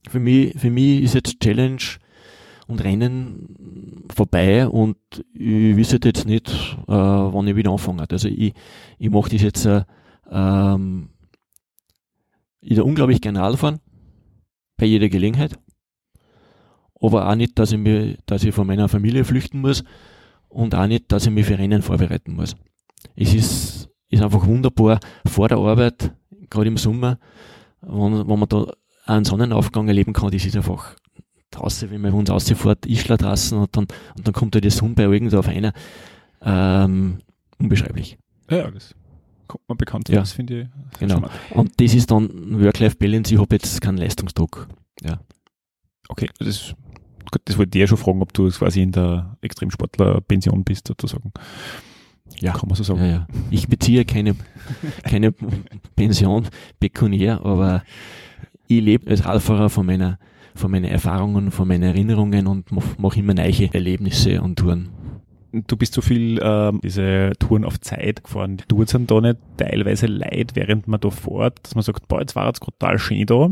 Für 0.09 0.19
mich, 0.19 0.57
für 0.57 0.71
mich 0.71 1.03
ist 1.03 1.15
jetzt 1.15 1.39
Challenge 1.39 1.81
und 2.67 2.83
Rennen 2.83 4.05
vorbei 4.13 4.67
und 4.67 4.97
ich 5.33 5.75
wüsste 5.75 5.99
jetzt 6.03 6.25
nicht, 6.25 6.49
äh, 6.87 6.91
wann 6.91 7.47
ich 7.47 7.55
wieder 7.55 7.71
anfange. 7.71 8.05
Also 8.09 8.27
ich, 8.27 8.53
ich 8.99 9.09
mache 9.09 9.29
das 9.29 9.41
jetzt, 9.41 9.65
äh, 9.65 9.83
ähm, 10.29 11.09
ich 12.61 12.75
da 12.75 12.83
unglaublich 12.83 13.21
gerne 13.21 13.39
Radfahren, 13.39 13.79
bei 14.77 14.85
jeder 14.85 15.09
Gelegenheit. 15.09 15.57
Aber 16.99 17.29
auch 17.29 17.35
nicht, 17.35 17.59
dass 17.59 17.71
ich 17.71 17.77
mir, 17.77 18.17
dass 18.25 18.43
ich 18.43 18.55
von 18.55 18.67
meiner 18.67 18.89
Familie 18.89 19.23
flüchten 19.23 19.61
muss 19.61 19.83
und 20.49 20.73
auch 20.73 20.87
nicht, 20.87 21.11
dass 21.11 21.25
ich 21.25 21.31
mich 21.31 21.45
für 21.45 21.57
Rennen 21.57 21.81
vorbereiten 21.81 22.33
muss. 22.33 22.55
Es 23.15 23.33
ist, 23.33 23.89
ist 24.09 24.21
einfach 24.23 24.45
wunderbar 24.47 24.99
vor 25.25 25.47
der 25.47 25.57
Arbeit, 25.57 26.13
gerade 26.49 26.67
im 26.67 26.77
Sommer, 26.77 27.19
wenn, 27.81 28.27
wenn 28.27 28.39
man 28.39 28.49
da 28.49 28.71
einen 29.05 29.25
Sonnenaufgang 29.25 29.87
erleben 29.87 30.13
kann, 30.13 30.31
das 30.31 30.45
ist 30.45 30.55
einfach 30.55 30.95
draußen, 31.51 31.89
wenn 31.91 32.01
man 32.01 32.13
uns 32.13 32.29
rausfährt, 32.29 32.85
Ischler 32.85 33.17
draußen 33.17 33.57
und 33.57 33.75
dann, 33.75 33.87
und 34.15 34.27
dann 34.27 34.33
kommt 34.33 34.55
da 34.55 34.59
die 34.59 34.69
Sonne 34.69 34.95
bei 34.95 35.03
irgendwo 35.03 35.37
auf 35.37 35.47
einer, 35.47 35.73
ähm, 36.41 37.19
unbeschreiblich. 37.59 38.17
Ja, 38.49 38.69
das 38.71 38.95
kommt 39.47 39.67
mir 39.69 39.75
bekannt. 39.75 40.09
Ja. 40.09 40.19
Das 40.19 40.33
finde 40.33 40.61
ich. 40.61 40.99
Genau. 40.99 41.15
charmant. 41.15 41.33
Und 41.51 41.79
das 41.79 41.93
ist 41.93 42.11
dann 42.11 42.29
Work-Life-Balance, 42.63 43.33
ich 43.33 43.39
habe 43.39 43.55
jetzt 43.55 43.81
keinen 43.81 43.97
Leistungsdruck. 43.97 44.67
Okay, 46.09 46.29
das, 46.39 46.73
das 47.45 47.57
wollte 47.57 47.77
ich 47.77 47.81
ja 47.81 47.87
schon 47.87 47.97
fragen, 47.97 48.21
ob 48.21 48.33
du 48.33 48.49
quasi 48.49 48.81
in 48.81 48.91
der 48.91 49.37
Extremsportler-Pension 49.41 50.63
bist, 50.63 50.87
sozusagen. 50.87 51.31
Ja. 52.39 52.53
Kann 52.53 52.67
man 52.67 52.75
so 52.75 52.83
sagen. 52.83 52.99
Ja, 52.99 53.07
ja. 53.07 53.27
Ich 53.49 53.67
beziehe 53.67 54.05
keine, 54.05 54.35
keine 55.03 55.31
Pension 55.95 56.47
pekuniär, 56.79 57.43
aber 57.45 57.83
ich 58.67 58.81
lebe 58.81 59.09
als 59.09 59.25
Radfahrer 59.25 59.69
von 59.69 59.85
meiner, 59.85 60.19
von 60.55 60.71
meinen 60.71 60.85
Erfahrungen, 60.85 61.51
von 61.51 61.67
meinen 61.67 61.83
Erinnerungen 61.83 62.47
und 62.47 62.71
mache 62.71 62.95
mach 62.97 63.15
immer 63.15 63.33
neue 63.33 63.73
Erlebnisse 63.73 64.41
und 64.41 64.57
Touren. 64.57 64.89
Du 65.51 65.77
bist 65.77 65.93
so 65.93 66.01
viel 66.01 66.39
ähm, 66.41 66.81
diese 66.83 67.31
Touren 67.39 67.63
auf 67.63 67.79
Zeit 67.79 68.23
gefahren. 68.23 68.57
Tut 68.67 68.87
es 68.89 68.95
einem 68.95 69.07
da 69.07 69.21
nicht 69.21 69.37
teilweise 69.57 70.05
leid, 70.07 70.51
während 70.55 70.87
man 70.87 70.99
da 70.99 71.09
fährt, 71.09 71.59
dass 71.63 71.73
man 71.75 71.83
sagt, 71.83 72.07
boah, 72.07 72.19
jetzt 72.19 72.35
war 72.35 72.51
es 72.51 72.59
total 72.59 72.99
schön 72.99 73.25
da, 73.25 73.49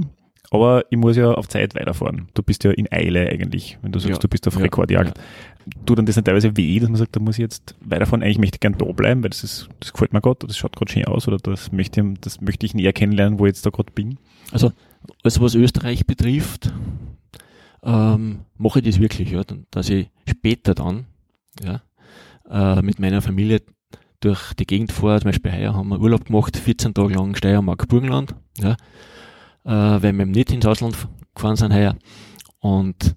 aber 0.51 0.83
ich 0.89 0.97
muss 0.97 1.15
ja 1.15 1.31
auf 1.31 1.47
Zeit 1.47 1.73
weiterfahren. 1.73 2.27
Du 2.33 2.43
bist 2.43 2.63
ja 2.65 2.71
in 2.71 2.91
Eile 2.91 3.29
eigentlich, 3.29 3.77
wenn 3.81 3.91
du 3.93 3.99
sagst, 3.99 4.17
Ja. 4.17 4.19
du 4.19 4.27
bist 4.27 4.45
auf 4.47 4.55
Ja. 4.55 4.61
Rekordjagd. 4.61 5.17
Tut 5.85 5.97
dann 5.97 6.05
das 6.05 6.15
nicht 6.15 6.25
teilweise 6.25 6.55
weh, 6.57 6.79
dass 6.79 6.89
man 6.89 6.97
sagt, 6.97 7.15
da 7.15 7.19
muss 7.19 7.35
ich 7.35 7.41
jetzt 7.41 7.75
weiterfahren, 7.81 8.21
eigentlich 8.23 8.37
möchte 8.39 8.57
ich 8.57 8.59
gern 8.59 8.77
da 8.77 8.85
bleiben, 8.85 9.23
weil 9.23 9.29
das 9.31 9.43
ist, 9.43 9.69
das 9.79 9.93
gefällt 9.93 10.13
mir 10.13 10.21
gerade, 10.21 10.45
das 10.45 10.57
schaut 10.57 10.75
gerade 10.75 10.91
schön 10.91 11.05
aus 11.05 11.27
oder 11.27 11.37
das 11.37 11.71
möchte, 11.71 12.01
ich- 12.01 12.19
das 12.21 12.41
möchte 12.41 12.65
ich 12.65 12.73
näher 12.75 12.93
kennenlernen, 12.93 13.39
wo 13.39 13.45
ich 13.45 13.51
jetzt 13.51 13.65
da 13.65 13.69
gerade 13.71 13.91
bin. 13.93 14.19
Also, 14.51 14.71
also 15.23 15.41
was 15.41 15.55
Österreich 15.55 16.05
betrifft, 16.05 16.71
ähm, 17.83 18.39
mache 18.57 18.79
ich 18.79 18.85
das 18.85 18.99
wirklich, 18.99 19.31
ja, 19.31 19.41
dass 19.71 19.89
ich 19.89 20.09
später 20.29 20.75
dann, 20.75 21.05
ja, 21.63 21.81
äh, 22.49 22.81
mit 22.81 22.99
meiner 22.99 23.21
Familie 23.21 23.61
durch 24.19 24.53
die 24.53 24.65
Gegend 24.65 24.91
fahre. 24.91 25.21
Zum 25.21 25.29
Beispiel 25.29 25.51
heuer 25.51 25.73
haben 25.73 25.89
wir 25.89 25.99
Urlaub 25.99 26.25
gemacht, 26.25 26.57
14 26.57 26.93
Tage 26.93 27.13
lang 27.13 27.35
Steiermark, 27.35 27.87
Burgenland, 27.87 28.35
ja, 28.59 28.71
äh, 29.65 30.01
weil 30.03 30.13
wir 30.13 30.25
nicht 30.25 30.51
ins 30.51 30.65
Ausland 30.65 30.95
gefahren 31.33 31.55
sind 31.55 31.73
heuer. 31.73 31.95
Und 32.59 33.15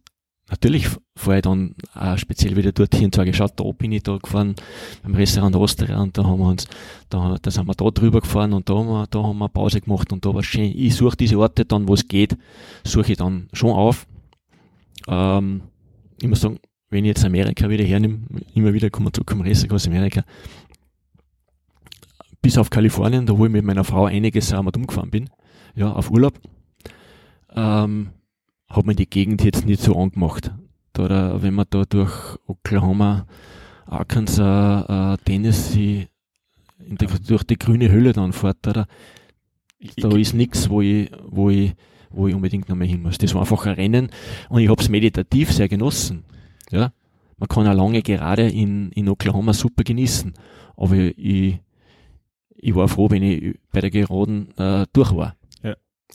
natürlich 0.50 0.88
fahre 1.16 1.38
ich 1.38 1.42
dann 1.42 1.74
auch 1.94 2.18
speziell 2.18 2.56
wieder 2.56 2.72
dorthin 2.72 3.06
und 3.06 3.14
sage, 3.14 3.32
schau, 3.32 3.46
da 3.48 3.64
bin 3.72 3.92
ich 3.92 4.02
da 4.02 4.16
gefahren, 4.16 4.54
beim 5.02 5.14
Restaurant 5.14 5.56
Austria 5.56 6.00
und 6.00 6.16
da 6.16 6.24
haben 6.24 6.38
wir 6.38 6.48
uns, 6.48 6.68
da, 7.08 7.36
da 7.40 7.50
sind 7.50 7.66
wir 7.66 7.74
da 7.74 7.90
drüber 7.90 8.20
gefahren 8.20 8.52
und 8.52 8.68
da 8.68 8.74
haben 8.74 8.88
wir, 8.88 9.06
da 9.06 9.22
haben 9.22 9.38
wir 9.38 9.48
Pause 9.48 9.80
gemacht 9.80 10.12
und 10.12 10.24
da 10.24 10.34
war 10.34 10.42
schön. 10.42 10.72
Ich 10.74 10.96
suche 10.96 11.16
diese 11.16 11.38
Orte 11.38 11.64
dann, 11.64 11.88
wo 11.88 11.94
es 11.94 12.06
geht, 12.06 12.36
suche 12.84 13.12
ich 13.12 13.18
dann 13.18 13.48
schon 13.52 13.70
auf. 13.70 14.06
Ähm, 15.06 15.62
ich 16.20 16.28
muss 16.28 16.40
sagen, 16.40 16.58
wenn 16.90 17.04
ich 17.04 17.08
jetzt 17.08 17.24
Amerika 17.24 17.68
wieder 17.68 17.84
hernehme, 17.84 18.20
immer 18.54 18.72
wieder 18.72 18.90
kommen 18.90 19.06
wir 19.06 19.12
zurück 19.12 19.30
zum 19.30 19.40
Restaurant 19.42 19.74
aus 19.74 19.86
Amerika, 19.86 20.24
bis 22.40 22.56
auf 22.56 22.70
Kalifornien, 22.70 23.26
da 23.26 23.36
wo 23.36 23.46
ich 23.46 23.52
mit 23.52 23.64
meiner 23.64 23.84
Frau 23.84 24.06
einiges 24.06 24.52
einmal 24.52 24.74
umgefahren 24.74 25.10
bin, 25.10 25.28
ja, 25.74 25.92
auf 25.92 26.10
Urlaub, 26.10 26.34
ähm, 27.54 28.10
hat 28.68 28.86
mir 28.86 28.94
die 28.94 29.08
Gegend 29.08 29.44
jetzt 29.44 29.66
nicht 29.66 29.82
so 29.82 29.96
angemacht. 29.96 30.52
Da, 30.92 31.08
da, 31.08 31.42
wenn 31.42 31.54
man 31.54 31.66
da 31.70 31.84
durch 31.84 32.38
Oklahoma, 32.46 33.26
Arkansas, 33.86 34.84
äh, 34.88 35.24
Tennessee, 35.24 36.08
die, 36.78 37.06
durch 37.26 37.44
die 37.44 37.58
grüne 37.58 37.90
Höhle 37.90 38.12
dann 38.12 38.32
fährt, 38.32 38.58
da, 38.62 38.72
da, 38.72 38.86
da 39.96 40.16
ist 40.16 40.34
nichts, 40.34 40.68
wo 40.68 40.80
ich, 40.80 41.10
wo 41.26 41.50
ich, 41.50 41.74
wo 42.10 42.28
ich 42.28 42.34
unbedingt 42.34 42.68
nochmal 42.68 42.86
hin 42.86 43.02
muss. 43.02 43.18
Das 43.18 43.34
war 43.34 43.42
einfach 43.42 43.66
ein 43.66 43.74
Rennen 43.74 44.10
und 44.48 44.60
ich 44.60 44.68
habe 44.68 44.80
es 44.80 44.88
meditativ 44.88 45.52
sehr 45.52 45.68
genossen. 45.68 46.24
Ja, 46.70 46.92
man 47.38 47.48
kann 47.48 47.66
auch 47.66 47.74
lange 47.74 48.02
gerade 48.02 48.48
in, 48.48 48.90
in 48.92 49.08
Oklahoma 49.08 49.52
super 49.52 49.84
genießen, 49.84 50.34
aber 50.76 50.96
ich, 50.96 51.58
ich 52.56 52.74
war 52.74 52.88
froh, 52.88 53.10
wenn 53.10 53.22
ich 53.22 53.58
bei 53.72 53.80
der 53.80 53.90
Geraden 53.90 54.56
äh, 54.58 54.86
durch 54.92 55.14
war. 55.14 55.34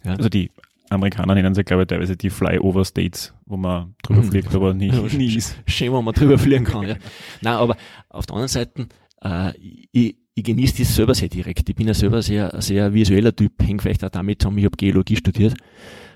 Also 0.05 0.27
die 0.27 0.51
Amerikaner 0.89 1.33
nennen 1.33 1.55
sie, 1.55 1.63
glaube 1.63 1.83
ich, 1.83 1.87
teilweise 1.87 2.17
die 2.17 2.29
Flyover 2.29 2.83
States, 2.83 3.33
wo 3.45 3.55
man 3.55 3.95
drüber 4.03 4.21
Mhm. 4.21 4.29
fliegt, 4.31 4.53
aber 4.53 4.73
nie, 4.73 4.87
Ja, 4.89 5.01
nie 5.17 5.33
ist. 5.33 5.55
Schön, 5.65 5.93
wenn 5.93 6.03
man 6.03 6.13
drüber 6.13 6.37
fliegen 6.37 6.65
kann. 6.65 6.85
Ja. 6.87 6.95
Nein, 7.41 7.53
aber 7.53 7.77
auf 8.09 8.25
der 8.25 8.35
anderen 8.35 8.49
Seite, 8.49 8.87
äh, 9.23 9.53
ich, 9.93 10.17
ich 10.35 10.43
genieße 10.43 10.79
das 10.79 10.93
selber 10.95 11.15
sehr 11.15 11.29
direkt. 11.29 11.69
Ich 11.69 11.75
bin 11.75 11.87
ja 11.87 11.93
selber 11.93 12.21
sehr, 12.21 12.59
sehr 12.61 12.93
visueller 12.93 13.33
Typ, 13.33 13.53
hängt 13.63 13.81
vielleicht 13.81 14.03
auch 14.03 14.09
damit 14.09 14.41
zusammen, 14.41 14.57
ich 14.57 14.65
habe 14.65 14.75
Geologie 14.75 15.15
studiert. 15.15 15.55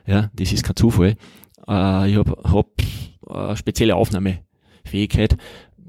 Ja, 0.05 0.29
das 0.33 0.51
ist 0.51 0.63
kein 0.63 0.75
Zufall. 0.75 1.15
Äh, 1.67 2.09
ich 2.11 2.17
habe 2.17 2.35
hab, 2.43 2.67
äh, 3.29 3.55
spezielle 3.55 3.95
Aufnahmefähigkeit. 3.95 5.37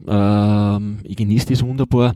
Ähm, 0.07 1.01
ich 1.03 1.17
genieße 1.17 1.47
das 1.47 1.63
wunderbar 1.63 2.15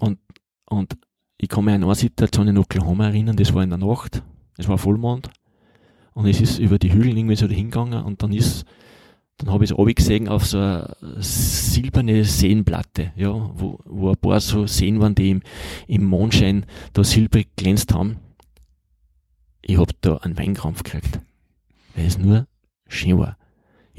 und, 0.00 0.18
und 0.66 0.96
ich 1.38 1.48
kann 1.48 1.64
mich 1.64 1.74
an 1.74 1.84
eine 1.84 1.94
Situation 1.94 2.48
in 2.48 2.58
Oklahoma 2.58 3.06
erinnern, 3.06 3.36
das 3.36 3.54
war 3.54 3.62
in 3.62 3.70
der 3.70 3.78
Nacht, 3.78 4.22
es 4.56 4.68
war 4.68 4.78
Vollmond 4.78 5.30
und 6.12 6.26
es 6.26 6.40
ist 6.40 6.58
über 6.58 6.78
die 6.78 6.92
Hügel 6.92 7.16
irgendwie 7.16 7.36
so 7.36 7.46
dahingegangen 7.46 8.02
und 8.04 8.22
dann 8.22 8.32
ist 8.32 8.64
dann 9.40 9.54
habe 9.54 9.64
ich 9.64 9.70
es 9.70 9.96
gesehen 9.96 10.28
auf 10.28 10.44
so 10.44 10.58
eine 10.58 10.94
silberne 11.18 12.24
Seenplatte, 12.24 13.12
ja, 13.16 13.32
wo, 13.32 13.78
wo 13.86 14.10
ein 14.10 14.16
paar 14.18 14.38
so 14.38 14.66
Seen 14.66 15.00
waren, 15.00 15.14
die 15.14 15.30
im, 15.30 15.42
im 15.86 16.04
Mondschein 16.04 16.66
da 16.92 17.02
silbrig 17.02 17.48
glänzt 17.56 17.94
haben. 17.94 18.18
Ich 19.62 19.78
hab 19.78 19.92
da 20.02 20.18
einen 20.18 20.36
Weinkrampf 20.36 20.82
gekriegt, 20.82 21.20
weil 21.94 22.04
es 22.04 22.18
nur 22.18 22.48
schön 22.86 23.18
war. 23.18 23.38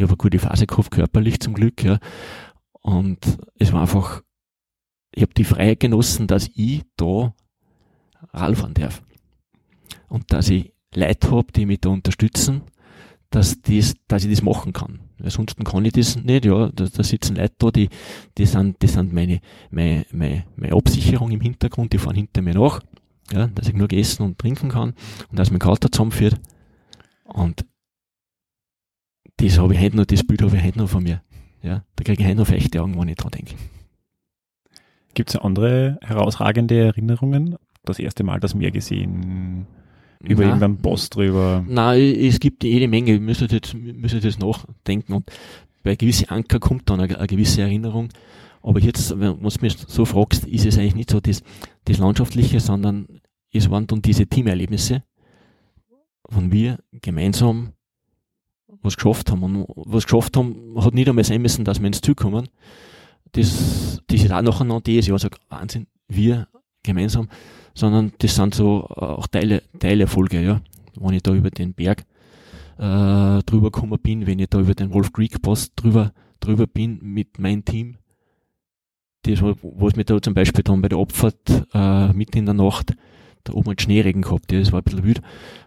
Ich 0.02 0.04
habe 0.04 0.14
eine 0.14 0.18
gute 0.18 0.40
Phase 0.40 0.66
gehabt, 0.66 0.90
körperlich 0.90 1.40
zum 1.42 1.54
Glück, 1.54 1.84
ja. 1.84 2.00
Und 2.82 3.38
es 3.60 3.72
war 3.72 3.82
einfach, 3.82 4.24
ich 5.14 5.22
habe 5.22 5.36
die 5.36 5.44
Freiheit 5.44 5.80
genossen, 5.80 6.26
dass 6.26 6.50
ich 6.56 6.82
da 6.98 7.36
Rad 8.34 8.58
fahren 8.58 8.74
darf. 8.74 9.04
Und 10.08 10.34
dass 10.34 10.50
ich 10.50 10.74
Leute 10.96 11.30
habe, 11.30 11.52
die 11.52 11.68
mich 11.68 11.82
da 11.82 11.90
unterstützen, 11.90 12.64
dass, 13.30 13.62
dies, 13.62 13.94
dass 14.08 14.24
ich 14.24 14.32
das 14.32 14.42
machen 14.42 14.74
kann. 14.74 15.02
Ansonsten 15.22 15.66
kann 15.66 15.86
ich 15.86 15.94
das 15.94 16.16
nicht, 16.16 16.46
ja. 16.46 16.70
Da, 16.70 16.86
da 16.86 17.04
sitzen 17.04 17.36
Leute 17.36 17.54
da, 17.60 17.70
die, 17.70 17.90
die 18.40 18.48
sind, 18.48 18.82
die 18.82 18.88
sind 18.88 19.14
meine, 19.14 19.40
meine, 19.70 20.08
meine, 20.12 20.46
meine 20.56 20.74
Absicherung 20.74 21.30
im 21.30 21.42
Hintergrund, 21.42 21.94
die 21.94 22.00
fahren 22.00 22.16
hinter 22.16 22.42
mir 22.42 22.56
nach, 22.56 22.82
ja, 23.32 23.46
dass 23.46 23.68
ich 23.68 23.76
nur 23.76 23.94
essen 23.94 24.24
und 24.24 24.40
trinken 24.40 24.70
kann 24.70 24.96
und 25.30 25.38
dass 25.38 25.52
mein 25.52 25.60
Kater 25.60 25.92
zusammenführt. 25.92 26.42
Und 27.24 27.66
das 29.42 29.58
habe 29.58 29.74
ich 29.74 29.80
heute 29.80 29.98
noch, 29.98 30.06
das 30.06 30.24
Bild 30.24 30.42
habe 30.42 30.56
ich 30.56 30.64
heute 30.64 30.78
noch 30.78 30.90
von 30.90 31.04
mir. 31.04 31.22
Ja, 31.64 31.84
da 31.96 32.04
kriege 32.04 32.22
ich 32.22 32.28
heute 32.28 32.38
noch 32.38 32.48
feuchte 32.48 32.82
Augen, 32.82 33.00
wenn 33.00 33.08
ich 33.08 33.16
dran 33.16 33.32
denke. 33.32 33.56
Gibt 35.14 35.30
es 35.30 35.36
andere 35.36 36.00
herausragende 36.02 36.80
Erinnerungen? 36.80 37.56
Das 37.84 38.00
erste 38.00 38.24
Mal 38.24 38.40
das 38.40 38.56
Meer 38.56 38.72
gesehen, 38.72 39.66
über 40.22 40.42
Nein. 40.42 40.50
irgendeinen 40.50 40.78
Boss 40.78 41.10
drüber. 41.10 41.66
Nein, 41.68 42.02
es 42.02 42.40
gibt 42.40 42.64
jede 42.64 42.88
Menge, 42.88 43.14
ihr 43.14 43.20
müsstet 43.20 43.52
jetzt, 43.52 43.74
müsstet 43.74 44.24
jetzt 44.24 44.40
nachdenken 44.40 45.14
und 45.14 45.32
bei 45.84 45.96
gewissen 45.96 46.30
Anker 46.30 46.60
kommt 46.60 46.90
dann 46.90 47.02
eine, 47.02 47.18
eine 47.18 47.28
gewisse 47.28 47.62
Erinnerung. 47.62 48.10
Aber 48.62 48.80
jetzt, 48.80 49.20
wenn 49.20 49.40
du 49.40 49.50
mich 49.62 49.78
so 49.78 50.06
fragst, 50.06 50.46
ist 50.46 50.66
es 50.66 50.78
eigentlich 50.78 50.96
nicht 50.96 51.10
so 51.10 51.20
das, 51.20 51.42
das 51.86 51.98
Landschaftliche, 51.98 52.60
sondern 52.60 53.08
es 53.52 53.70
waren 53.72 53.88
dann 53.88 54.04
diese 54.04 54.28
Teamerlebnisse, 54.28 55.04
von 56.30 56.52
wir 56.52 56.80
gemeinsam 57.02 57.74
was 58.82 58.96
geschafft 58.96 59.32
haben. 59.32 59.44
Und 59.44 59.66
was 59.76 60.06
geschafft 60.06 60.38
haben, 60.38 60.76
hat 60.78 60.94
nicht 60.94 61.10
einmal 61.10 61.24
sein 61.24 61.42
müssen, 61.42 61.66
dass 61.66 61.80
wir 61.80 61.88
ins 61.88 62.02
Ziel 62.02 62.16
kommen. 62.16 62.48
Das, 63.34 64.02
das 64.08 64.24
ist 64.24 64.32
auch 64.32 64.42
nachher 64.42 64.66
noch 64.66 64.82
das 64.82 65.08
Jahr, 65.08 65.20
sag, 65.20 65.38
Wahnsinn, 65.50 65.88
wir 66.08 66.48
gemeinsam, 66.84 67.30
sondern 67.74 68.12
das 68.18 68.36
sind 68.36 68.54
so 68.56 68.88
äh, 68.90 69.00
auch 69.00 69.28
Teile, 69.28 69.64
Teilerfolge, 69.80 70.42
ja. 70.42 70.62
Wenn 71.00 71.14
ich 71.14 71.24
da 71.24 71.34
über 71.34 71.50
den 71.50 71.74
Berg 71.74 72.06
äh, 72.78 73.42
drüber 73.44 73.72
gekommen 73.72 74.00
bin, 74.02 74.28
wenn 74.28 74.40
ich 74.40 74.50
da 74.50 74.60
über 74.60 74.74
den 74.74 74.94
Wolf 74.94 75.14
Creek 75.14 75.42
Pass 75.42 75.74
drüber, 75.76 76.12
drüber 76.40 76.68
bin 76.68 77.00
mit 77.02 77.40
meinem 77.40 77.64
Team. 77.64 77.98
Das, 79.24 79.42
was 79.42 79.96
mir 79.96 80.04
da 80.04 80.22
zum 80.22 80.34
Beispiel 80.34 80.64
dann 80.64 80.82
bei 80.82 80.90
der 80.90 80.98
Abfahrt 80.98 81.68
äh, 81.74 82.12
mitten 82.12 82.40
in 82.40 82.46
der 82.46 82.56
Nacht, 82.56 82.94
da 83.44 83.54
oben 83.54 83.72
hat 83.72 83.82
Schneeregen 83.82 84.24
gehabt, 84.24 84.52
ja, 84.52 84.60
das 84.60 84.72
war 84.72 84.82
ein 84.82 84.84
bisschen 84.84 85.04
wild. 85.04 85.22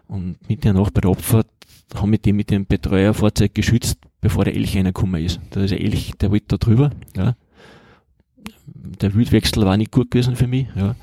Und 0.07 0.37
mitten 0.47 0.67
in 0.67 0.73
der 0.73 0.81
Nacht 0.83 0.93
bei 0.93 1.01
der 1.01 1.11
Abfahrt 1.11 1.47
haben 1.93 2.11
wir 2.11 2.17
den 2.17 2.35
mit 2.35 2.49
dem 2.49 2.65
Betreuerfahrzeug 2.65 3.53
geschützt, 3.53 3.99
bevor 4.21 4.45
der 4.45 4.55
Elch 4.55 4.75
reingekommen 4.75 5.23
ist. 5.23 5.39
Da 5.51 5.61
ist 5.61 5.71
ein 5.71 5.79
Elch, 5.79 6.13
der 6.19 6.31
wollte 6.31 6.45
da 6.47 6.57
drüber, 6.57 6.91
ja. 7.15 7.35
Der 8.67 9.13
Wildwechsel 9.13 9.65
war 9.65 9.77
nicht 9.77 9.91
gut 9.91 10.11
gewesen 10.11 10.35
für 10.35 10.47
mich, 10.47 10.67
ja. 10.75 10.95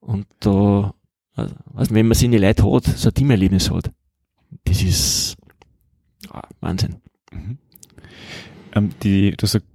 Und 0.00 0.26
da, 0.40 0.94
also, 1.34 1.54
wenn 1.94 2.08
man 2.08 2.14
seine 2.14 2.38
Leute 2.38 2.70
hat, 2.70 2.84
so 2.84 3.08
ein 3.08 3.14
Teamerlebnis 3.14 3.70
hat, 3.70 3.90
das 4.64 4.82
ist 4.82 5.36
ah, 6.30 6.42
Wahnsinn. 6.60 6.96
Mhm. 7.32 7.58
Ähm, 8.74 8.90
die, 9.02 9.30
du 9.30 9.36
gesagt, 9.36 9.66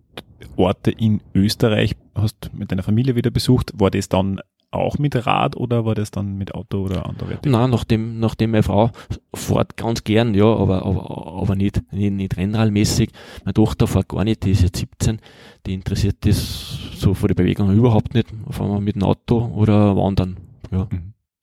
Orte 0.57 0.91
in 0.91 1.21
Österreich 1.33 1.95
hast 2.15 2.51
mit 2.53 2.71
deiner 2.71 2.83
Familie 2.83 3.15
wieder 3.15 3.29
besucht. 3.29 3.71
War 3.75 3.91
das 3.91 4.09
dann 4.09 4.41
auch 4.77 4.97
mit 4.97 5.25
Rad 5.25 5.55
oder 5.55 5.85
war 5.85 5.95
das 5.95 6.11
dann 6.11 6.37
mit 6.37 6.53
Auto 6.55 6.83
oder 6.83 7.05
anderweitig? 7.05 7.51
Nein, 7.51 7.69
nachdem, 7.69 8.19
nachdem 8.19 8.51
meine 8.51 8.63
Frau 8.63 8.91
fährt 9.33 9.77
ganz 9.77 10.03
gern, 10.03 10.33
ja, 10.33 10.45
aber, 10.45 10.85
aber, 10.85 11.41
aber 11.41 11.55
nicht, 11.55 11.81
nicht, 11.91 12.13
nicht 12.13 12.37
rennradmäßig. 12.37 13.11
Meine 13.45 13.53
Tochter 13.53 13.87
fährt 13.87 14.09
gar 14.09 14.23
nicht, 14.23 14.43
die 14.43 14.51
ist 14.51 14.61
jetzt 14.61 14.77
17, 14.77 15.19
die 15.65 15.73
interessiert 15.73 16.17
das 16.21 16.79
so 16.95 17.13
von 17.13 17.27
der 17.27 17.35
Bewegung 17.35 17.71
überhaupt 17.73 18.13
nicht. 18.13 18.27
Fahren 18.49 18.71
wir 18.71 18.81
mit 18.81 18.95
dem 18.95 19.03
Auto 19.03 19.51
oder 19.55 19.95
wandern. 19.95 20.37
Ja. 20.71 20.87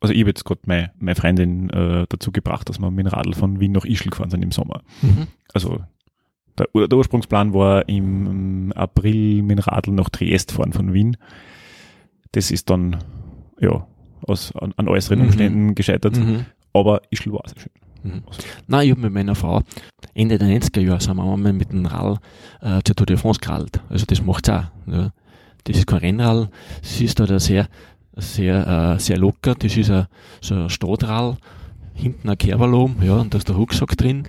Also 0.01 0.13
ich 0.13 0.21
habe 0.21 0.31
jetzt 0.31 0.45
gerade 0.45 0.61
meine, 0.67 0.93
meine 0.99 1.15
Freundin 1.15 1.71
äh, 1.71 2.07
dazu 2.09 2.31
gebracht, 2.31 2.69
dass 2.69 2.79
wir 2.79 2.91
mit 2.91 3.07
dem 3.07 3.13
Radl 3.13 3.33
von 3.33 3.59
Wien 3.59 3.73
nach 3.73 3.87
Ischl 3.87 4.11
gefahren 4.11 4.31
sind 4.31 4.43
im 4.43 4.53
Sommer. 4.53 4.83
Mhm. 5.01 5.29
Also 5.55 5.81
der, 6.59 6.69
der 6.87 6.99
Ursprungsplan 6.99 7.55
war 7.55 7.89
im 7.89 8.73
April 8.75 9.43
mit 9.43 9.59
dem 9.59 9.63
Radl 9.63 9.93
nach 9.93 10.11
Triest 10.11 10.53
fahren 10.53 10.73
von 10.73 10.93
Wien. 10.93 11.17
Das 12.33 12.51
ist 12.51 12.71
dann 12.71 12.99
ja 13.61 13.87
aus, 14.27 14.53
an, 14.57 14.73
an 14.77 14.89
äußeren 14.89 15.21
Mhm. 15.21 15.25
Umständen 15.27 15.75
gescheitert. 15.75 16.17
Mhm. 16.17 16.47
Aber 16.73 17.03
Ischl 17.11 17.33
war 17.33 17.43
sehr 17.47 17.61
schön. 17.61 17.73
Mhm. 18.03 18.23
Nein, 18.67 18.85
ich 18.87 18.91
habe 18.91 19.01
mit 19.03 19.13
meiner 19.13 19.35
Frau 19.35 19.63
Ende 20.15 20.39
der 20.39 20.49
90er 20.49 20.81
Jahre 20.81 21.01
sind 21.01 21.17
wir 21.17 21.23
einmal 21.25 21.53
mit 21.53 21.73
dem 21.73 21.87
Rall 21.87 22.19
äh, 22.61 22.81
zur 22.85 22.95
Tour 22.97 23.07
de 23.07 23.17
France 23.17 23.41
geradelt. 23.41 23.81
Also 23.89 24.05
das 24.07 24.23
macht's 24.23 24.49
auch. 24.49 24.65
Ja. 24.87 25.11
Das 25.65 25.77
ist 25.79 25.87
kein 25.87 25.99
Rennrad, 26.01 26.51
es 26.83 27.01
ist 27.01 27.19
da 27.19 27.39
sehr, 27.39 27.69
sehr, 28.17 28.95
äh, 28.97 29.01
sehr 29.01 29.17
locker. 29.17 29.55
Das 29.55 29.75
ist 29.77 29.91
ein, 29.91 30.07
so 30.43 30.55
ein 30.55 30.69
Stadrall, 30.69 31.39
hinten 31.95 32.29
ein 32.29 32.37
Kerberlom, 32.37 32.97
ja, 33.03 33.17
und 33.17 33.33
da 33.33 33.39
ist 33.39 33.49
der 33.49 33.57
Rucksack 33.57 33.97
drin. 33.97 34.25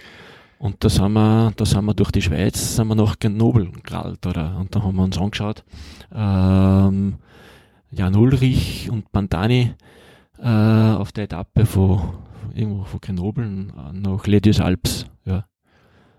Und 0.59 0.81
da 0.83 0.87
sind 0.89 1.11
wir, 1.11 1.51
da 1.57 1.65
sind 1.65 1.83
wir 1.83 1.93
durch 1.93 2.11
die 2.11 2.21
Schweiz, 2.21 2.77
sind 2.77 2.87
wir 2.87 2.95
nach 2.95 3.19
Grenoble 3.19 3.69
geradelt, 3.83 4.25
oder? 4.25 4.57
Und 4.57 4.73
da 4.73 4.81
haben 4.81 4.95
wir 4.95 5.03
uns 5.03 5.17
angeschaut, 5.17 5.65
ähm, 6.15 7.15
Jan 7.97 8.15
Ulrich 8.15 8.89
und 8.91 9.11
Pantani 9.11 9.73
äh, 10.39 10.47
auf 10.47 11.11
der 11.11 11.25
Etappe 11.25 11.65
von 11.65 12.01
irgendwo 12.53 12.83
von 12.83 12.99
Grenoble 12.99 13.67
nach 13.93 14.27
Les 14.27 14.59
Alpes, 14.59 15.05
ja. 15.25 15.45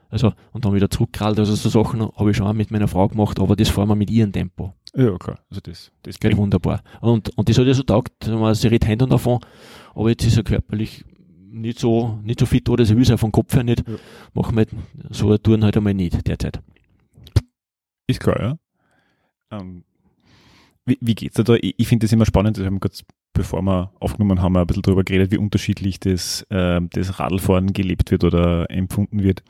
Also, 0.08 0.32
und 0.52 0.64
dann 0.64 0.72
wieder 0.72 0.88
zurückgerallt, 0.88 1.38
also 1.38 1.54
so 1.54 1.68
Sachen 1.68 2.00
habe 2.00 2.30
ich 2.30 2.36
schon 2.36 2.46
auch 2.46 2.52
mit 2.52 2.70
meiner 2.70 2.88
Frau 2.88 3.08
gemacht, 3.08 3.40
aber 3.40 3.56
das 3.56 3.68
fahren 3.68 3.88
wir 3.88 3.96
mit 3.96 4.10
ihrem 4.10 4.32
Tempo. 4.32 4.72
Ja, 4.94 5.16
klar. 5.18 5.40
Also 5.50 5.60
das, 5.60 5.90
das 6.02 6.18
Geht 6.18 6.36
wunderbar. 6.36 6.82
Und, 7.00 7.36
und 7.36 7.48
das 7.48 7.58
hat 7.58 7.66
ja 7.66 7.74
so 7.74 7.82
taugt, 7.82 8.26
man, 8.28 8.54
sie 8.54 8.68
redet 8.68 8.88
Hand 8.88 9.02
und 9.02 9.12
davon, 9.12 9.40
aber 9.94 10.10
jetzt 10.10 10.24
ist 10.24 10.36
er 10.36 10.44
körperlich 10.44 11.04
nicht 11.50 11.78
so, 11.78 12.18
nicht 12.22 12.40
so 12.40 12.46
fit 12.46 12.68
oder 12.68 12.84
sie 12.84 12.94
will 12.94 13.02
es 13.02 13.10
auch 13.10 13.18
vom 13.18 13.32
Kopf 13.32 13.54
her 13.54 13.64
nicht. 13.64 13.86
Ja. 13.86 13.96
Machen 14.34 14.56
wir 14.56 14.66
so 15.10 15.26
eine 15.26 15.42
Touren 15.42 15.64
halt 15.64 15.76
einmal 15.76 15.94
nicht 15.94 16.26
derzeit. 16.26 16.60
Ist 18.06 18.20
klar, 18.20 18.40
ja. 18.40 18.58
Ähm, 19.50 19.84
wie, 20.86 20.98
wie 21.00 21.14
geht's 21.14 21.34
dir 21.34 21.44
da? 21.44 21.54
Ich, 21.54 21.74
ich 21.76 21.88
finde 21.88 22.06
das 22.06 22.12
immer 22.12 22.26
spannend, 22.26 22.56
das 22.56 22.64
haben 22.64 22.74
wir 22.74 22.80
kurz, 22.80 23.04
bevor 23.32 23.62
wir 23.62 23.92
aufgenommen 24.00 24.40
haben, 24.40 24.56
ein 24.56 24.66
bisschen 24.66 24.82
drüber 24.82 25.04
geredet, 25.04 25.32
wie 25.32 25.38
unterschiedlich 25.38 26.00
das, 26.00 26.46
ähm, 26.50 26.88
das 26.92 27.18
Radlfahren 27.18 27.72
gelebt 27.72 28.10
wird 28.10 28.24
oder 28.24 28.70
empfunden 28.70 29.22
wird. 29.22 29.42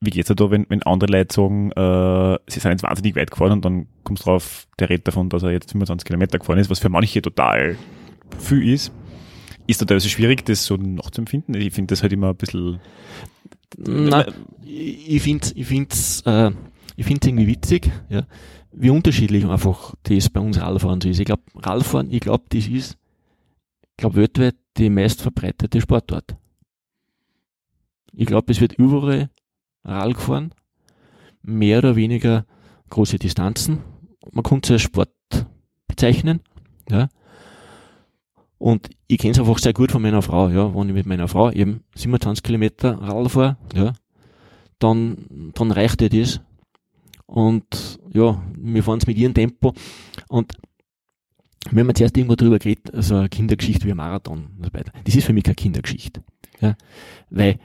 Wie 0.00 0.10
geht's 0.10 0.28
dir 0.28 0.36
da, 0.36 0.50
wenn, 0.50 0.66
wenn 0.68 0.82
andere 0.84 1.10
Leute 1.10 1.34
sagen, 1.34 1.72
äh, 1.72 2.38
sie 2.48 2.60
sind 2.60 2.70
jetzt 2.70 2.82
wahnsinnig 2.82 3.16
weit 3.16 3.30
gefahren 3.30 3.52
und 3.52 3.64
dann 3.64 3.86
kommst 4.04 4.24
du 4.24 4.30
drauf, 4.30 4.66
der 4.78 4.90
redet 4.90 5.08
davon, 5.08 5.28
dass 5.28 5.42
er 5.42 5.50
jetzt 5.50 5.72
25 5.72 6.06
Kilometer 6.06 6.38
gefahren 6.38 6.58
ist, 6.58 6.70
was 6.70 6.78
für 6.78 6.88
manche 6.88 7.20
total 7.20 7.76
viel 8.38 8.72
ist. 8.72 8.92
Ist 9.66 9.82
da 9.82 9.86
teilweise 9.86 10.08
schwierig, 10.08 10.44
das 10.46 10.64
so 10.64 10.76
nachzuempfinden? 10.76 11.54
Ich 11.54 11.74
finde 11.74 11.92
das 11.92 12.02
halt 12.02 12.12
immer 12.12 12.30
ein 12.30 12.36
bisschen, 12.36 12.80
Nein, 13.76 14.24
ich 14.64 15.22
finde 15.22 15.48
ich 15.54 15.66
find's, 15.66 16.22
äh, 16.22 16.50
ich 16.96 17.06
find's 17.06 17.26
irgendwie 17.26 17.46
witzig, 17.46 17.90
ja, 18.08 18.22
wie 18.80 18.90
unterschiedlich 18.90 19.44
einfach 19.44 19.94
das 20.04 20.30
bei 20.30 20.40
uns 20.40 20.60
Radfahren 20.60 21.00
so 21.00 21.08
ist. 21.08 21.18
Ich 21.18 21.26
glaube, 21.26 21.42
Radfahren, 21.54 22.10
ich 22.12 22.20
glaube, 22.20 22.44
das 22.48 22.68
ist, 22.68 22.96
ich 23.82 23.96
glaube, 23.96 24.16
weltweit 24.16 24.54
die 24.76 24.90
meist 24.90 25.20
verbreitete 25.20 25.80
Sportart. 25.80 26.36
Ich 28.12 28.26
glaube, 28.26 28.52
es 28.52 28.60
wird 28.60 28.74
überall 28.74 29.30
Rad 29.84 30.14
gefahren, 30.14 30.54
mehr 31.42 31.78
oder 31.78 31.96
weniger 31.96 32.46
große 32.90 33.18
Distanzen. 33.18 33.78
Man 34.30 34.44
kann 34.44 34.60
es 34.62 34.70
als 34.70 34.82
Sport 34.82 35.10
bezeichnen, 35.88 36.40
ja. 36.88 37.08
Und 38.58 38.90
ich 39.06 39.18
kenne 39.18 39.32
es 39.32 39.38
einfach 39.38 39.58
sehr 39.58 39.72
gut 39.72 39.92
von 39.92 40.02
meiner 40.02 40.22
Frau, 40.22 40.48
ja, 40.48 40.74
wenn 40.74 40.88
ich 40.88 40.94
mit 40.94 41.06
meiner 41.06 41.28
Frau 41.28 41.50
eben 41.50 41.84
27 41.94 42.42
Kilometer 42.42 43.00
Radl 43.00 43.28
fahre, 43.28 43.56
ja, 43.74 43.92
dann, 44.78 45.52
dann 45.54 45.70
reicht 45.70 46.02
ihr 46.02 46.10
das. 46.10 46.40
Und 47.28 48.00
ja, 48.12 48.42
wir 48.56 48.82
fahren 48.82 48.98
es 48.98 49.06
mit 49.06 49.18
ihrem 49.18 49.34
Tempo. 49.34 49.74
Und 50.28 50.54
wir 51.70 51.84
haben 51.84 51.94
zuerst 51.94 52.16
irgendwo 52.16 52.36
drüber 52.36 52.58
geredet, 52.58 52.92
also 52.94 53.16
eine 53.16 53.28
Kindergeschichte 53.28 53.86
wie 53.86 53.90
ein 53.90 53.98
Marathon 53.98 54.48
und 54.56 54.64
so 54.64 54.72
weiter. 54.72 54.92
Das 55.04 55.14
ist 55.14 55.24
für 55.24 55.34
mich 55.34 55.44
keine 55.44 55.54
Kindergeschichte. 55.54 56.22
Ja, 56.60 56.74
weil 57.28 57.58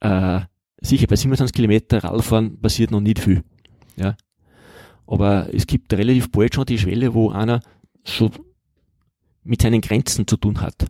äh, 0.00 0.40
sicher 0.82 1.06
bei 1.06 1.16
27 1.16 1.54
Kilometer 1.54 2.04
Radfahren 2.04 2.60
passiert 2.60 2.90
noch 2.90 3.00
nicht 3.00 3.18
viel. 3.18 3.42
Ja. 3.96 4.16
Aber 5.06 5.52
es 5.52 5.66
gibt 5.66 5.92
relativ 5.94 6.30
bald 6.30 6.54
schon 6.54 6.66
die 6.66 6.78
Schwelle, 6.78 7.14
wo 7.14 7.30
einer 7.30 7.60
so 8.04 8.30
mit 9.42 9.62
seinen 9.62 9.80
Grenzen 9.80 10.26
zu 10.26 10.36
tun 10.36 10.60
hat. 10.60 10.86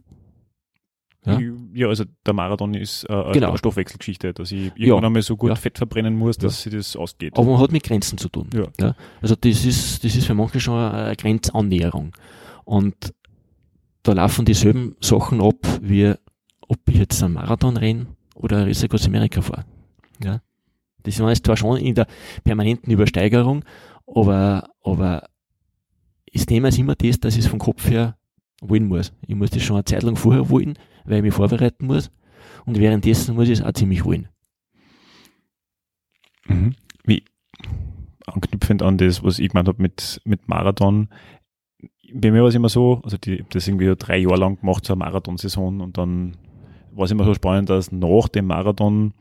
Ja. 1.27 1.39
ja, 1.75 1.89
also 1.89 2.05
der 2.25 2.33
Marathon 2.33 2.73
ist 2.73 3.05
äh, 3.05 3.13
eine 3.13 3.33
Genau. 3.33 3.57
Stoffwechselgeschichte, 3.57 4.33
dass 4.33 4.53
ich 4.53 4.73
irgendwann 4.75 5.05
einmal 5.05 5.21
so 5.23 5.37
gut 5.37 5.51
Ja. 5.51 5.55
Fett 5.55 5.77
verbrennen 5.77 6.17
muss, 6.17 6.39
dass 6.39 6.63
sie 6.63 6.71
das 6.71 6.97
ausgeht. 6.97 7.37
Aber 7.37 7.51
man 7.51 7.61
hat 7.61 7.73
mit 7.73 7.83
Grenzen 7.83 8.17
zu 8.17 8.29
tun. 8.31 8.49
Ja. 8.55 8.95
Also 9.21 9.35
das 9.39 9.65
ist, 9.67 10.03
das 10.03 10.17
ist 10.17 10.27
für 10.27 10.35
manche 10.35 10.61
schon 10.61 10.79
eine 10.79 11.15
Grenzannäherung. 11.17 12.17
Und 12.65 13.13
da 14.03 14.13
laufen 14.15 14.47
dieselben 14.47 14.97
Sachen 15.01 15.43
ab, 15.43 15.57
wie 15.83 16.15
ob 16.69 16.79
ich 16.89 16.97
jetzt 16.97 17.23
einen 17.23 17.35
Marathon 17.35 17.77
renne 17.77 18.07
oder 18.35 18.59
ein 18.59 18.65
Race 18.69 18.83
Across 18.85 19.07
America 19.07 19.43
fahre. 19.43 19.67
Ja. 20.25 20.41
Das 21.03 21.19
ist 21.19 21.45
zwar 21.45 21.57
schon 21.57 21.77
in 21.79 21.95
der 21.95 22.07
permanenten 22.45 22.93
Übersteigerung, 22.93 23.65
aber, 24.07 24.71
aber 24.83 25.25
das 26.33 26.47
Thema 26.47 26.69
ist 26.69 26.79
immer 26.79 26.95
das, 26.95 27.21
dass 27.21 27.35
ich 27.35 27.41
es 27.45 27.47
vom 27.51 27.59
Kopf 27.59 27.89
her 27.91 28.17
wollen 28.63 28.87
muss. 28.87 29.13
Ich 29.27 29.35
muss 29.35 29.51
das 29.51 29.63
schon 29.63 29.77
eine 29.77 29.85
Zeit 29.85 30.03
lang 30.03 30.17
vorher 30.17 30.49
wollen, 30.51 30.79
weil 31.05 31.19
ich 31.19 31.23
mich 31.23 31.35
vorbereiten 31.35 31.87
muss. 31.87 32.11
Und 32.67 32.79
währenddessen 32.79 33.35
muss 33.35 33.49
ich 33.49 33.61
es 33.61 33.65
auch 33.65 33.73
ziemlich 33.73 34.05
wollen. 34.05 34.29
Mhm. 36.47 36.75
Wie 37.05 37.25
anknüpfend 38.27 38.83
an 38.83 38.99
das, 38.99 39.23
was 39.23 39.39
ich 39.39 39.51
gemeint 39.51 39.69
habe 39.69 39.83
mit, 39.83 40.21
mit 40.25 40.49
Marathon. 40.49 41.09
Bei 42.13 42.31
mir 42.31 42.43
war 42.43 42.49
es 42.49 42.55
immer 42.55 42.69
so, 42.69 43.01
also 43.05 43.17
die, 43.17 43.45
das 43.51 43.69
irgendwie 43.69 43.95
drei 43.97 44.19
Jahre 44.19 44.37
lang 44.37 44.61
gemacht, 44.61 44.85
so 44.85 44.93
eine 44.93 44.99
Marathonsaison 45.01 45.81
und 45.81 45.97
dann 45.97 46.37
war 46.93 47.05
es 47.05 47.11
immer 47.11 47.25
so 47.25 47.35
spannend, 47.35 47.71
dass 47.71 47.93
nach 47.93 48.29
dem 48.29 48.47
Marathon 48.47 49.15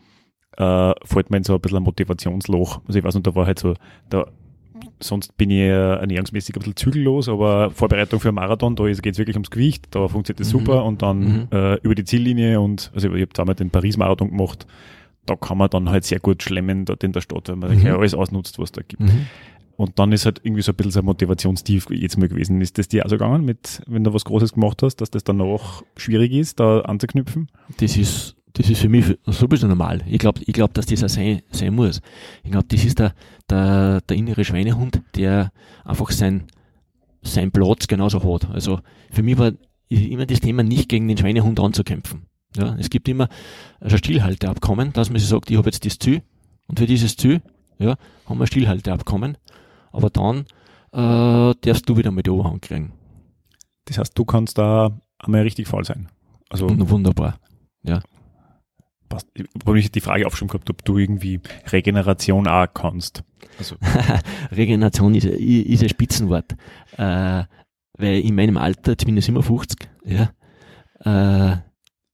äh, 0.57 0.93
fällt 1.05 1.29
mir 1.29 1.37
in 1.37 1.43
so 1.43 1.53
ein 1.55 1.61
bisschen 1.61 1.77
ein 1.77 1.83
Motivationsloch. 1.83 2.81
Also 2.87 2.99
ich 2.99 3.05
weiß 3.05 3.13
nicht, 3.13 3.27
da 3.27 3.35
war 3.35 3.45
halt 3.45 3.59
so, 3.59 3.75
da 4.09 4.27
sonst 4.99 5.35
bin 5.37 5.49
ich 5.49 5.59
ernährungsmäßig 5.61 6.55
ein 6.55 6.59
bisschen 6.59 6.75
zügellos, 6.75 7.29
aber 7.29 7.71
Vorbereitung 7.71 8.19
für 8.19 8.29
einen 8.29 8.35
Marathon, 8.35 8.75
da 8.75 8.85
geht 8.85 9.05
es 9.13 9.17
wirklich 9.17 9.35
ums 9.35 9.49
Gewicht, 9.51 9.87
da 9.91 10.07
funktioniert 10.07 10.39
das 10.39 10.47
Mhm. 10.53 10.59
super 10.59 10.85
und 10.85 11.01
dann 11.01 11.19
Mhm. 11.19 11.47
äh, 11.51 11.75
über 11.81 11.95
die 11.95 12.03
Ziellinie 12.05 12.59
und 12.59 12.91
also 12.93 13.13
ich 13.13 13.21
habe 13.21 13.33
zweimal 13.33 13.55
den 13.55 13.69
Paris-Marathon 13.69 14.29
gemacht, 14.29 14.65
da 15.25 15.35
kann 15.35 15.57
man 15.57 15.69
dann 15.69 15.89
halt 15.89 16.03
sehr 16.05 16.19
gut 16.19 16.41
schlemmen 16.43 16.85
dort 16.85 17.03
in 17.03 17.11
der 17.11 17.21
Stadt, 17.21 17.49
weil 17.49 17.55
man 17.55 17.77
Mhm. 17.77 17.85
alles 17.87 18.13
ausnutzt, 18.13 18.59
was 18.59 18.71
da 18.71 18.81
gibt. 18.87 19.01
Mhm. 19.03 19.27
Und 19.77 19.97
dann 19.97 20.11
ist 20.11 20.25
halt 20.25 20.41
irgendwie 20.43 20.61
so 20.61 20.73
ein 20.73 20.75
bisschen 20.75 20.91
so 20.91 20.99
ein 20.99 21.05
Motivationstief 21.05 21.87
jetzt 21.89 22.17
mal 22.17 22.27
gewesen. 22.27 22.59
Ist 22.59 22.77
das 22.77 22.89
dir 22.89 23.05
auch 23.05 23.09
so 23.09 23.15
gegangen, 23.15 23.45
mit, 23.45 23.81
wenn 23.87 24.03
du 24.03 24.13
was 24.13 24.25
Großes 24.25 24.51
gemacht 24.53 24.83
hast, 24.83 24.97
dass 24.97 25.09
das 25.09 25.23
dann 25.23 25.39
auch 25.39 25.83
schwierig 25.95 26.33
ist, 26.33 26.59
da 26.59 26.81
anzuknüpfen? 26.81 27.47
Das 27.79 27.95
ist, 27.95 28.35
das 28.59 28.69
ist 28.69 28.81
für 28.81 28.89
mich 28.89 29.17
sowieso 29.25 29.67
normal. 29.67 30.01
Ich 30.05 30.19
glaube, 30.19 30.41
ich 30.45 30.51
glaub, 30.51 30.73
dass 30.73 30.85
das 30.85 31.01
auch 31.01 31.07
sein, 31.07 31.41
sein 31.49 31.73
muss. 31.73 32.01
Ich 32.43 32.51
glaube, 32.51 32.67
das 32.67 32.83
ist 32.83 32.99
der, 32.99 33.13
der, 33.49 34.01
der 34.01 34.17
innere 34.17 34.43
Schweinehund, 34.43 35.01
der 35.15 35.53
einfach 35.85 36.11
sein, 36.11 36.43
sein 37.21 37.51
Platz 37.51 37.87
genauso 37.87 38.21
hat. 38.21 38.49
Also 38.49 38.81
für 39.11 39.23
mich 39.23 39.37
war 39.37 39.53
immer 39.87 40.25
das 40.25 40.41
Thema, 40.41 40.63
nicht 40.63 40.89
gegen 40.89 41.07
den 41.07 41.17
Schweinehund 41.17 41.57
anzukämpfen. 41.57 42.25
Ja, 42.57 42.75
es 42.77 42.89
gibt 42.89 43.07
immer 43.07 43.29
ein 43.79 43.97
Stillhalteabkommen, 43.97 44.91
dass 44.91 45.09
man 45.09 45.19
sich 45.19 45.29
sagt, 45.29 45.49
ich 45.49 45.57
habe 45.57 45.69
jetzt 45.69 45.85
das 45.85 45.97
Ziel 45.97 46.21
und 46.67 46.79
für 46.79 46.85
dieses 46.85 47.15
Ziel 47.15 47.41
ja, 47.77 47.95
haben 48.25 48.39
wir 48.39 48.43
ein 48.43 48.47
Stillhalteabkommen, 48.47 49.37
aber 49.93 50.09
dann 50.09 50.39
äh, 50.91 51.55
darfst 51.61 51.87
du 51.87 51.95
wieder 51.95 52.11
mal 52.11 52.23
die 52.23 52.29
Oberhand 52.29 52.61
kriegen. 52.61 52.91
Das 53.85 53.99
heißt, 53.99 54.17
du 54.17 54.25
kannst 54.25 54.57
da 54.57 54.99
einmal 55.17 55.43
richtig 55.43 55.69
faul 55.69 55.85
sein. 55.85 56.09
Also 56.49 56.67
Und 56.67 56.89
wunderbar. 56.89 57.39
Passt. 59.09 59.27
Ich 59.33 59.45
habe 59.61 59.73
mich 59.73 59.91
die 59.91 60.01
Frage 60.01 60.25
aufgeschrieben 60.25 60.51
gehabt, 60.51 60.69
ob 60.69 60.85
du 60.85 60.97
irgendwie 60.97 61.39
Regeneration 61.71 62.47
auch 62.47 62.67
kannst. 62.73 63.23
Also 63.57 63.75
Regeneration 64.51 65.15
ist, 65.15 65.25
ist 65.25 65.83
ein 65.83 65.89
Spitzenwort. 65.89 66.55
Äh, 66.97 67.43
weil 67.97 68.21
in 68.21 68.35
meinem 68.35 68.57
Alter, 68.57 68.91
jetzt 68.91 69.05
bin 69.05 69.17
ich 69.17 69.25
57, 69.25 69.89
ja, 70.05 70.31
äh, 71.01 71.57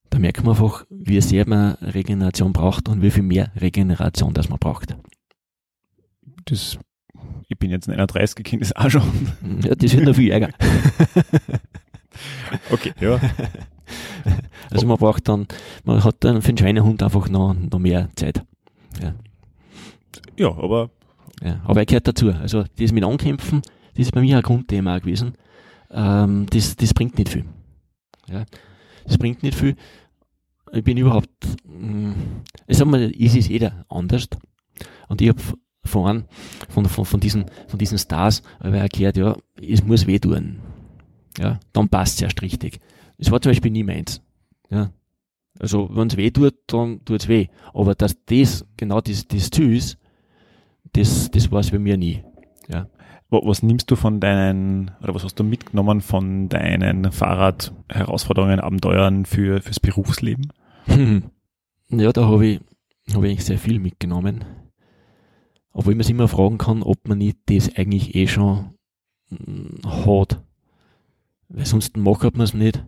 da 0.09 0.19
merkt 0.19 0.43
man 0.43 0.55
einfach, 0.55 0.85
wie 0.89 1.21
sehr 1.21 1.47
man 1.47 1.73
Regeneration 1.75 2.53
braucht 2.53 2.89
und 2.89 3.01
wie 3.01 3.11
viel 3.11 3.23
mehr 3.23 3.51
Regeneration 3.55 4.33
das 4.33 4.49
man 4.49 4.59
braucht. 4.59 4.95
das, 6.45 6.79
ich 7.47 7.57
bin 7.59 7.69
jetzt 7.69 7.87
ein 7.87 7.93
31 7.93 8.43
Kind, 8.43 8.61
ist 8.61 8.75
auch 8.77 8.89
schon. 8.89 9.03
Ja, 9.63 9.75
das 9.75 9.93
wird 9.93 10.05
noch 10.05 10.15
viel 10.15 10.31
ärger. 10.31 10.49
Okay, 12.71 12.93
ja. 12.99 13.19
Also 14.71 14.88
man 14.88 14.97
braucht 14.97 15.27
dann, 15.29 15.47
man 15.83 16.03
hat 16.03 16.17
dann 16.21 16.41
für 16.41 16.51
den 16.51 16.57
Schweinehund 16.57 17.01
einfach 17.03 17.29
noch, 17.29 17.53
noch 17.53 17.79
mehr 17.79 18.09
Zeit. 18.15 18.43
Ja, 20.38 20.49
aber 20.49 20.89
Ja, 21.43 21.61
aber 21.65 21.81
er 21.81 21.86
gehört 21.86 22.07
dazu. 22.07 22.31
Also 22.31 22.63
das 22.77 22.91
mit 22.91 23.03
Ankämpfen, 23.03 23.61
das 23.95 24.07
ist 24.07 24.11
bei 24.11 24.21
mir 24.21 24.38
ein 24.38 24.43
Grundthema 24.43 24.97
gewesen. 24.99 25.33
Ähm, 25.91 26.47
das, 26.49 26.75
das 26.75 26.93
bringt 26.93 27.17
nicht 27.17 27.29
viel. 27.29 27.45
Ja, 28.27 28.45
das 29.05 29.17
bringt 29.17 29.43
nicht 29.43 29.57
viel. 29.57 29.75
Ich 30.73 30.83
bin 30.83 30.97
überhaupt, 30.97 31.29
mh, 31.63 32.15
ich 32.67 32.77
sag 32.77 32.88
mal, 32.88 33.11
es 33.17 33.36
ist 33.36 33.49
jeder 33.49 33.86
anders. 33.88 34.27
Und 35.07 35.21
ich 35.21 35.29
habe 35.29 35.41
vorhin 35.86 36.25
von, 36.69 36.86
von, 36.88 37.05
von, 37.05 37.19
diesen, 37.19 37.45
von 37.67 37.79
diesen 37.79 37.97
Stars 37.99 38.41
auch 38.59 38.89
gehört, 38.89 39.17
ja, 39.17 39.38
es 39.61 39.83
muss 39.83 40.07
weh 40.07 40.19
tun. 40.19 40.59
Ja, 41.38 41.59
dann 41.73 41.89
passt 41.89 42.15
es 42.15 42.23
erst 42.23 42.41
richtig. 42.41 42.79
Das 43.18 43.32
war 43.32 43.41
zum 43.41 43.51
Beispiel 43.51 43.72
nie 43.72 43.84
meins. 43.84 44.22
Ja. 44.70 44.91
Also, 45.59 45.89
wenn 45.95 46.07
es 46.07 46.18
weh 46.18 46.32
tut, 46.32 46.55
dann 46.68 47.03
tut 47.05 47.22
es 47.22 47.28
weh. 47.28 47.47
Aber 47.74 47.95
dass 47.95 48.18
das 48.26 48.66
genau 48.78 48.99
das, 49.01 49.28
das 49.28 49.49
Ziel 49.49 49.76
ist, 49.76 49.97
das, 50.93 51.32
das 51.32 51.51
war 51.51 51.59
es 51.61 51.72
bei 51.72 51.80
mir 51.80 51.97
nie. 51.97 52.24
wa- 53.30 53.41
was 53.43 53.63
nimmst 53.63 53.89
du 53.89 53.95
von 53.95 54.20
deinen, 54.20 54.91
oder 55.01 55.16
was 55.16 55.24
hast 55.24 55.36
du 55.39 55.43
mitgenommen 55.43 56.01
von 56.01 56.49
deinen 56.49 57.11
Fahrradherausforderungen, 57.11 58.59
Abenteuern 58.59 59.26
für, 59.26 59.61
fürs 59.61 59.80
Berufsleben? 59.80 60.51
Ja, 61.89 62.11
da 62.11 62.26
habe 62.28 62.45
ich, 62.45 62.59
hab 63.13 63.24
ich 63.24 63.30
eigentlich 63.32 63.45
sehr 63.45 63.57
viel 63.59 63.80
mitgenommen. 63.80 64.43
Obwohl 65.72 65.95
man 65.95 66.03
sich 66.03 66.11
immer 66.11 66.28
fragen 66.28 66.57
kann, 66.57 66.84
ob 66.84 67.07
man 67.07 67.18
nicht 67.18 67.38
das 67.47 67.76
eigentlich 67.76 68.16
eh 68.16 68.28
schon 68.28 68.74
mm, 69.30 69.86
hat. 70.05 70.41
Weil 71.49 71.66
sonst 71.66 71.97
macht 71.97 72.24
man 72.24 72.41
es 72.41 72.53
nicht. 72.53 72.86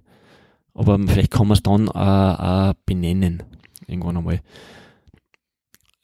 Aber 0.78 1.00
vielleicht 1.08 1.32
kann 1.32 1.48
man 1.48 1.56
es 1.56 1.64
dann 1.64 1.90
auch, 1.90 2.40
auch 2.40 2.74
benennen. 2.86 3.42
Irgendwann 3.88 4.18
einmal. 4.18 4.42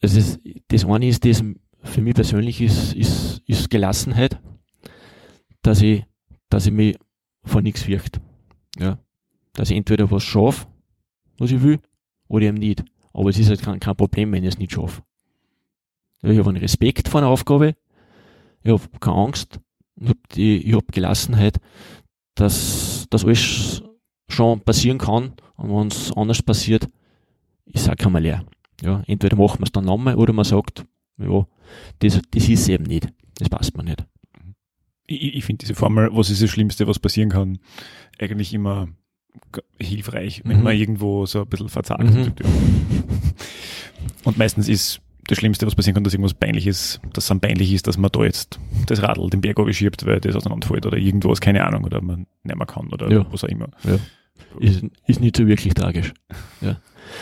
Das, 0.02 0.16
ist, 0.16 0.40
das 0.70 0.84
eine 0.84 1.08
ist, 1.08 1.24
das 1.24 1.44
für 1.84 2.02
mich 2.02 2.16
persönlich 2.16 2.60
ist, 2.60 2.94
ist, 2.94 3.44
ist 3.46 3.70
Gelassenheit. 3.70 4.40
Dass 5.62 5.80
ich, 5.84 6.04
dass 6.50 6.66
ich 6.66 6.74
mich 6.74 6.98
vor 7.44 7.62
nichts 7.62 7.84
fürchte. 7.84 8.20
Ja. 8.80 8.98
Dass 9.54 9.70
ich 9.70 9.78
entweder 9.78 10.10
was 10.10 10.24
schaffe, 10.24 10.66
was 11.38 11.52
ich 11.52 11.62
will, 11.62 11.80
oder 12.28 12.48
eben 12.48 12.58
nicht. 12.58 12.84
Aber 13.14 13.30
es 13.30 13.38
ist 13.38 13.50
halt 13.50 13.62
kein, 13.62 13.80
kein 13.80 13.96
Problem, 13.96 14.32
wenn 14.32 14.44
ich 14.44 14.50
es 14.50 14.58
nicht 14.58 14.72
schaffe. 14.72 15.04
Ja, 16.24 16.32
ich 16.32 16.40
habe 16.40 16.50
einen 16.50 16.58
Respekt 16.58 17.10
vor 17.10 17.22
einer 17.22 17.30
Aufgabe, 17.30 17.76
ich 18.64 18.72
habe 18.72 18.82
keine 19.00 19.18
Angst, 19.18 19.60
ich 20.36 20.66
habe 20.66 20.78
hab 20.78 20.92
Gelassenheit, 20.92 21.60
dass 22.34 23.06
das 23.12 23.24
alles 23.24 23.84
schon 24.30 24.62
passieren 24.62 24.98
kann 24.98 25.34
und 25.56 25.70
wenn 25.70 25.88
es 25.88 26.12
anders 26.14 26.42
passiert, 26.42 26.88
ist 27.66 27.90
auch 27.90 27.96
kein 27.96 28.14
leer. 28.22 28.44
Ja, 28.82 29.04
entweder 29.08 29.38
machen 29.38 29.60
wir 29.60 29.66
es 29.66 29.72
dann 29.72 29.86
nochmal 29.86 30.16
oder 30.16 30.34
man 30.34 30.46
sagt, 30.46 30.86
ja, 31.18 31.46
das, 32.00 32.20
das 32.32 32.50
ist 32.50 32.68
eben 32.70 32.84
nicht, 32.86 33.08
das 33.36 33.50
passt 33.50 33.76
mir 33.78 33.84
nicht. 33.84 34.06
Ich, 35.06 35.36
ich 35.36 35.44
finde 35.46 35.60
diese 35.60 35.76
Formel, 35.76 36.10
was 36.14 36.30
ist 36.30 36.42
das 36.42 36.50
Schlimmste, 36.50 36.88
was 36.88 37.00
passieren 37.00 37.30
kann, 37.30 37.60
eigentlich 38.20 38.54
immer 38.54 38.88
hilfreich, 39.80 40.42
wenn 40.46 40.58
Mhm. 40.58 40.64
man 40.64 40.76
irgendwo 40.76 41.26
so 41.26 41.42
ein 41.42 41.48
bisschen 41.48 41.70
verzagt. 41.70 42.04
Mhm. 42.04 42.34
Und 44.24 44.38
meistens 44.38 44.68
ist 44.68 45.02
das 45.28 45.38
Schlimmste, 45.38 45.66
was 45.66 45.76
passieren 45.76 45.96
kann, 45.96 46.04
dass 46.04 46.14
irgendwas 46.14 46.34
peinlich 46.34 46.68
ist, 46.68 47.00
dass 47.14 47.26
es 47.26 47.28
dann 47.30 47.40
peinlich 47.40 47.72
ist, 47.74 47.88
dass 47.88 47.98
man 47.98 48.12
da 48.12 48.24
jetzt 48.24 48.60
das 48.86 49.02
Radl 49.02 49.30
den 49.30 49.42
Berg 49.42 49.58
schiebt, 49.74 50.06
weil 50.06 50.20
das 50.20 50.36
auseinanderfällt 50.36 50.86
oder 50.86 50.98
irgendwas, 50.98 51.40
keine 51.42 51.66
Ahnung, 51.66 51.84
oder 51.86 52.02
man 52.02 52.28
nicht 52.44 52.56
mehr 52.58 52.66
kann 52.68 52.90
oder 52.92 53.12
Ja. 53.12 53.26
was 53.32 53.44
auch 53.44 53.50
immer. 53.50 53.70
Ist, 54.60 54.84
ist 55.08 55.20
nicht 55.22 55.38
so 55.38 55.48
wirklich 55.48 55.74
tragisch. 55.74 56.14
Ja. 56.62 56.78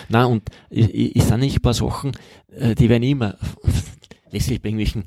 Na 0.09 0.26
und 0.26 0.43
es 0.70 0.88
es 0.88 1.28
sind 1.28 1.39
nicht 1.39 1.57
ein 1.57 1.62
paar 1.62 1.74
Sachen, 1.74 2.12
äh, 2.49 2.76
die 2.76 2.89
werden 2.89 3.03
immer, 3.03 3.38
letztlich 4.32 4.62
bei 4.62 4.70
irgendwelchen 4.70 5.03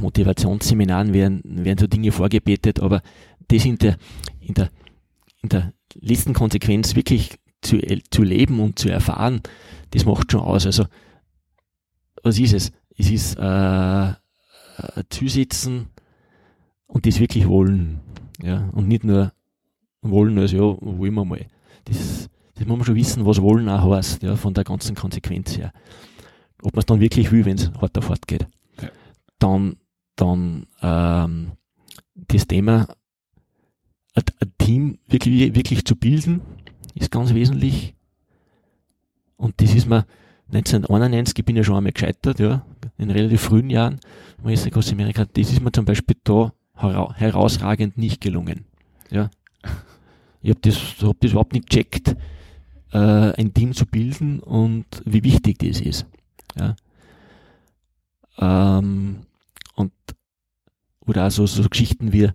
Motivationsseminaren 0.00 1.12
werden, 1.12 1.42
werden 1.44 1.78
so 1.78 1.86
Dinge 1.86 2.12
vorgebetet, 2.12 2.80
aber 2.80 3.02
das 3.48 3.64
in 3.64 3.78
der, 3.78 3.96
in 4.40 4.54
der, 4.54 4.70
in 5.42 5.48
der 5.48 5.72
letzten 5.94 6.34
Konsequenz 6.34 6.94
wirklich 6.94 7.38
zu, 7.62 7.78
zu 8.10 8.22
leben 8.22 8.60
und 8.60 8.78
zu 8.78 8.88
erfahren, 8.88 9.42
das 9.90 10.04
macht 10.04 10.30
schon 10.32 10.40
aus. 10.40 10.66
Also, 10.66 10.84
was 12.22 12.38
ist 12.38 12.52
es? 12.52 12.72
Es 12.96 13.10
ist 13.10 13.34
äh, 13.38 14.12
äh, 14.78 15.02
Zusitzen 15.10 15.88
und 16.86 17.06
das 17.06 17.20
wirklich 17.20 17.46
wollen. 17.48 18.00
Ja, 18.42 18.68
und 18.72 18.88
nicht 18.88 19.04
nur 19.04 19.32
wollen, 20.02 20.38
also 20.38 20.56
ja, 20.56 20.78
wollen 20.80 21.14
wir 21.14 21.24
mal. 21.24 21.46
Das, 21.84 22.28
das 22.54 22.66
muss 22.66 22.76
man 22.76 22.84
schon 22.84 22.94
wissen, 22.94 23.26
was 23.26 23.42
wollen 23.42 23.68
auch 23.68 23.94
heißt, 23.94 24.22
ja, 24.22 24.36
von 24.36 24.54
der 24.54 24.64
ganzen 24.64 24.94
Konsequenz 24.94 25.56
her. 25.56 25.72
Ob 26.62 26.74
man 26.74 26.80
es 26.80 26.86
dann 26.86 27.00
wirklich 27.00 27.30
will, 27.30 27.44
wenn 27.44 27.56
es 27.56 27.70
hart 27.80 27.96
auf 27.98 28.08
hart 28.08 28.26
geht. 28.26 28.46
Ja. 28.80 28.88
Dann, 29.38 29.76
dann 30.16 30.66
ähm, 30.82 31.52
das 32.14 32.46
Thema, 32.46 32.88
ein, 34.14 34.24
ein 34.40 34.52
Team 34.58 34.98
wirklich, 35.06 35.54
wirklich 35.54 35.84
zu 35.84 35.96
bilden, 35.96 36.40
ist 36.94 37.10
ganz 37.10 37.34
wesentlich. 37.34 37.94
Und 39.36 39.60
das 39.60 39.74
ist 39.74 39.88
mir 39.88 40.04
1991, 40.48 41.38
ich 41.38 41.44
bin 41.44 41.56
ja 41.56 41.64
schon 41.64 41.76
einmal 41.76 41.92
gescheitert, 41.92 42.38
ja, 42.40 42.64
in 42.96 43.10
relativ 43.10 43.42
frühen 43.42 43.70
Jahren, 43.70 44.00
wo 44.38 44.48
ich 44.48 44.74
aus 44.74 44.92
Amerika, 44.92 45.26
das 45.26 45.52
ist 45.52 45.60
mir 45.60 45.72
zum 45.72 45.84
Beispiel 45.84 46.16
da 46.24 46.52
hera 46.74 47.14
herausragend 47.14 47.98
nicht 47.98 48.20
gelungen. 48.20 48.64
Ja. 49.10 49.30
Ich 50.40 50.50
habe 50.50 50.60
das, 50.60 50.76
hab 51.02 51.20
das 51.20 51.32
überhaupt 51.32 51.52
nicht 51.52 51.68
gecheckt, 51.68 52.16
äh, 52.92 52.98
ein 52.98 53.52
Team 53.52 53.74
zu 53.74 53.84
bilden 53.84 54.40
und 54.40 54.86
wie 55.04 55.24
wichtig 55.24 55.58
das 55.58 55.80
ist. 55.80 56.06
Ja. 56.56 56.76
Ähm, 58.38 59.20
und 59.74 59.92
oder 61.06 61.24
also 61.24 61.46
so 61.46 61.68
Geschichten 61.68 62.12
wie, 62.12 62.30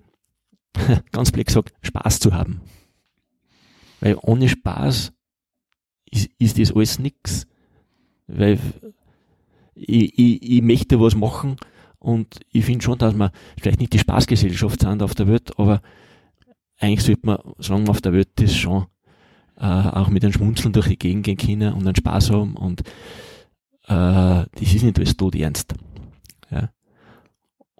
ganz 1.11 1.31
blöd 1.31 1.47
gesagt, 1.47 1.73
Spaß 1.81 2.19
zu 2.19 2.33
haben. 2.33 2.61
Weil 4.01 4.17
ohne 4.21 4.49
Spaß 4.49 5.13
ist, 6.11 6.29
ist 6.37 6.59
das 6.59 6.75
alles 6.75 6.99
nix. 6.99 7.47
Weil 8.27 8.59
ich, 9.75 10.17
ich, 10.17 10.41
ich 10.41 10.61
möchte 10.61 10.99
was 10.99 11.15
machen 11.15 11.57
und 11.99 12.39
ich 12.51 12.65
finde 12.65 12.83
schon, 12.83 12.97
dass 12.97 13.15
wir 13.15 13.31
vielleicht 13.59 13.79
nicht 13.79 13.93
die 13.93 13.99
Spaßgesellschaft 13.99 14.81
sind 14.81 15.01
auf 15.01 15.15
der 15.15 15.27
Welt, 15.27 15.57
aber 15.57 15.81
eigentlich 16.79 17.03
sollte 17.03 17.25
man, 17.25 17.37
solange 17.57 17.83
man 17.83 17.91
auf 17.91 18.01
der 18.01 18.13
Welt 18.13 18.39
ist, 18.39 18.55
schon 18.55 18.85
äh, 19.57 19.65
auch 19.65 20.09
mit 20.09 20.23
einem 20.23 20.33
Schmunzeln 20.33 20.73
durch 20.73 20.87
die 20.87 20.97
Gegend 20.97 21.25
gehen 21.25 21.37
können 21.37 21.73
und 21.73 21.85
einen 21.85 21.95
Spaß 21.95 22.31
haben 22.31 22.55
und 22.55 22.81
äh, 22.81 22.85
das 23.87 24.47
ist 24.61 24.83
nicht 24.83 24.97
alles 24.97 25.17
tot 25.17 25.35
ernst. 25.35 25.73
Ja. 26.51 26.69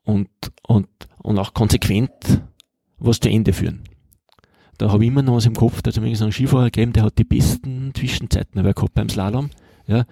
und, 0.04 0.30
und, 0.66 0.88
und 1.22 1.38
auch 1.38 1.54
konsequent 1.54 2.42
was 2.98 3.20
zu 3.20 3.30
Ende 3.30 3.54
führen. 3.54 3.84
Da 4.78 4.92
habe 4.92 5.04
ich 5.04 5.10
immer 5.10 5.22
noch 5.22 5.36
was 5.36 5.46
im 5.46 5.54
Kopf, 5.54 5.82
da 5.82 5.92
hat 5.92 5.98
es 5.98 6.22
einen 6.22 6.32
Skifahrer 6.32 6.66
gegeben, 6.66 6.94
der 6.94 7.04
hat 7.04 7.18
die 7.18 7.24
besten 7.24 7.94
Zwischenzeiten 7.94 8.64
gehabt 8.64 8.94
beim 8.94 9.10
Slalom. 9.10 9.50
Ja. 9.88 10.06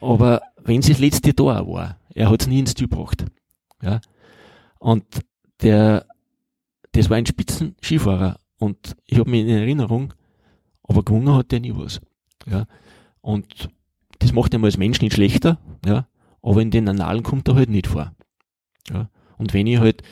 Aber 0.00 0.42
wenn 0.62 0.80
es 0.80 0.88
das 0.88 0.98
letzte 0.98 1.34
Tor 1.34 1.66
war, 1.66 1.96
er 2.14 2.30
hat 2.30 2.42
es 2.42 2.48
nie 2.48 2.58
ins 2.58 2.74
Ziel 2.74 2.88
gebracht. 2.88 3.24
Ja. 3.82 4.00
Und 4.78 5.04
der, 5.62 6.06
das 6.92 7.08
war 7.08 7.16
ein 7.16 7.26
Spitzenskifahrer. 7.26 8.38
Und 8.58 8.96
ich 9.06 9.18
habe 9.18 9.30
mich 9.30 9.42
in 9.42 9.48
Erinnerung, 9.48 10.14
aber 10.82 11.02
gewonnen 11.02 11.34
hat 11.34 11.52
der 11.52 11.60
nie 11.60 11.74
was. 11.74 12.00
Ja. 12.46 12.66
Und 13.20 13.68
das 14.18 14.32
macht 14.32 14.54
ihn 14.54 14.64
als 14.64 14.76
Mensch 14.76 15.00
nicht 15.00 15.14
schlechter, 15.14 15.58
ja. 15.84 16.06
Aber 16.42 16.60
in 16.60 16.70
den 16.70 16.88
Annalen 16.88 17.22
kommt 17.22 17.48
er 17.48 17.54
halt 17.54 17.70
nicht 17.70 17.86
vor. 17.86 18.12
Ja. 18.90 19.08
Und 19.38 19.54
wenn 19.54 19.66
ich 19.66 19.78
halt 19.78 20.02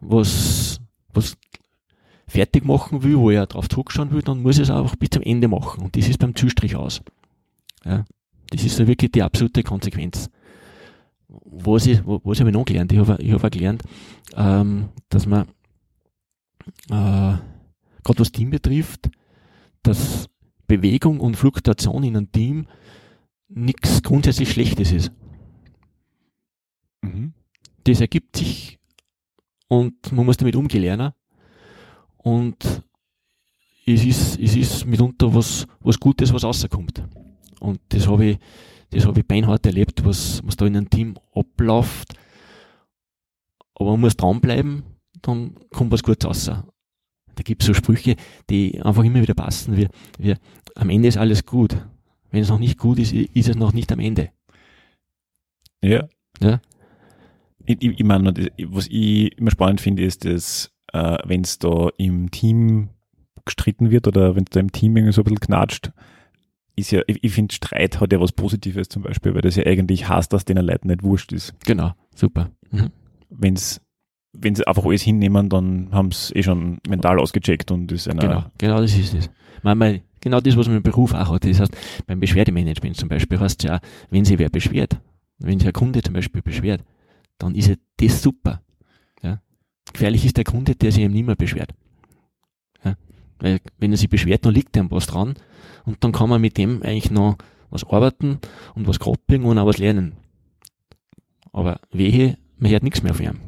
was, 0.00 0.80
was 1.12 1.36
fertig 2.26 2.64
machen 2.64 3.02
will, 3.02 3.18
wo 3.18 3.30
er 3.30 3.46
drauf 3.46 3.68
zurückschauen 3.68 4.12
will, 4.12 4.22
dann 4.22 4.42
muss 4.42 4.56
ich 4.56 4.62
es 4.62 4.70
einfach 4.70 4.96
bis 4.96 5.10
zum 5.10 5.22
Ende 5.22 5.48
machen. 5.48 5.82
Und 5.82 5.96
das 5.96 6.08
ist 6.08 6.18
beim 6.18 6.34
Zielstrich 6.34 6.76
aus. 6.76 7.02
Ja. 7.84 8.04
Das 8.50 8.64
ist 8.64 8.78
ja 8.78 8.86
wirklich 8.86 9.12
die 9.12 9.22
absolute 9.22 9.62
Konsequenz. 9.62 10.28
Was, 11.28 11.86
ich, 11.86 12.00
was 12.04 12.40
habe 12.40 12.50
ich 12.50 12.54
noch 12.54 12.64
gelernt? 12.64 12.92
Ich 12.92 12.98
habe, 12.98 13.16
ich 13.22 13.32
habe 13.32 13.46
auch 13.46 13.50
gelernt, 13.50 13.82
ähm, 14.36 14.88
dass 15.08 15.26
man, 15.26 15.46
äh, 16.88 17.38
gerade 18.02 18.18
was 18.18 18.32
Team 18.32 18.50
betrifft, 18.50 19.10
dass 19.82 20.28
Bewegung 20.66 21.20
und 21.20 21.36
Fluktuation 21.36 22.02
in 22.02 22.16
einem 22.16 22.32
Team 22.32 22.66
nichts 23.48 24.02
grundsätzlich 24.02 24.50
Schlechtes 24.50 24.92
ist. 24.92 25.12
Mhm. 27.02 27.32
Das 27.84 28.00
ergibt 28.00 28.36
sich 28.36 28.78
und 29.68 30.12
man 30.12 30.26
muss 30.26 30.36
damit 30.36 30.56
umgehen 30.56 30.82
lernen. 30.82 31.12
Und 32.18 32.82
es 33.86 34.04
ist, 34.04 34.38
es 34.38 34.56
ist 34.56 34.84
mitunter 34.84 35.34
was, 35.34 35.66
was 35.80 35.98
Gutes, 35.98 36.32
was 36.32 36.44
rauskommt. 36.44 37.02
Und 37.60 37.80
das 37.90 38.08
habe 38.08 38.24
ich, 38.24 38.38
das 38.90 39.06
habe 39.06 39.20
ich 39.20 39.26
beinhart 39.26 39.64
erlebt, 39.66 40.04
was, 40.04 40.42
was 40.44 40.56
da 40.56 40.66
in 40.66 40.76
einem 40.76 40.90
Team 40.90 41.16
abläuft. 41.34 42.14
Aber 43.74 43.92
man 43.92 44.00
muss 44.00 44.16
dranbleiben, 44.16 44.82
dann 45.22 45.54
kommt 45.70 45.92
was 45.92 46.02
Gutes 46.02 46.28
raus. 46.28 46.44
Da 46.46 47.42
gibt 47.42 47.62
es 47.62 47.66
so 47.66 47.74
Sprüche, 47.74 48.16
die 48.50 48.82
einfach 48.82 49.04
immer 49.04 49.22
wieder 49.22 49.34
passen. 49.34 49.76
Wir, 49.76 49.88
wir, 50.18 50.36
am 50.74 50.90
Ende 50.90 51.08
ist 51.08 51.16
alles 51.16 51.46
gut. 51.46 51.76
Wenn 52.30 52.42
es 52.42 52.48
noch 52.48 52.58
nicht 52.58 52.78
gut 52.78 52.98
ist, 52.98 53.12
ist 53.12 53.48
es 53.48 53.56
noch 53.56 53.72
nicht 53.72 53.90
am 53.92 54.00
Ende. 54.00 54.30
Ja. 55.82 56.06
Ja. 56.40 56.60
Ich, 57.64 57.82
ich, 57.82 58.00
ich 58.00 58.04
meine, 58.04 58.34
was 58.68 58.86
ich 58.88 59.36
immer 59.38 59.50
spannend 59.50 59.80
finde, 59.80 60.04
ist, 60.04 60.24
dass 60.24 60.72
äh, 60.92 61.18
wenn 61.24 61.42
es 61.42 61.58
da 61.58 61.88
im 61.96 62.30
Team 62.30 62.90
gestritten 63.44 63.90
wird 63.90 64.06
oder 64.06 64.36
wenn 64.36 64.44
es 64.44 64.50
da 64.50 64.60
im 64.60 64.72
Team 64.72 64.96
irgendwie 64.96 65.12
so 65.12 65.22
ein 65.22 65.24
bisschen 65.24 65.40
knatscht, 65.40 65.92
ist 66.80 66.90
ja, 66.90 67.02
ich, 67.06 67.22
ich 67.22 67.32
finde, 67.32 67.54
Streit 67.54 68.00
hat 68.00 68.12
ja 68.12 68.20
was 68.20 68.32
Positives 68.32 68.88
zum 68.88 69.02
Beispiel, 69.02 69.34
weil 69.34 69.42
das 69.42 69.56
ja 69.56 69.64
eigentlich 69.64 70.08
heißt, 70.08 70.32
dass 70.32 70.44
denen 70.44 70.66
Leuten 70.66 70.88
nicht 70.88 71.02
wurscht 71.02 71.32
ist. 71.32 71.54
Genau, 71.64 71.92
super. 72.14 72.50
Mhm. 72.70 72.90
Wenn 73.30 73.54
es 73.54 73.80
wenn 74.32 74.54
sie 74.54 74.66
einfach 74.66 74.84
alles 74.84 75.02
hinnehmen, 75.02 75.48
dann 75.48 75.88
haben 75.92 76.12
sie 76.12 76.34
eh 76.34 76.42
schon 76.42 76.78
mental 76.88 77.18
ausgecheckt 77.18 77.70
und 77.70 77.90
ist 77.92 78.08
eine 78.08 78.20
Genau, 78.20 78.44
genau 78.58 78.80
das 78.80 78.96
ist 78.96 79.14
es. 79.14 79.30
Manchmal, 79.62 80.02
genau 80.20 80.40
das, 80.40 80.56
was 80.56 80.68
man 80.68 80.76
im 80.76 80.82
Beruf 80.82 81.12
auch 81.14 81.32
hat. 81.32 81.44
Das 81.44 81.60
heißt, 81.60 81.76
beim 82.06 82.20
Beschwerdemanagement 82.20 82.96
zum 82.96 83.08
Beispiel 83.08 83.40
heißt 83.40 83.62
es 83.62 83.68
ja, 83.68 83.80
wenn 84.10 84.24
sich 84.24 84.38
wer 84.38 84.48
beschwert, 84.48 85.00
wenn 85.38 85.58
sich 85.58 85.66
ein 85.66 85.72
Kunde 85.72 86.02
zum 86.02 86.14
Beispiel 86.14 86.42
beschwert, 86.42 86.84
dann 87.38 87.54
ist 87.54 87.68
ja 87.68 87.74
das 87.96 88.22
super. 88.22 88.62
Ja. 89.22 89.40
Gefährlich 89.92 90.24
ist 90.24 90.36
der 90.36 90.44
Kunde, 90.44 90.76
der 90.76 90.92
sich 90.92 91.02
eben 91.02 91.12
nicht 91.12 91.26
mehr 91.26 91.36
beschwert. 91.36 91.72
Ja. 92.84 92.94
Weil, 93.40 93.60
wenn 93.78 93.90
er 93.90 93.98
sich 93.98 94.08
beschwert, 94.08 94.44
dann 94.44 94.54
liegt 94.54 94.76
ihm 94.76 94.90
was 94.90 95.06
dran 95.06 95.34
und 95.84 96.02
dann 96.02 96.12
kann 96.12 96.28
man 96.28 96.40
mit 96.40 96.58
dem 96.58 96.82
eigentlich 96.82 97.10
noch 97.10 97.36
was 97.70 97.84
arbeiten 97.84 98.38
und 98.74 98.86
was 98.86 98.98
kroppeln 98.98 99.44
und 99.44 99.58
auch 99.58 99.66
was 99.66 99.78
lernen. 99.78 100.14
Aber 101.52 101.80
wehe, 101.92 102.36
man 102.58 102.70
hört 102.70 102.82
nichts 102.82 103.02
mehr 103.02 103.14
von 103.14 103.26
ihm. 103.26 103.40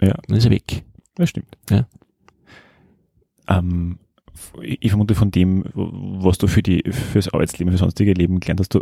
Ja. 0.00 0.16
Dann 0.26 0.36
ist 0.36 0.44
er 0.44 0.50
weg. 0.50 0.84
Das 1.14 1.28
stimmt. 1.28 1.56
Ja. 1.68 1.86
Ähm, 3.48 3.98
ich 4.62 4.90
vermute 4.90 5.14
von 5.14 5.30
dem, 5.30 5.64
was 5.74 6.38
du 6.38 6.46
für 6.46 6.62
die, 6.62 6.82
fürs 6.90 7.32
Arbeitsleben, 7.32 7.72
für 7.72 7.78
sonstige 7.78 8.14
Leben 8.14 8.40
gelernt 8.40 8.60
hast, 8.60 8.74
du, 8.74 8.80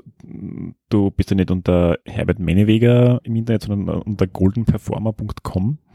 du 0.89 1.11
bist 1.11 1.31
ja 1.31 1.37
nicht 1.37 1.51
unter 1.51 1.99
Herbert 2.05 2.39
Menneweger 2.39 3.21
im 3.25 3.37
Internet, 3.37 3.63
sondern 3.63 4.03
unter 4.03 4.27
goldenperformer.com. 4.27 5.79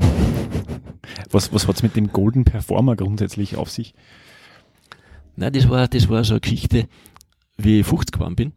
Was, 1.30 1.52
was 1.52 1.68
hat's 1.68 1.84
mit 1.84 1.98
dem 1.98 2.14
Golden 2.14 2.46
Performer 2.46 2.96
grundsätzlich 2.96 3.58
auf 3.58 3.70
sich? 3.70 3.94
Nein, 5.36 5.54
das 5.54 5.70
war, 5.70 5.88
das 5.88 6.10
war 6.10 6.24
so 6.24 6.34
eine 6.34 6.42
Geschichte, 6.42 6.88
wie 7.58 7.80
ich 7.80 7.86
50 7.86 8.14
geworden 8.14 8.36
bin, 8.36 8.54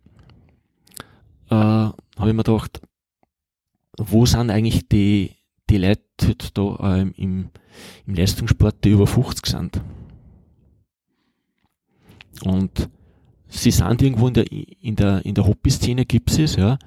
äh, 1.51 1.55
habe 1.55 1.95
ich 2.19 2.35
mir 2.35 2.43
gedacht, 2.43 2.81
wo 3.99 4.27
sind 4.27 4.51
eigentlich 4.51 4.89
die, 4.89 5.37
die 5.71 5.79
Leute 5.79 6.03
da 6.55 6.97
ähm, 6.97 7.13
im, 7.17 7.51
im 8.07 8.15
Leistungssport, 8.15 8.85
die 8.85 8.91
über 8.91 9.07
50 9.07 9.47
sind? 9.47 9.81
Und 12.45 12.89
sie 13.49 13.71
sind 13.71 14.03
irgendwo 14.03 14.29
in 14.29 14.35
der, 14.35 14.53
in 14.53 14.97
der, 14.97 15.25
in 15.25 15.35
der 15.35 15.47
Hobby-Szene 15.47 16.05
gibt 16.05 16.31
es, 16.39 16.57
ja. 16.57 16.79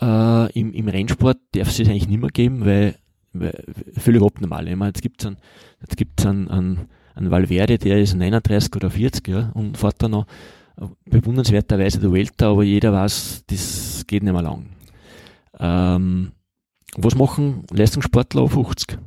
Äh, 0.00 0.52
im, 0.58 0.72
Im 0.72 0.88
Rennsport 0.88 1.38
darf 1.52 1.68
es 1.68 1.78
es 1.78 1.88
eigentlich 1.88 2.08
nicht 2.08 2.20
mehr 2.20 2.30
geben, 2.30 2.64
weil, 2.64 2.96
weil 3.32 3.64
völlig 3.96 4.22
abnormal. 4.22 4.68
Ich 4.68 4.76
meine, 4.76 4.90
jetzt 4.90 5.02
gibt 5.02 5.22
es 5.22 5.26
einen, 5.26 5.36
jetzt 5.80 5.96
gibt's 5.96 6.26
einen, 6.26 6.48
einen, 6.48 6.88
einen 7.14 7.30
Valverde, 7.30 7.78
der 7.78 8.00
ist 8.00 8.14
39 8.14 8.74
oder 8.76 8.90
40, 8.90 9.28
ja, 9.28 9.50
und 9.54 9.76
fährt 9.76 10.02
dann 10.02 10.12
noch 10.12 10.26
bewundernswerterweise 11.04 12.00
der 12.00 12.12
Welter, 12.12 12.48
aber 12.48 12.62
jeder 12.62 12.92
weiß, 12.92 13.44
das 13.46 14.04
geht 14.06 14.22
nicht 14.22 14.32
mehr 14.32 14.42
lang. 14.42 14.66
Ähm, 15.58 16.32
was 16.96 17.14
machen 17.14 17.64
Leistungssportler 17.70 18.42
auf 18.42 18.52
50? 18.52 18.98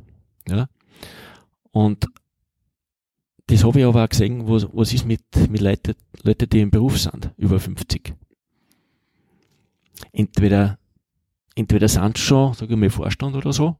Ja? 0.48 0.68
Und 1.72 2.06
das 3.48 3.62
habe 3.64 3.78
ich 3.78 3.84
aber 3.84 4.04
auch 4.04 4.08
gesehen, 4.08 4.48
was, 4.48 4.66
was 4.72 4.92
ist 4.92 5.06
mit, 5.06 5.22
mit 5.48 5.60
Leuten, 5.60 5.94
Leute, 6.22 6.48
die 6.48 6.60
im 6.60 6.70
Beruf 6.70 6.98
sind, 6.98 7.30
über 7.36 7.60
50. 7.60 8.14
Entweder, 10.12 10.78
entweder 11.54 11.88
sind 11.88 12.18
schon, 12.18 12.54
sage 12.54 12.74
ich 12.74 12.78
mal, 12.78 12.90
Vorstand 12.90 13.36
oder 13.36 13.52
so, 13.52 13.76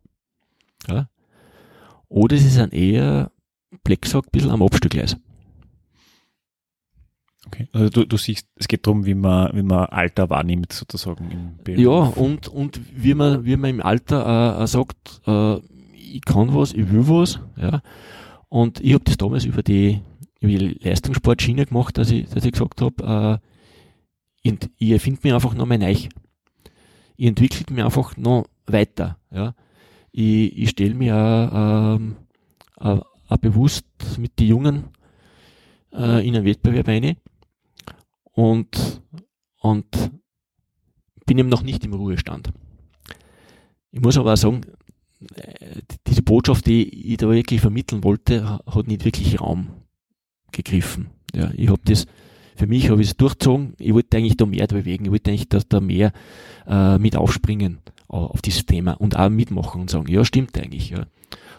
ja, 0.86 1.08
oder 2.08 2.36
sie 2.36 2.48
sind 2.48 2.72
eher, 2.72 3.32
Black 3.84 4.02
gesagt, 4.02 4.28
ein 4.28 4.30
bisschen 4.32 4.50
am 4.50 4.62
Abstellgleis. 4.62 5.16
Okay. 7.46 7.68
Also 7.72 7.90
du, 7.90 8.06
du 8.06 8.16
siehst, 8.16 8.48
es 8.56 8.66
geht 8.66 8.86
darum, 8.86 9.06
wie 9.06 9.14
man, 9.14 9.54
wie 9.54 9.62
man 9.62 9.86
Alter 9.86 10.28
wahrnimmt, 10.30 10.72
sozusagen 10.72 11.30
im 11.30 11.56
Beruf. 11.62 11.80
Ja, 11.80 11.90
und, 12.20 12.48
und 12.48 12.80
wie 12.92 13.14
man, 13.14 13.44
wie 13.44 13.56
man 13.56 13.70
im 13.70 13.82
Alter 13.82 14.58
äh, 14.58 14.64
äh, 14.64 14.66
sagt, 14.66 15.20
äh, 15.26 15.58
ich 15.94 16.24
kann 16.24 16.54
was, 16.54 16.72
ich 16.72 16.90
will 16.90 17.08
was, 17.08 17.40
ja. 17.56 17.82
Und 18.48 18.80
ich 18.80 18.94
habe 18.94 19.04
das 19.04 19.16
damals 19.16 19.44
über 19.44 19.62
die, 19.62 20.00
über 20.40 20.52
die 20.52 20.78
Leistungssportschiene 20.80 21.66
gemacht, 21.66 21.98
dass 21.98 22.10
ich, 22.10 22.28
dass 22.28 22.44
ich 22.44 22.52
gesagt 22.52 22.80
habe, 22.80 23.40
äh, 23.42 24.48
ich, 24.48 24.58
ich 24.78 24.90
erfinde 24.90 25.20
mich 25.22 25.32
einfach 25.32 25.54
noch 25.54 25.66
mal 25.66 25.78
neu. 25.78 25.90
Ich 25.90 27.26
entwickle 27.26 27.74
mich 27.74 27.84
einfach 27.84 28.16
noch 28.16 28.46
weiter. 28.66 29.18
Ja. 29.30 29.54
Ich, 30.10 30.56
ich 30.56 30.70
stelle 30.70 30.94
auch, 31.14 31.96
ähm, 31.96 32.16
auch, 33.28 33.36
bewusst 33.38 33.86
mit 34.18 34.38
den 34.38 34.48
Jungen 34.48 34.84
äh, 35.92 36.26
in 36.26 36.36
einen 36.36 36.44
Wettbewerb 36.44 36.88
ein 36.88 37.16
und, 38.32 39.02
und 39.60 39.86
bin 41.26 41.38
eben 41.38 41.48
noch 41.48 41.62
nicht 41.62 41.84
im 41.84 41.94
Ruhestand. 41.94 42.52
Ich 43.90 44.00
muss 44.00 44.16
aber 44.16 44.34
auch 44.34 44.36
sagen, 44.36 44.62
äh, 45.34 45.80
diese 46.06 46.22
Botschaft, 46.22 46.66
die 46.66 47.12
ich 47.12 47.16
da 47.16 47.28
wirklich 47.28 47.60
vermitteln 47.60 48.04
wollte, 48.04 48.60
hat 48.66 48.86
nicht 48.86 49.04
wirklich 49.04 49.40
Raum 49.40 49.68
gegriffen. 50.52 51.08
Ja, 51.34 51.50
ich 51.54 51.68
habe 51.68 51.80
das, 51.84 52.06
für 52.54 52.66
mich 52.66 52.90
habe 52.90 53.02
ich 53.02 53.08
es 53.08 53.16
durchzogen. 53.16 53.74
Ich 53.78 53.92
wollte 53.92 54.16
eigentlich 54.16 54.36
da 54.36 54.46
mehr 54.46 54.66
bewegen. 54.66 55.06
Ich 55.06 55.10
wollte 55.10 55.30
eigentlich 55.30 55.48
da, 55.48 55.60
da 55.68 55.80
mehr 55.80 56.12
äh, 56.66 56.98
mit 56.98 57.16
aufspringen 57.16 57.78
auf 58.08 58.40
dieses 58.40 58.66
Thema 58.66 58.92
und 58.92 59.16
auch 59.16 59.28
mitmachen 59.28 59.80
und 59.82 59.90
sagen, 59.90 60.06
ja, 60.08 60.24
stimmt 60.24 60.56
eigentlich. 60.56 60.90
Ja. 60.90 61.06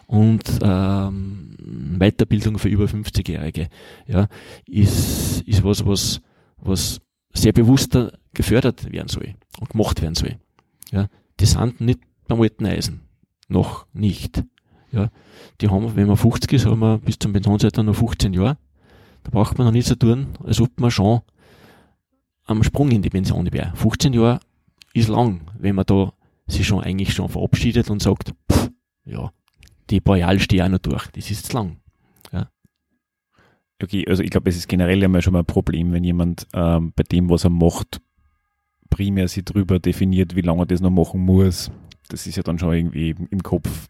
Und 0.08 0.42
ähm, 0.62 1.54
Weiterbildung 1.98 2.58
für 2.58 2.68
über 2.68 2.86
50-Jährige 2.86 3.68
ja, 4.06 4.28
ist, 4.64 5.42
ist 5.42 5.62
was, 5.62 5.84
was, 5.84 6.22
was 6.56 7.00
sehr 7.34 7.52
bewusster 7.52 8.18
gefördert 8.32 8.90
werden 8.90 9.08
soll 9.08 9.34
und 9.60 9.68
gemacht 9.68 10.00
werden 10.00 10.14
soll. 10.14 10.36
Ja. 10.90 11.08
Die 11.38 11.44
sind 11.44 11.82
nicht 11.82 12.00
beim 12.26 12.40
alten 12.40 12.64
Eisen 12.64 13.02
noch 13.48 13.86
nicht. 13.92 14.42
Ja, 14.92 15.10
die 15.60 15.68
haben, 15.68 15.94
wenn 15.94 16.06
man 16.06 16.16
50 16.16 16.50
ist, 16.54 16.64
haben 16.64 16.80
wir 16.80 16.96
bis 16.96 17.18
zum 17.18 17.34
Pensionsalter 17.34 17.82
noch 17.82 17.96
15 17.96 18.32
Jahre. 18.32 18.56
Da 19.24 19.30
braucht 19.30 19.58
man 19.58 19.66
noch 19.66 19.72
nichts 19.72 19.90
zu 19.90 19.98
tun, 19.98 20.28
als 20.42 20.58
ob 20.58 20.80
man 20.80 20.90
schon 20.90 21.20
am 22.44 22.62
Sprung 22.62 22.90
in 22.90 23.02
die 23.02 23.10
Pension 23.10 23.52
wäre. 23.52 23.72
15 23.74 24.14
Jahre 24.14 24.40
ist 24.94 25.08
lang, 25.08 25.42
wenn 25.58 25.74
man 25.74 25.84
da 25.84 26.14
sich 26.46 26.66
schon 26.66 26.82
eigentlich 26.82 27.12
schon 27.12 27.28
verabschiedet 27.28 27.90
und 27.90 28.00
sagt, 28.00 28.32
pff, 28.50 28.70
ja, 29.04 29.30
die 29.90 30.00
Boreal 30.00 30.38
stehe 30.40 30.64
auch 30.64 30.68
noch 30.68 30.78
durch, 30.78 31.06
das 31.08 31.30
ist 31.30 31.46
zu 31.46 31.54
lang. 31.54 31.78
Okay, 33.82 34.04
also 34.08 34.22
ich 34.22 34.30
glaube, 34.30 34.50
es 34.50 34.56
ist 34.56 34.68
generell 34.68 35.02
einmal 35.04 35.22
schon 35.22 35.32
mal 35.32 35.40
ein 35.40 35.46
Problem, 35.46 35.92
wenn 35.92 36.02
jemand 36.02 36.48
ähm, 36.52 36.92
bei 36.96 37.04
dem, 37.04 37.30
was 37.30 37.44
er 37.44 37.50
macht, 37.50 38.00
primär 38.90 39.28
sich 39.28 39.44
drüber 39.44 39.78
definiert, 39.78 40.34
wie 40.34 40.40
lange 40.40 40.62
er 40.62 40.66
das 40.66 40.80
noch 40.80 40.90
machen 40.90 41.20
muss. 41.20 41.70
Das 42.08 42.26
ist 42.26 42.36
ja 42.36 42.42
dann 42.42 42.58
schon 42.58 42.74
irgendwie 42.74 43.14
im, 43.30 43.42
Kopf. 43.42 43.86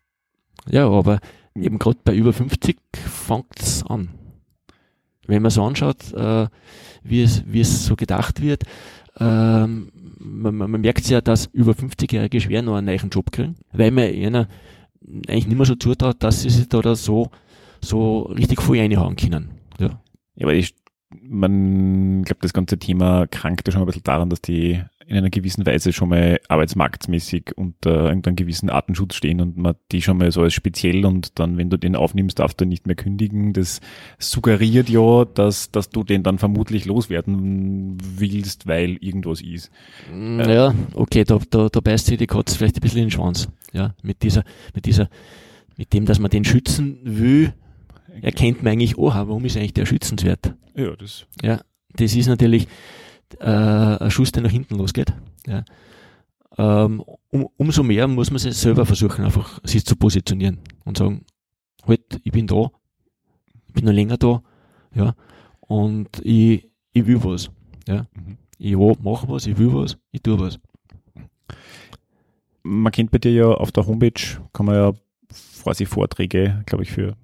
Ja, 0.68 0.88
aber 0.88 1.20
eben 1.55 1.78
gerade 1.78 1.99
bei 2.05 2.14
über 2.14 2.34
50 2.34 2.76
fängt 2.92 3.59
es 3.59 3.82
an. 3.86 4.11
Wenn 5.26 5.42
man 5.42 5.51
so 5.51 5.62
anschaut, 5.62 6.12
äh, 6.12 6.49
wie, 7.03 7.22
es, 7.22 7.44
wie 7.46 7.61
es 7.61 7.86
so 7.86 7.96
gedacht 7.96 8.42
wird, 8.42 8.64
ähm, 9.18 9.90
man, 10.18 10.55
man 10.55 10.80
merkt 10.80 11.09
ja, 11.09 11.22
dass 11.22 11.46
über 11.46 11.72
50-Jährige 11.72 12.40
schwer 12.40 12.61
noch 12.61 12.76
einen 12.76 12.86
neuen 12.86 13.11
Job 13.11 13.32
kriegen, 13.32 13.57
weil 13.72 13.90
man 13.90 14.12
ihnen 14.12 14.46
eigentlich 15.28 15.46
nicht 15.46 15.57
mehr 15.57 15.66
so 15.66 15.74
zutraut, 15.74 16.22
dass 16.22 16.42
sie 16.42 16.51
sich 16.51 16.68
da, 16.68 16.80
da 16.80 16.94
so, 16.94 17.30
so 17.80 18.22
richtig 18.22 18.61
voll 18.61 18.78
reinhauen 18.78 19.16
können. 19.16 19.51
Ja. 19.78 20.01
Ja, 20.36 20.46
aber 20.46 20.55
ich, 20.55 20.74
man, 21.22 22.22
glaube, 22.22 22.40
das 22.42 22.53
ganze 22.53 22.78
Thema 22.78 23.26
krankt 23.26 23.66
ja 23.66 23.72
schon 23.72 23.82
ein 23.82 23.86
bisschen 23.86 24.05
daran, 24.05 24.30
dass 24.30 24.40
die 24.40 24.82
in 25.09 25.16
einer 25.16 25.30
gewissen 25.30 25.64
Weise 25.64 25.94
schon 25.94 26.11
mal 26.11 26.38
arbeitsmarktmäßig 26.48 27.56
unter 27.56 28.09
irgendeinem 28.09 28.36
gewissen 28.36 28.68
Artenschutz 28.68 29.14
stehen 29.14 29.40
und 29.40 29.56
man 29.56 29.74
die 29.90 30.02
schon 30.02 30.18
mal 30.18 30.30
so 30.30 30.42
als 30.42 30.52
speziell 30.52 31.06
und 31.06 31.38
dann, 31.38 31.56
wenn 31.56 31.70
du 31.70 31.78
den 31.78 31.96
aufnimmst, 31.96 32.38
darfst 32.38 32.61
du 32.61 32.66
nicht 32.66 32.86
mehr 32.86 32.94
kündigen. 32.94 33.54
Das 33.54 33.80
suggeriert 34.18 34.90
ja, 34.90 35.24
dass, 35.24 35.70
dass 35.70 35.88
du 35.88 36.04
den 36.04 36.22
dann 36.22 36.36
vermutlich 36.36 36.84
loswerden 36.84 37.96
willst, 38.18 38.66
weil 38.66 38.98
irgendwas 39.00 39.40
ist. 39.40 39.70
Mm, 40.12 40.40
Ja, 40.40 40.74
okay, 40.92 41.24
da, 41.24 41.38
da, 41.48 41.70
da 41.70 41.80
beißt 41.80 42.04
sich 42.04 42.18
die 42.18 42.26
Katze 42.26 42.59
vielleicht 42.59 42.76
ein 42.76 42.80
bisschen 42.82 42.98
in 42.98 43.04
den 43.06 43.11
Schwanz. 43.11 43.48
Ja, 43.72 43.94
mit 44.02 44.22
dieser, 44.22 44.44
mit 44.74 44.84
dieser, 44.84 45.09
mit 45.78 45.94
dem, 45.94 46.04
dass 46.04 46.18
man 46.18 46.30
den 46.30 46.44
schützen 46.44 46.98
will, 47.02 47.54
erkennt 48.20 48.62
man 48.62 48.72
eigentlich, 48.74 48.98
oh, 48.98 49.09
warum 49.09 49.46
ist 49.46 49.56
eigentlich 49.56 49.72
der 49.72 49.86
schützenswert? 49.86 50.54
Ja, 50.74 50.94
das. 50.96 51.24
Ja, 51.42 51.62
das 51.94 52.14
ist 52.14 52.26
natürlich 52.26 52.68
ein 53.40 54.10
Schuss, 54.10 54.32
der 54.32 54.42
nach 54.42 54.50
hinten 54.50 54.76
losgeht. 54.76 55.12
Ja. 55.46 55.64
Ähm, 56.56 57.04
um, 57.30 57.48
umso 57.56 57.82
mehr 57.82 58.08
muss 58.08 58.30
man 58.30 58.38
sich 58.38 58.56
selber 58.56 58.84
versuchen, 58.84 59.24
einfach 59.24 59.60
sich 59.64 59.84
zu 59.84 59.94
positionieren 59.94 60.58
und 60.84 60.98
sagen, 60.98 61.24
halt, 61.86 62.20
ich 62.24 62.32
bin 62.32 62.46
da, 62.46 62.70
ich 63.68 63.74
bin 63.74 63.84
noch 63.84 63.92
länger 63.92 64.16
da, 64.16 64.42
ja, 64.94 65.14
und 65.60 66.08
ich, 66.24 66.68
ich 66.92 67.06
will 67.06 67.22
was. 67.22 67.50
Ja. 67.86 68.06
Mhm. 68.14 68.38
Ich 68.58 68.76
will, 68.76 68.96
mach 69.02 69.28
was, 69.28 69.46
ich 69.46 69.56
will 69.56 69.72
was, 69.72 69.96
ich 70.10 70.20
tue 70.20 70.38
was. 70.40 70.58
Man 72.64 72.92
kennt 72.92 73.12
bei 73.12 73.18
dir 73.18 73.32
ja 73.32 73.46
auf 73.46 73.70
der 73.70 73.86
Homepage, 73.86 74.40
kann 74.52 74.66
man 74.66 74.74
ja 74.74 74.92
quasi 75.62 75.86
Vorträge, 75.86 76.62
glaube 76.66 76.82
ich, 76.82 76.90
für 76.90 77.16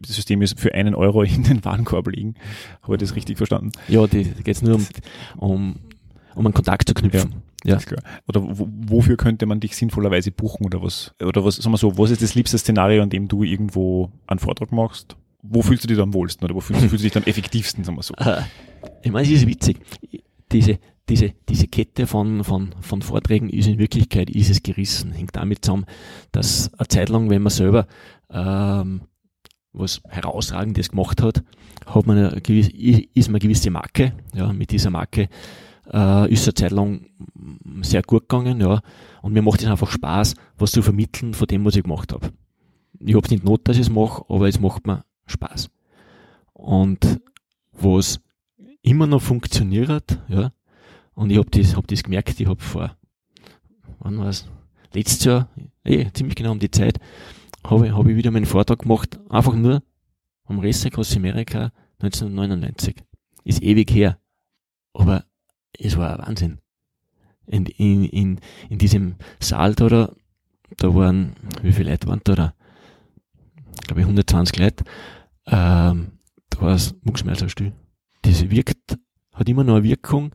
das 0.00 0.14
System 0.14 0.42
ist 0.42 0.58
für 0.58 0.74
einen 0.74 0.94
Euro 0.94 1.22
in 1.24 1.42
den 1.42 1.64
Warenkorb 1.64 2.08
legen. 2.08 2.34
Habe 2.82 2.94
ich 2.94 3.00
das 3.00 3.14
richtig 3.16 3.36
verstanden? 3.36 3.72
Ja, 3.88 4.06
da 4.06 4.18
geht 4.18 4.48
es 4.48 4.62
nur 4.62 4.76
um, 4.76 4.86
um, 5.36 5.76
um 6.34 6.46
einen 6.46 6.54
Kontakt 6.54 6.88
zu 6.88 6.94
knüpfen. 6.94 7.42
Ja. 7.64 7.76
Ist 7.76 7.86
klar. 7.86 8.02
Oder 8.26 8.42
wo, 8.42 8.68
wofür 8.70 9.16
könnte 9.16 9.44
man 9.44 9.60
dich 9.60 9.76
sinnvollerweise 9.76 10.30
buchen 10.30 10.64
oder 10.64 10.82
was? 10.82 11.14
Oder 11.22 11.44
was, 11.44 11.56
sagen 11.56 11.72
wir 11.72 11.76
so, 11.78 11.98
was 11.98 12.10
ist 12.10 12.22
das 12.22 12.34
liebste 12.34 12.56
Szenario, 12.56 13.02
an 13.02 13.10
dem 13.10 13.28
du 13.28 13.42
irgendwo 13.42 14.10
einen 14.26 14.38
Vortrag 14.38 14.72
machst? 14.72 15.16
Wo 15.42 15.62
fühlst 15.62 15.84
du 15.84 15.88
dich 15.88 15.96
dann 15.96 16.08
am 16.08 16.14
wohlsten 16.14 16.44
oder 16.44 16.54
wo 16.54 16.60
fühlst, 16.60 16.82
fühlst 16.82 17.02
du 17.02 17.06
dich 17.06 17.12
dann 17.12 17.22
effektivsten, 17.26 17.84
sagen 17.84 17.98
wir 17.98 18.02
so? 18.02 18.14
Äh, 18.14 18.42
Ich 19.02 19.10
meine, 19.12 19.26
es 19.26 19.32
ist 19.32 19.46
witzig. 19.46 19.78
Diese, 20.52 20.78
diese, 21.08 21.32
diese 21.48 21.66
Kette 21.68 22.06
von, 22.06 22.44
von, 22.44 22.74
von 22.80 23.02
Vorträgen 23.02 23.50
ist 23.50 23.66
in 23.66 23.78
Wirklichkeit 23.78 24.30
ist 24.30 24.48
es 24.50 24.62
gerissen. 24.62 25.12
Hängt 25.12 25.36
damit 25.36 25.64
zusammen, 25.64 25.84
dass 26.32 26.72
eine 26.78 26.88
Zeit 26.88 27.08
lang, 27.10 27.28
wenn 27.28 27.42
man 27.42 27.50
selber 27.50 27.86
ähm, 28.30 29.02
was 29.72 30.00
herausragendes 30.08 30.90
gemacht 30.90 31.22
hat, 31.22 31.42
hat 31.86 32.06
man 32.06 32.18
eine 32.18 32.40
gewisse, 32.40 32.70
ist 32.70 33.28
man 33.28 33.36
eine 33.36 33.40
gewisse 33.40 33.70
Marke. 33.70 34.12
Ja, 34.34 34.52
mit 34.52 34.70
dieser 34.70 34.90
Marke 34.90 35.28
äh, 35.92 36.32
ist 36.32 36.40
es 36.40 36.48
eine 36.48 36.54
Zeit 36.54 36.70
lang 36.72 37.06
sehr 37.82 38.02
gut 38.02 38.28
gegangen, 38.28 38.60
ja. 38.60 38.80
Und 39.22 39.32
mir 39.32 39.42
macht 39.42 39.62
es 39.62 39.68
einfach 39.68 39.90
Spaß, 39.90 40.34
was 40.56 40.72
zu 40.72 40.82
vermitteln 40.82 41.34
von 41.34 41.46
dem, 41.46 41.64
was 41.64 41.76
ich 41.76 41.82
gemacht 41.82 42.12
habe. 42.12 42.32
Ich 42.98 43.14
habe 43.14 43.28
nicht 43.28 43.44
Not, 43.44 43.66
dass 43.68 43.76
ich 43.76 43.82
es 43.82 43.90
mache, 43.90 44.24
aber 44.28 44.48
es 44.48 44.60
macht 44.60 44.86
mir 44.86 45.04
Spaß. 45.26 45.70
Und 46.52 47.20
was 47.72 48.20
immer 48.82 49.06
noch 49.06 49.22
funktioniert, 49.22 50.18
ja, 50.28 50.52
und 51.14 51.30
ich 51.30 51.38
habe 51.38 51.50
das, 51.50 51.76
hab 51.76 51.86
das 51.86 52.02
gemerkt, 52.02 52.40
ich 52.40 52.46
habe 52.46 52.62
vor, 52.62 52.96
wann 53.98 54.18
war 54.18 54.28
es, 54.28 54.46
letztes 54.92 55.24
Jahr, 55.24 55.48
eh, 55.84 56.10
ziemlich 56.12 56.36
genau 56.36 56.52
um 56.52 56.58
die 56.58 56.70
Zeit, 56.70 56.98
habe 57.64 57.86
ich, 57.86 57.92
hab 57.92 58.06
ich 58.06 58.16
wieder 58.16 58.30
meinen 58.30 58.46
Vortrag 58.46 58.80
gemacht, 58.80 59.18
einfach 59.28 59.54
nur 59.54 59.82
am 60.44 60.58
Resse 60.58 60.90
Cross 60.90 61.16
America 61.16 61.72
1999. 62.00 62.96
Ist 63.44 63.62
ewig 63.62 63.90
her. 63.92 64.18
Aber 64.92 65.24
es 65.78 65.96
war 65.96 66.18
ein 66.18 66.26
Wahnsinn. 66.26 66.58
In, 67.46 67.66
in, 67.66 68.04
in, 68.04 68.40
in 68.68 68.78
diesem 68.78 69.16
Saal 69.40 69.74
da, 69.74 70.12
da, 70.76 70.94
waren, 70.94 71.34
wie 71.62 71.72
viele 71.72 71.90
Leute 71.90 72.06
waren 72.06 72.20
da? 72.24 72.34
da? 72.34 72.54
Glaube 73.86 74.00
ich 74.00 74.06
120 74.06 74.58
Leute. 74.58 74.84
Ähm, 75.46 76.18
da 76.50 76.60
war 76.60 76.74
es 76.74 76.94
mucksmäuserstill. 77.02 77.72
Das 78.22 78.50
wirkt, 78.50 78.98
hat 79.32 79.48
immer 79.48 79.64
noch 79.64 79.76
eine 79.76 79.84
Wirkung 79.84 80.32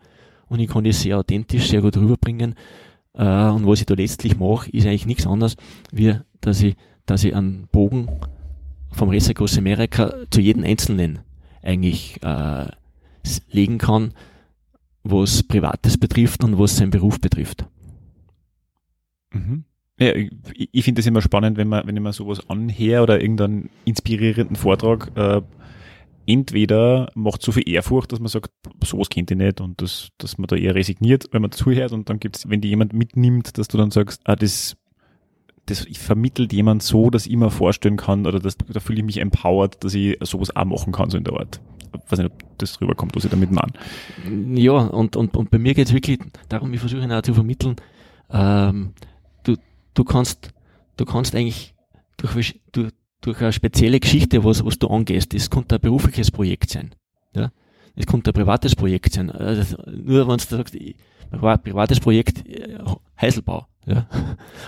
und 0.47 0.59
ich 0.59 0.69
kann 0.69 0.84
das 0.84 1.01
sehr 1.01 1.17
authentisch, 1.17 1.69
sehr 1.69 1.82
gut 1.82 1.97
rüberbringen. 1.97 2.55
Äh, 3.13 3.49
und 3.49 3.65
was 3.65 3.80
ich 3.80 3.86
da 3.86 3.93
letztlich 3.93 4.38
mache, 4.38 4.69
ist 4.71 4.86
eigentlich 4.86 5.05
nichts 5.05 5.28
anderes, 5.28 5.55
wie 5.91 6.15
dass 6.41 6.61
ich, 6.61 6.76
dass 7.06 7.24
ich 7.24 7.36
einen 7.36 7.68
Bogen 7.72 8.08
vom 8.91 9.10
Rest 9.10 9.30
der 9.30 9.58
Amerika 9.58 10.14
zu 10.30 10.41
jedem 10.41 10.64
Einzelnen 10.64 11.20
eigentlich 11.62 12.22
äh, 12.24 12.68
legen 13.51 13.78
kann, 13.78 14.14
was 15.03 15.43
Privates 15.43 15.97
betrifft 15.97 16.43
und 16.43 16.58
was 16.58 16.78
seinen 16.78 16.91
Beruf 16.91 17.20
betrifft. 17.20 17.66
Mhm. 19.32 19.66
Ja, 19.99 20.14
ich, 20.14 20.32
ich 20.72 20.84
finde 20.84 20.99
das 20.99 21.08
immer 21.08 21.22
spannend, 21.22 21.58
wenn 21.58 21.70
man, 21.70 21.88
wenn 21.88 21.95
ich 21.95 22.03
mir 22.03 22.14
sowas 22.14 22.49
anhöre 22.49 23.03
oder 23.03 23.22
irgendeinen 23.22 23.70
inspirierenden 23.86 24.56
Vortrag, 24.56 25.12
äh, 25.16 25.41
entweder 26.26 27.12
macht 27.14 27.41
so 27.41 27.51
viel 27.51 27.70
Ehrfurcht, 27.70 28.12
dass 28.12 28.20
man 28.20 28.28
sagt, 28.28 28.51
sowas 28.84 29.10
kennt 29.10 29.32
ich 29.32 29.38
nicht 29.38 29.62
und 29.62 29.82
das, 29.82 30.10
dass 30.18 30.38
man 30.38 30.47
da 30.47 30.56
eher 30.56 30.76
resigniert, 30.76 31.28
wenn 31.32 31.41
man 31.41 31.51
zuhört 31.51 31.91
und 31.91 32.10
dann 32.10 32.20
gibt's, 32.20 32.49
wenn 32.49 32.62
die 32.62 32.70
jemand 32.70 32.93
mitnimmt, 32.93 33.58
dass 33.58 33.68
du 33.68 33.78
dann 33.78 33.91
sagst, 33.91 34.22
ah, 34.26 34.36
das, 34.36 34.76
das 35.68 35.86
vermittelt 35.93 36.53
jemand 36.53 36.84
so, 36.84 37.09
dass 37.09 37.26
ich 37.26 37.36
mir 37.36 37.49
vorstellen 37.49 37.97
kann 37.97 38.26
oder 38.28 38.39
dass, 38.39 38.57
da 38.57 38.80
fühle 38.80 38.99
ich 38.99 39.05
mich 39.05 39.18
empowered, 39.20 39.84
dass 39.84 39.93
ich 39.93 40.18
sowas 40.22 40.55
auch 40.55 40.66
machen 40.66 40.93
kann, 40.93 41.09
so 41.09 41.18
in 41.18 41.24
der 41.24 41.34
Art. 41.34 41.59
Ich 41.93 42.11
weiß 42.11 42.20
nicht, 42.20 42.32
ob 42.32 42.57
das 42.57 42.80
rüberkommt, 42.82 43.16
was 43.16 43.24
ich 43.26 43.32
damit 43.32 43.51
meine. 43.51 43.72
Ja, 44.59 44.74
und, 44.74 45.16
und, 45.16 45.36
und 45.36 45.49
bei 45.49 45.57
mir 45.57 45.74
geht 45.74 45.88
es 45.88 45.93
wirklich 45.93 46.20
darum, 46.49 46.74
ich 46.74 46.80
versuche 46.80 47.18
auch 47.18 47.22
zu 47.22 47.34
vermitteln, 47.34 47.78
ähm, 48.30 48.93
du, 49.43 49.55
du 49.93 50.03
kannst, 50.03 50.51
du 50.97 51.05
kannst 51.05 51.36
eigentlich 51.36 51.74
durch, 52.18 52.59
durch, 52.72 52.91
durch 53.22 53.41
eine 53.41 53.53
spezielle 53.53 53.99
Geschichte, 53.99 54.43
was, 54.43 54.63
was 54.66 54.78
du 54.78 54.88
angehst, 54.88 55.34
das 55.34 55.49
könnte 55.49 55.76
ein 55.76 55.82
berufliches 55.82 56.32
Projekt 56.32 56.70
sein. 56.70 56.93
Ja? 57.34 57.51
Es 57.95 58.05
könnte 58.05 58.32
ein 58.32 58.34
privates 58.34 58.76
Projekt 58.76 59.13
sein. 59.13 59.32
Also, 59.32 59.78
nur 59.89 60.28
wenn 60.28 60.38
du 60.38 60.43
sagst, 60.43 60.76
ich- 60.76 60.95
privates 61.63 61.99
Projekt, 61.99 62.47
äh, 62.47 62.78
Heiselbau, 63.20 63.68
ja? 63.86 64.08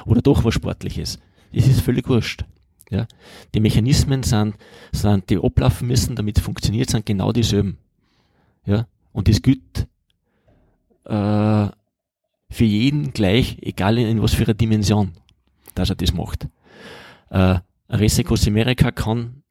oder 0.06 0.22
doch 0.22 0.44
was 0.44 0.54
Sportliches. 0.54 1.20
Das 1.54 1.68
ist 1.68 1.82
völlig 1.82 2.08
wurscht. 2.08 2.46
Ja? 2.90 3.08
Die 3.54 3.60
Mechanismen 3.60 4.24
sind, 4.24 4.56
sind, 4.92 5.30
die 5.30 5.38
ablaufen 5.38 5.88
müssen, 5.88 6.16
damit 6.16 6.38
es 6.38 6.44
funktioniert, 6.44 6.90
sind 6.90 7.06
genau 7.06 7.32
dieselben. 7.32 7.78
Ja? 8.66 8.88
Und 9.12 9.28
das 9.28 9.42
gilt 9.42 9.88
äh, 11.06 11.68
für 12.50 12.66
jeden 12.66 13.14
gleich, 13.14 13.58
egal 13.62 13.98
in, 13.98 14.08
in 14.08 14.22
was 14.22 14.34
für 14.34 14.44
einer 14.44 14.54
Dimension, 14.54 15.14
dass 15.76 15.90
er 15.90 15.96
das 15.96 16.14
macht. 16.14 16.48
Äh, 17.30 17.60
Resse 17.90 18.24
America 18.48 18.92
kann 18.92 19.44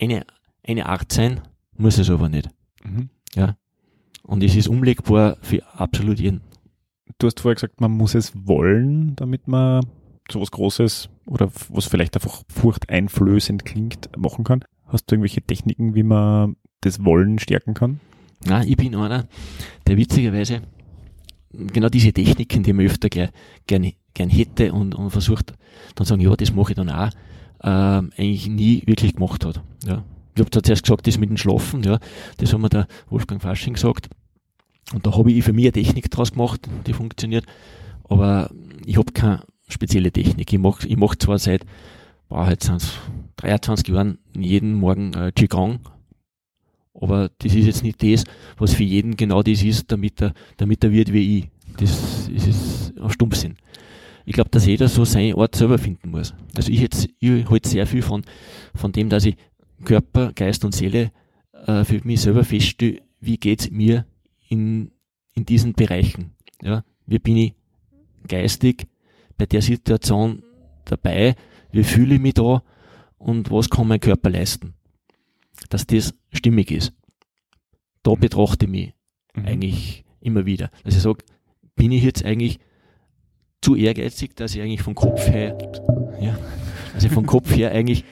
eine, 0.00 0.24
eine 0.66 0.86
Art 0.86 1.12
sein, 1.12 1.40
muss 1.76 1.98
es 1.98 2.10
aber 2.10 2.28
nicht. 2.28 2.48
Mhm. 2.84 3.10
Und 4.26 4.42
es 4.42 4.56
ist 4.56 4.68
umlegbar 4.68 5.36
für 5.42 5.62
absolut 5.74 6.18
jeden. 6.18 6.40
Du 7.18 7.26
hast 7.26 7.40
vorher 7.40 7.54
gesagt, 7.54 7.80
man 7.80 7.92
muss 7.92 8.14
es 8.14 8.32
wollen, 8.34 9.14
damit 9.16 9.46
man 9.48 9.86
sowas 10.30 10.50
Großes 10.50 11.08
oder 11.26 11.50
was 11.68 11.86
vielleicht 11.86 12.14
einfach 12.16 12.42
furchteinflößend 12.48 13.64
klingt, 13.64 14.10
machen 14.16 14.44
kann. 14.44 14.64
Hast 14.86 15.10
du 15.10 15.14
irgendwelche 15.14 15.42
Techniken, 15.42 15.94
wie 15.94 16.02
man 16.02 16.56
das 16.80 17.04
Wollen 17.04 17.38
stärken 17.38 17.74
kann? 17.74 18.00
Na, 18.44 18.64
ich 18.64 18.76
bin 18.76 18.94
einer, 18.94 19.26
der 19.86 19.96
witzigerweise 19.96 20.62
genau 21.52 21.88
diese 21.88 22.12
Techniken, 22.12 22.62
die 22.62 22.72
man 22.72 22.86
öfter 22.86 23.08
gern, 23.08 23.30
gern, 23.66 24.28
hätte 24.28 24.72
und, 24.72 24.94
und 24.94 25.10
versucht 25.10 25.54
dann 25.94 26.06
sagen, 26.06 26.20
ja, 26.20 26.34
das 26.36 26.52
mache 26.52 26.72
ich 26.72 26.76
dann 26.76 26.90
auch, 26.90 27.10
ähm, 27.62 28.12
eigentlich 28.16 28.48
nie 28.48 28.82
wirklich 28.86 29.14
gemacht 29.14 29.44
hat. 29.44 29.62
Ja. 29.86 30.04
Ich 30.34 30.40
habe 30.40 30.50
zuerst 30.50 30.82
gesagt, 30.82 31.06
das 31.06 31.18
mit 31.18 31.30
dem 31.30 31.36
Schlafen, 31.36 31.82
ja, 31.84 31.98
das 32.38 32.52
hat 32.52 32.60
mir 32.60 32.68
der 32.68 32.88
Wolfgang 33.08 33.40
Fasching 33.40 33.74
gesagt. 33.74 34.08
Und 34.92 35.06
da 35.06 35.16
habe 35.16 35.32
ich 35.32 35.44
für 35.44 35.52
mich 35.52 35.64
eine 35.64 35.72
Technik 35.72 36.10
draus 36.10 36.32
gemacht, 36.32 36.68
die 36.86 36.92
funktioniert. 36.92 37.46
Aber 38.04 38.50
ich 38.84 38.96
habe 38.98 39.12
keine 39.12 39.44
spezielle 39.68 40.12
Technik. 40.12 40.52
Ich 40.52 40.58
mache 40.58 40.86
ich 40.86 40.96
mach 40.96 41.16
zwar 41.16 41.38
seit, 41.38 41.64
boah, 42.28 42.48
jetzt 42.50 42.66
sind 42.66 42.82
23 43.36 43.88
Jahren 43.88 44.18
jeden 44.36 44.74
Morgen 44.74 45.14
äh, 45.14 45.32
Qigong, 45.32 45.80
aber 46.94 47.30
das 47.38 47.54
ist 47.54 47.66
jetzt 47.66 47.82
nicht 47.82 48.02
das, 48.02 48.24
was 48.56 48.74
für 48.74 48.84
jeden 48.84 49.16
genau 49.16 49.42
das 49.42 49.62
ist, 49.62 49.90
damit 49.90 50.22
er, 50.22 50.32
damit 50.56 50.84
er 50.84 50.92
wird 50.92 51.12
wie 51.12 51.38
ich. 51.38 51.48
Das 51.76 52.28
ist, 52.28 52.46
ist 52.46 52.98
ein 52.98 53.10
Stumpfsinn. 53.10 53.56
Ich 54.26 54.34
glaube, 54.34 54.50
dass 54.50 54.64
jeder 54.64 54.88
so 54.88 55.04
seine 55.04 55.36
Art 55.36 55.56
selber 55.56 55.76
finden 55.76 56.10
muss. 56.10 56.34
Also 56.56 56.70
ich 56.70 56.80
jetzt, 56.80 57.08
ich 57.18 57.50
halte 57.50 57.68
sehr 57.68 57.86
viel 57.86 58.02
von, 58.02 58.22
von 58.74 58.92
dem, 58.92 59.08
dass 59.08 59.24
ich 59.24 59.36
Körper, 59.84 60.32
Geist 60.32 60.64
und 60.64 60.74
Seele 60.74 61.10
äh, 61.66 61.84
für 61.84 62.00
mich 62.04 62.20
selber 62.20 62.44
feststelle, 62.44 63.02
wie 63.20 63.36
geht's 63.36 63.70
mir 63.70 64.06
in, 64.54 64.90
in 65.34 65.44
diesen 65.44 65.74
Bereichen. 65.74 66.32
Ja, 66.62 66.84
wie 67.06 67.18
bin 67.18 67.36
ich 67.36 67.54
geistig 68.28 68.86
bei 69.36 69.46
der 69.46 69.62
Situation 69.62 70.42
dabei, 70.84 71.34
wie 71.72 71.84
fühle 71.84 72.14
ich 72.14 72.20
mich 72.20 72.34
da 72.34 72.62
und 73.18 73.50
was 73.50 73.68
kann 73.68 73.88
mein 73.88 74.00
Körper 74.00 74.30
leisten. 74.30 74.74
Dass 75.70 75.86
das 75.86 76.14
stimmig 76.32 76.70
ist. 76.70 76.92
Da 78.02 78.14
betrachte 78.14 78.66
ich 78.66 78.70
mich 78.70 78.94
mhm. 79.34 79.44
eigentlich 79.46 80.04
immer 80.20 80.46
wieder. 80.46 80.70
Also 80.84 80.96
ich 80.98 81.02
sage, 81.02 81.24
bin 81.74 81.92
ich 81.92 82.04
jetzt 82.04 82.24
eigentlich 82.24 82.58
zu 83.60 83.74
ehrgeizig, 83.76 84.36
dass 84.36 84.54
ich 84.54 84.60
eigentlich 84.60 84.82
vom 84.82 84.94
Kopf 84.94 85.26
her, 85.28 85.56
ja, 86.20 86.38
also 86.94 87.08
vom 87.08 87.26
Kopf 87.26 87.54
her 87.56 87.72
eigentlich 87.72 88.04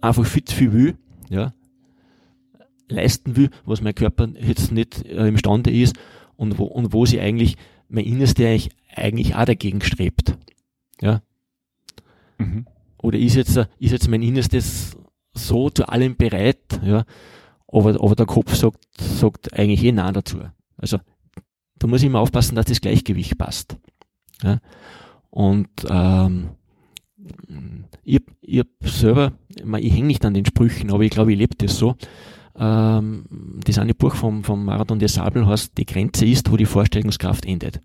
einfach 0.00 0.24
fit 0.26 0.50
viel 0.50 0.72
will, 0.72 0.98
ja, 1.28 1.54
leisten 2.94 3.36
will, 3.36 3.50
was 3.64 3.80
mein 3.80 3.94
Körper 3.94 4.28
jetzt 4.38 4.72
nicht 4.72 5.04
äh, 5.06 5.28
imstande 5.28 5.70
ist 5.70 5.96
und 6.36 6.58
wo, 6.58 6.64
und 6.64 6.92
wo 6.92 7.06
sie 7.06 7.20
eigentlich, 7.20 7.56
mein 7.88 8.04
Innerste 8.04 8.46
eigentlich, 8.46 8.70
eigentlich 8.94 9.34
auch 9.34 9.44
dagegen 9.44 9.80
strebt. 9.80 10.36
Ja. 11.00 11.22
Mhm. 12.38 12.66
Oder 12.98 13.18
ist 13.18 13.34
jetzt, 13.34 13.56
ist 13.56 13.92
jetzt 13.92 14.08
mein 14.08 14.22
Innerstes 14.22 14.96
so 15.34 15.68
zu 15.70 15.88
allem 15.88 16.16
bereit, 16.16 16.80
ja, 16.82 17.04
aber, 17.68 17.90
aber 18.02 18.14
der 18.14 18.26
Kopf 18.26 18.54
sagt, 18.54 18.78
sagt 18.98 19.52
eigentlich 19.52 19.82
eh 19.84 19.92
Nein 19.92 20.14
dazu. 20.14 20.38
Also, 20.76 20.98
da 21.78 21.86
muss 21.86 22.02
ich 22.02 22.06
immer 22.06 22.20
aufpassen, 22.20 22.54
dass 22.54 22.66
das 22.66 22.80
Gleichgewicht 22.80 23.36
passt. 23.36 23.76
Ja. 24.42 24.60
Und 25.30 25.68
ähm, 25.88 26.50
ich, 28.04 28.22
ich 28.40 28.64
selber, 28.82 29.32
ich, 29.48 29.64
mein, 29.64 29.82
ich 29.82 29.92
hänge 29.92 30.06
nicht 30.06 30.24
an 30.24 30.34
den 30.34 30.46
Sprüchen, 30.46 30.90
aber 30.92 31.02
ich 31.02 31.10
glaube, 31.10 31.32
ich 31.32 31.38
lebe 31.38 31.56
das 31.56 31.76
so. 31.76 31.96
Ähm, 32.56 33.24
das 33.64 33.78
eine 33.78 33.94
Buch 33.94 34.14
vom, 34.14 34.44
vom 34.44 34.64
Marathon 34.64 34.98
der 34.98 35.08
Sabel 35.08 35.46
heißt, 35.46 35.76
die 35.76 35.86
Grenze 35.86 36.26
ist, 36.26 36.50
wo 36.50 36.56
die 36.56 36.66
Vorstellungskraft 36.66 37.44
endet. 37.44 37.80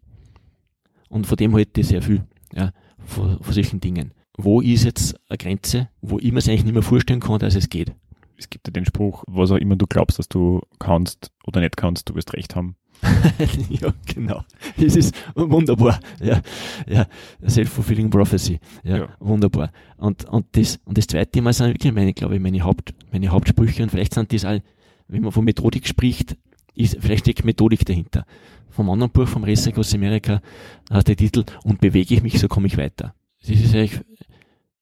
Und 1.10 1.26
von 1.26 1.38
dem 1.38 1.56
halte 1.56 1.82
ich 1.82 1.88
sehr 1.88 2.02
viel, 2.02 2.24
ja, 2.54 2.72
von, 3.00 3.42
von 3.42 3.54
solchen 3.54 3.80
Dingen. 3.80 4.14
Wo 4.38 4.62
ist 4.62 4.84
jetzt 4.84 5.16
eine 5.28 5.38
Grenze, 5.38 5.90
wo 6.02 6.20
ich 6.20 6.32
mir 6.32 6.40
es 6.40 6.48
eigentlich 6.48 6.66
nicht 6.66 6.74
mehr 6.74 6.84
vorstellen 6.84 7.20
kann, 7.20 7.40
dass 7.40 7.56
es 7.56 7.70
geht? 7.70 7.94
Es 8.38 8.50
gibt 8.50 8.68
ja 8.68 8.72
den 8.72 8.86
Spruch, 8.86 9.24
was 9.28 9.52
auch 9.52 9.58
immer 9.58 9.76
du 9.76 9.86
glaubst, 9.86 10.18
dass 10.18 10.30
du 10.30 10.62
kannst 10.78 11.32
oder 11.46 11.60
nicht 11.60 11.76
kannst, 11.76 12.10
du 12.10 12.16
wirst 12.16 12.34
recht 12.34 12.56
haben. 12.56 12.76
ja, 13.70 13.94
genau. 14.06 14.44
Das 14.78 14.96
ist 14.96 15.16
wunderbar. 15.36 16.00
Ja, 16.22 16.42
ja. 16.88 17.08
Self-fulfilling 17.48 18.10
prophecy. 18.10 18.60
Ja, 18.84 18.98
ja, 18.98 19.10
wunderbar. 19.20 19.72
Und, 19.98 20.26
und 20.26 20.48
das, 20.54 20.80
und 20.86 20.98
das 20.98 21.08
zweite 21.08 21.32
Thema 21.32 21.54
sind 21.54 21.68
wirklich 21.68 21.94
meine, 21.94 22.14
glaube 22.14 22.36
ich, 22.36 22.42
meine 22.42 22.62
Haupt, 22.62 22.94
meine 23.12 23.30
Hauptsprüche. 23.30 23.84
Und 23.84 23.90
vielleicht 23.90 24.14
sind 24.14 24.34
das 24.34 24.46
all, 24.46 24.62
wenn 25.08 25.24
man 25.24 25.32
von 25.32 25.46
Methodik 25.46 25.88
spricht, 25.88 26.38
ist, 26.76 26.98
vielleicht 27.00 27.26
steckt 27.26 27.46
Methodik 27.46 27.86
dahinter. 27.86 28.26
Vom 28.70 28.90
anderen 28.90 29.12
Buch, 29.12 29.28
vom 29.28 29.44
Ressek 29.44 29.78
aus 29.78 29.94
Amerika, 29.94 30.42
hat 30.90 31.08
der 31.08 31.18
Titel, 31.18 31.44
und 31.64 31.82
bewege 31.82 32.16
ich 32.16 32.24
mich, 32.24 32.40
so 32.40 32.48
komme 32.48 32.68
ich 32.68 32.78
weiter. 32.78 33.16
Das 33.42 33.50
ist 33.50 33.74
eigentlich, 33.74 34.00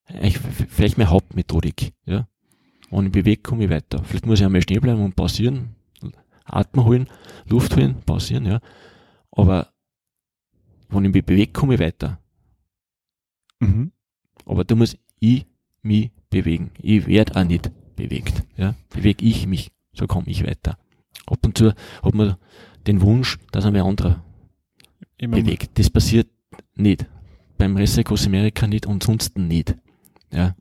eigentlich 0.08 0.40
vielleicht 0.70 0.98
meine 0.98 1.10
Hauptmethodik, 1.10 1.94
ja. 2.06 2.28
Und 2.90 3.12
bewege, 3.12 3.42
komme 3.42 3.66
ich 3.66 3.70
weiter. 3.70 4.02
Vielleicht 4.04 4.26
muss 4.26 4.40
ich 4.40 4.46
einmal 4.46 4.62
stehen 4.62 4.80
bleiben 4.82 5.04
und 5.04 5.16
pausieren, 5.16 5.76
Atmen 6.48 6.86
holen, 6.86 7.08
Luft 7.48 7.76
holen, 7.76 8.02
pausieren, 8.06 8.46
ja. 8.46 8.60
Aber 9.32 9.72
wenn 10.90 11.06
ich 11.06 11.14
mich 11.14 11.26
bewege, 11.26 11.52
komme 11.52 11.76
ich 11.76 11.80
weiter. 11.80 12.20
Mhm. 13.60 13.92
Aber 14.46 14.64
da 14.64 14.76
muss 14.76 14.98
ich 15.20 15.46
mich 15.82 16.12
bewegen. 16.30 16.72
Ich 16.82 17.08
werde 17.08 17.36
auch 17.40 17.44
nicht 17.44 17.72
bewegt. 17.96 18.44
Ja. 18.56 18.76
Bewege 18.90 19.26
ich 19.26 19.48
mich, 19.48 19.72
so 19.94 20.08
komme 20.08 20.28
ich 20.28 20.46
weiter. 20.46 20.78
Ab 21.26 21.40
und 21.44 21.58
zu 21.58 21.74
hat 22.02 22.14
man 22.14 22.38
den 22.86 23.02
Wunsch, 23.02 23.38
dass 23.52 23.66
ein 23.66 23.76
anderer 23.76 24.24
Immer 25.18 25.38
bewegt. 25.38 25.78
Das 25.78 25.90
passiert 25.90 26.30
nicht. 26.76 27.06
Beim 27.58 27.76
Rest 27.76 28.00
Amerika 28.26 28.68
nicht 28.68 28.86
und 28.86 29.04
sonst 29.04 29.38
nicht. 29.38 29.76
Ja. 30.32 30.56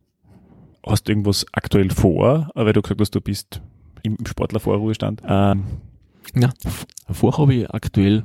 Hast 0.85 1.05
du 1.07 1.13
irgendwas 1.13 1.45
aktuell 1.53 1.91
vor, 1.91 2.51
weil 2.55 2.73
du 2.73 2.81
gesagt 2.81 3.01
hast, 3.01 3.15
du 3.15 3.21
bist 3.21 3.61
im 4.07 4.27
Sportlervorruhestand? 4.27 5.23
Ähm, 5.27 5.65
ja, 6.35 6.51
vor 7.11 7.37
habe 7.39 7.55
ich 7.55 7.71
aktuell 7.71 8.25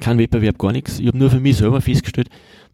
keinen 0.00 0.18
Wettbewerb, 0.18 0.58
gar 0.58 0.72
nichts. 0.72 0.98
Ich 0.98 1.06
habe 1.08 1.18
nur 1.18 1.30
für 1.30 1.40
mich 1.40 1.56
selber 1.56 1.80
festgestellt, 1.80 2.28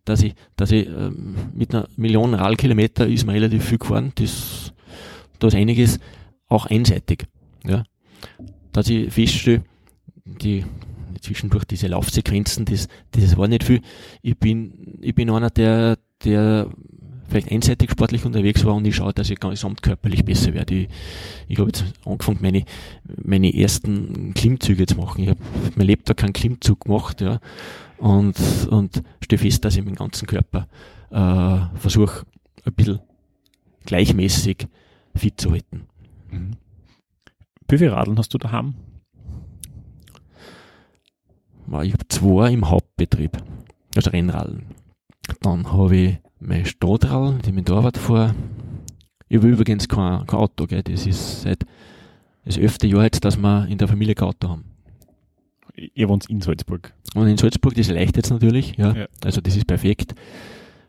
dass 0.05 0.23
ich, 0.23 0.35
dass 0.57 0.73
ich 0.73 0.87
ähm, 0.89 1.37
mit 1.55 1.75
einer 1.75 1.89
Million 1.97 2.35
Radkilometer 2.35 3.07
ist 3.07 3.27
mir 3.27 3.35
relativ 3.35 3.65
viel 3.65 3.79
gefahren. 3.79 4.13
Das, 4.17 4.73
da 5.39 5.49
ist 5.49 5.55
einiges 5.55 5.99
auch 6.49 6.67
einseitig. 6.67 7.27
Ja. 7.65 7.85
Dass 8.73 8.89
ich 8.89 9.13
feststelle, 9.13 9.65
die 10.25 10.65
zwischendurch 11.21 11.65
diese 11.65 11.87
Laufsequenzen, 11.87 12.65
das, 12.65 12.89
das 13.13 13.37
war 13.37 13.49
nicht 13.49 13.65
viel. 13.65 13.81
Ich 14.23 14.37
bin, 14.39 14.99
ich 15.01 15.15
bin 15.15 15.31
einer, 15.31 15.51
der, 15.51 15.99
der 16.25 16.69
vielleicht 17.33 17.51
einseitig 17.51 17.91
sportlich 17.91 18.25
unterwegs 18.25 18.65
war 18.65 18.75
und 18.75 18.87
ich 18.87 18.97
schaue, 18.97 19.13
dass 19.13 19.31
ich 19.31 19.41
gesamtkörperlich 19.41 20.25
besser 20.25 20.53
werde. 20.55 20.75
Ich, 20.75 20.89
ich 21.49 21.59
habe 21.59 21.69
jetzt 21.69 21.85
angefangen, 22.05 22.39
meine, 22.43 22.65
meine 23.23 23.55
ersten 23.55 24.35
Klimmzüge 24.35 24.87
zu 24.87 24.97
machen. 24.97 25.23
Ich 25.23 25.31
habe 25.31 25.41
mein 25.75 25.87
Lebtag 25.87 26.19
keinen 26.19 26.35
Klimmzug 26.35 26.81
gemacht, 26.81 27.21
ja. 27.21 27.41
Und, 27.99 28.37
und 28.69 29.03
stelle 29.23 29.39
fest, 29.39 29.65
dass 29.65 29.77
ich 29.77 29.85
meinen 29.85 29.95
ganzen 29.95 30.27
Körper 30.27 30.69
äh, 31.11 31.79
versuche, 31.79 32.27
ein 32.65 32.75
bisschen 32.75 33.01
gleichmäßig 33.87 34.67
fit 35.15 35.41
zu 35.41 35.53
halten. 35.53 35.87
Mhm. 36.31 36.57
Wie 37.69 37.79
viele 37.79 37.93
Radeln 37.93 38.19
hast 38.19 38.35
du 38.35 38.39
daheim? 38.39 38.75
Ich 41.67 41.93
habe 41.93 42.09
zwei 42.09 42.53
im 42.53 42.69
Hauptbetrieb, 42.69 43.39
also 43.97 44.11
Rennradeln. 44.11 44.67
Dann 45.41 45.73
habe 45.73 45.97
ich 45.97 46.19
mein 46.45 46.67
Stadtrall, 46.67 47.39
die 47.45 47.53
mit 47.53 47.69
der 47.69 47.77
Arbeit 47.77 47.99
fahre. 47.99 48.35
Ich 49.29 49.39
habe 49.39 49.49
übrigens 49.49 49.89
kein, 49.89 50.27
kein 50.27 50.41
Auto, 50.41 50.67
gell. 50.67 50.83
das 50.83 51.07
ist 51.07 51.43
seit 51.43 51.65
das 52.45 52.57
elfte 52.57 52.87
Jahr 52.87 53.05
jetzt, 53.05 53.25
dass 53.25 53.37
wir 53.37 53.67
in 53.69 53.79
der 53.79 53.89
Familie 53.89 54.15
kein 54.15 54.29
Auto 54.29 54.49
haben. 54.49 54.65
Ihr 55.75 56.09
wohnt 56.09 56.29
in 56.29 56.41
Salzburg. 56.41 56.93
Und 57.15 57.29
in 57.29 57.39
Salzburg, 57.39 57.75
das 57.75 57.89
leicht 57.89 58.17
jetzt 58.17 58.31
natürlich, 58.31 58.77
ja. 58.77 58.93
ja. 58.93 59.07
Also 59.25 59.41
das 59.41 59.57
ist 59.57 59.67
perfekt. 59.67 60.15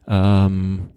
Ähm, 0.08 0.89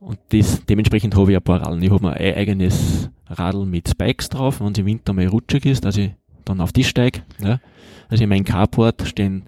und 0.00 0.18
das, 0.30 0.64
dementsprechend 0.66 1.14
habe 1.14 1.30
ich 1.30 1.36
ein 1.36 1.42
paar 1.42 1.60
Radeln. 1.60 1.82
Ich 1.82 1.90
habe 1.90 2.04
mir 2.04 2.14
ein 2.14 2.34
eigenes 2.34 3.10
Radl 3.28 3.64
mit 3.64 3.88
Spikes 3.88 4.28
drauf, 4.28 4.60
wenn 4.60 4.72
es 4.72 4.78
im 4.78 4.86
Winter 4.86 5.12
mal 5.12 5.26
rutschig 5.28 5.66
ist, 5.66 5.84
dass 5.84 5.96
ich 5.96 6.12
dann 6.44 6.60
auf 6.60 6.72
die 6.72 6.84
steige. 6.84 7.22
Ja. 7.40 7.60
Also 8.08 8.24
in 8.24 8.28
meinem 8.28 8.44
Carport 8.44 9.06
stehen, 9.06 9.44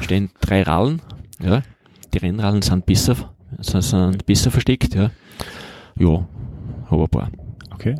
stehen 0.00 0.30
drei 0.40 0.62
Rallen. 0.62 1.00
Ja. 1.42 1.62
Die 2.12 2.18
Rennradeln 2.18 2.62
sind 2.62 2.86
besser 2.86 3.33
sind, 3.60 3.82
sind 3.82 4.26
besser 4.26 4.50
versteckt, 4.50 4.94
ja. 4.94 5.10
Ja, 5.98 6.26
habe 6.90 7.02
ein 7.02 7.08
paar. 7.08 7.30
Okay. 7.70 7.96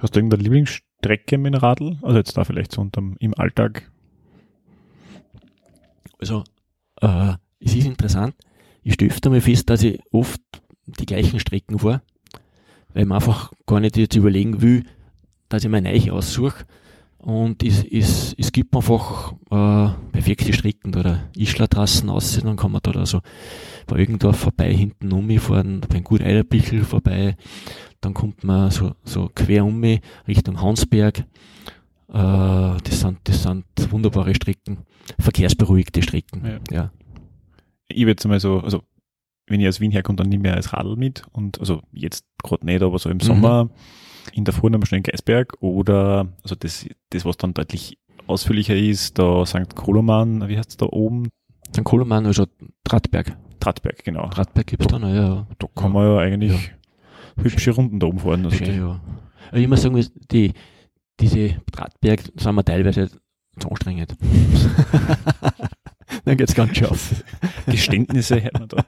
Hast 0.00 0.14
du 0.14 0.20
irgendeine 0.20 0.42
Lieblingsstrecke 0.42 1.38
mit 1.38 1.54
dem 1.54 1.60
Radl? 1.60 1.98
Also 2.02 2.16
jetzt 2.16 2.36
da 2.36 2.44
vielleicht 2.44 2.72
so 2.72 2.80
unterm, 2.80 3.16
im 3.18 3.34
Alltag? 3.38 3.90
Also, 6.18 6.44
äh, 7.00 7.34
es 7.60 7.74
ist 7.74 7.86
interessant. 7.86 8.34
Ich 8.82 8.94
stelle 8.94 9.10
öfter 9.10 9.30
mal 9.30 9.40
fest, 9.40 9.68
dass 9.68 9.82
ich 9.82 10.00
oft 10.10 10.40
die 10.86 11.06
gleichen 11.06 11.40
Strecken 11.40 11.78
fahre, 11.78 12.02
weil 12.94 13.04
man 13.04 13.16
einfach 13.16 13.52
gar 13.66 13.80
nicht 13.80 13.96
jetzt 13.96 14.16
überlegen 14.16 14.62
will, 14.62 14.84
dass 15.48 15.64
ich 15.64 15.70
mir 15.70 15.82
neu 15.82 16.12
aussuche. 16.12 16.64
Und 17.22 17.62
es, 17.62 17.84
es, 17.84 18.34
es 18.38 18.50
gibt 18.50 18.74
einfach 18.74 19.32
äh, 19.50 19.88
perfekte 20.10 20.54
Strecken 20.54 20.94
oder 20.94 21.28
Ischler-Trassen 21.36 22.08
aus, 22.08 22.40
dann 22.42 22.56
kann 22.56 22.72
man 22.72 22.80
da 22.82 22.92
also 22.92 23.20
bei 23.86 23.98
Irgendorf 23.98 24.38
vorbei, 24.38 24.72
hinten 24.72 25.12
umfahren, 25.12 25.82
beim 25.86 26.02
Gut 26.02 26.22
Eiderbichel 26.22 26.82
vorbei, 26.82 27.36
dann 28.00 28.14
kommt 28.14 28.42
man 28.42 28.70
so, 28.70 28.92
so 29.04 29.30
quer 29.34 29.66
um 29.66 29.80
mich 29.80 30.00
Richtung 30.26 30.62
Hansberg. 30.62 31.18
Äh, 31.18 31.22
das, 32.08 33.00
sind, 33.00 33.18
das 33.24 33.42
sind 33.42 33.64
wunderbare 33.90 34.34
Strecken, 34.34 34.78
verkehrsberuhigte 35.18 36.02
Strecken. 36.02 36.42
Ja. 36.44 36.58
ja. 36.70 36.90
Ich 37.88 38.00
würde 38.00 38.12
jetzt 38.12 38.26
mal 38.26 38.40
so, 38.40 38.60
also 38.60 38.82
wenn 39.46 39.60
ich 39.60 39.68
aus 39.68 39.80
Wien 39.80 39.90
herkomme, 39.90 40.16
dann 40.16 40.30
nehme 40.30 40.48
ich 40.48 40.54
als 40.54 40.72
Radl 40.72 40.96
mit 40.96 41.24
und 41.32 41.60
also 41.60 41.82
jetzt 41.92 42.24
gerade 42.42 42.64
nicht, 42.64 42.82
aber 42.82 42.98
so 42.98 43.10
im 43.10 43.20
Sommer 43.20 43.64
mhm. 43.64 43.70
In 44.32 44.44
der 44.44 44.54
am 44.62 44.84
schnellen 44.84 45.02
Geisberg 45.02 45.54
oder 45.60 46.28
also 46.42 46.54
das, 46.54 46.86
das, 47.10 47.24
was 47.24 47.36
dann 47.36 47.54
deutlich 47.54 47.98
ausführlicher 48.26 48.76
ist, 48.76 49.18
da 49.18 49.44
St. 49.44 49.74
Koloman, 49.74 50.48
wie 50.48 50.56
heißt 50.56 50.70
es 50.70 50.76
da 50.76 50.86
oben? 50.86 51.30
St. 51.74 51.84
Koloman, 51.84 52.26
also 52.26 52.46
Drahtberg. 52.84 53.36
Drahtberg, 53.60 54.04
genau. 54.04 54.28
Drahtberg 54.28 54.66
gibt's 54.66 54.86
da 54.86 54.98
noch, 54.98 55.12
ja. 55.12 55.46
Da 55.58 55.66
kann 55.74 55.92
man 55.92 56.06
ja 56.06 56.18
eigentlich 56.18 56.72
hübsche 57.36 57.72
Runden 57.72 58.00
da 58.00 58.06
oben 58.06 58.20
fahren. 58.20 58.44
Also 58.44 58.56
Schön, 58.56 58.78
ja. 58.78 59.00
Ich 59.52 59.68
muss 59.68 59.82
sagen, 59.82 60.02
die, 60.30 60.52
diese 61.18 61.56
Drahtberg 61.72 62.20
sind 62.36 62.54
wir 62.54 62.64
teilweise 62.64 63.10
zu 63.58 63.68
anstrengend. 63.68 64.16
Dann 66.24 66.36
geht's 66.36 66.54
ganz 66.54 66.76
schön 66.76 66.88
auf. 66.88 67.24
Geständnisse 67.66 68.42
hört 68.42 68.58
man 68.58 68.68
da. 68.68 68.84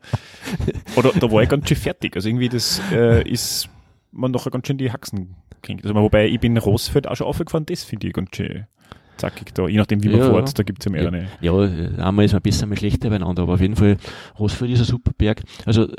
Oder 0.97 1.13
da 1.13 1.31
war 1.31 1.43
ich 1.43 1.49
ganz 1.49 1.69
schön 1.69 1.77
fertig. 1.77 2.17
Also 2.17 2.29
irgendwie 2.29 2.49
das 2.49 2.81
äh, 2.91 3.29
ist 3.29 3.69
man 4.13 4.31
nachher 4.31 4.51
ganz 4.51 4.67
schön 4.67 4.79
die 4.79 4.93
Haxen 4.93 5.35
kriegt. 5.63 5.85
Also 5.85 5.95
wobei 5.95 6.29
ich 6.29 6.39
bin 6.41 6.57
Rossfeld 6.57 7.09
auch 7.09 7.17
schon 7.17 7.27
aufgefahren, 7.27 7.67
das 7.67 7.83
finde 7.85 8.07
ich 8.09 8.13
ganz 8.13 8.35
schön 8.37 8.67
zackig 9.19 9.53
da. 9.55 9.69
Je 9.69 9.77
nachdem 9.77 10.03
wie 10.03 10.09
man 10.09 10.19
Ja, 10.19 10.31
fährt, 10.31 10.49
ja. 10.49 10.55
da 10.55 10.63
gibt 10.65 10.81
es 10.81 10.85
ja 10.87 10.91
mehrere. 10.91 11.27
Ja, 11.41 12.05
einmal 12.07 12.25
ist 12.25 12.33
man 12.33 12.43
besser, 12.43 12.67
mal 12.67 12.77
schlechter 12.77 13.11
beieinander, 13.11 13.43
aber 13.43 13.55
auf 13.55 13.61
jeden 13.61 13.77
Fall, 13.77 13.97
Rossfeld 14.39 14.71
ist 14.73 14.81
ein 14.81 14.85
super 14.87 15.13
Berg. 15.17 15.43
Also, 15.65 15.85
äh, 15.85 15.95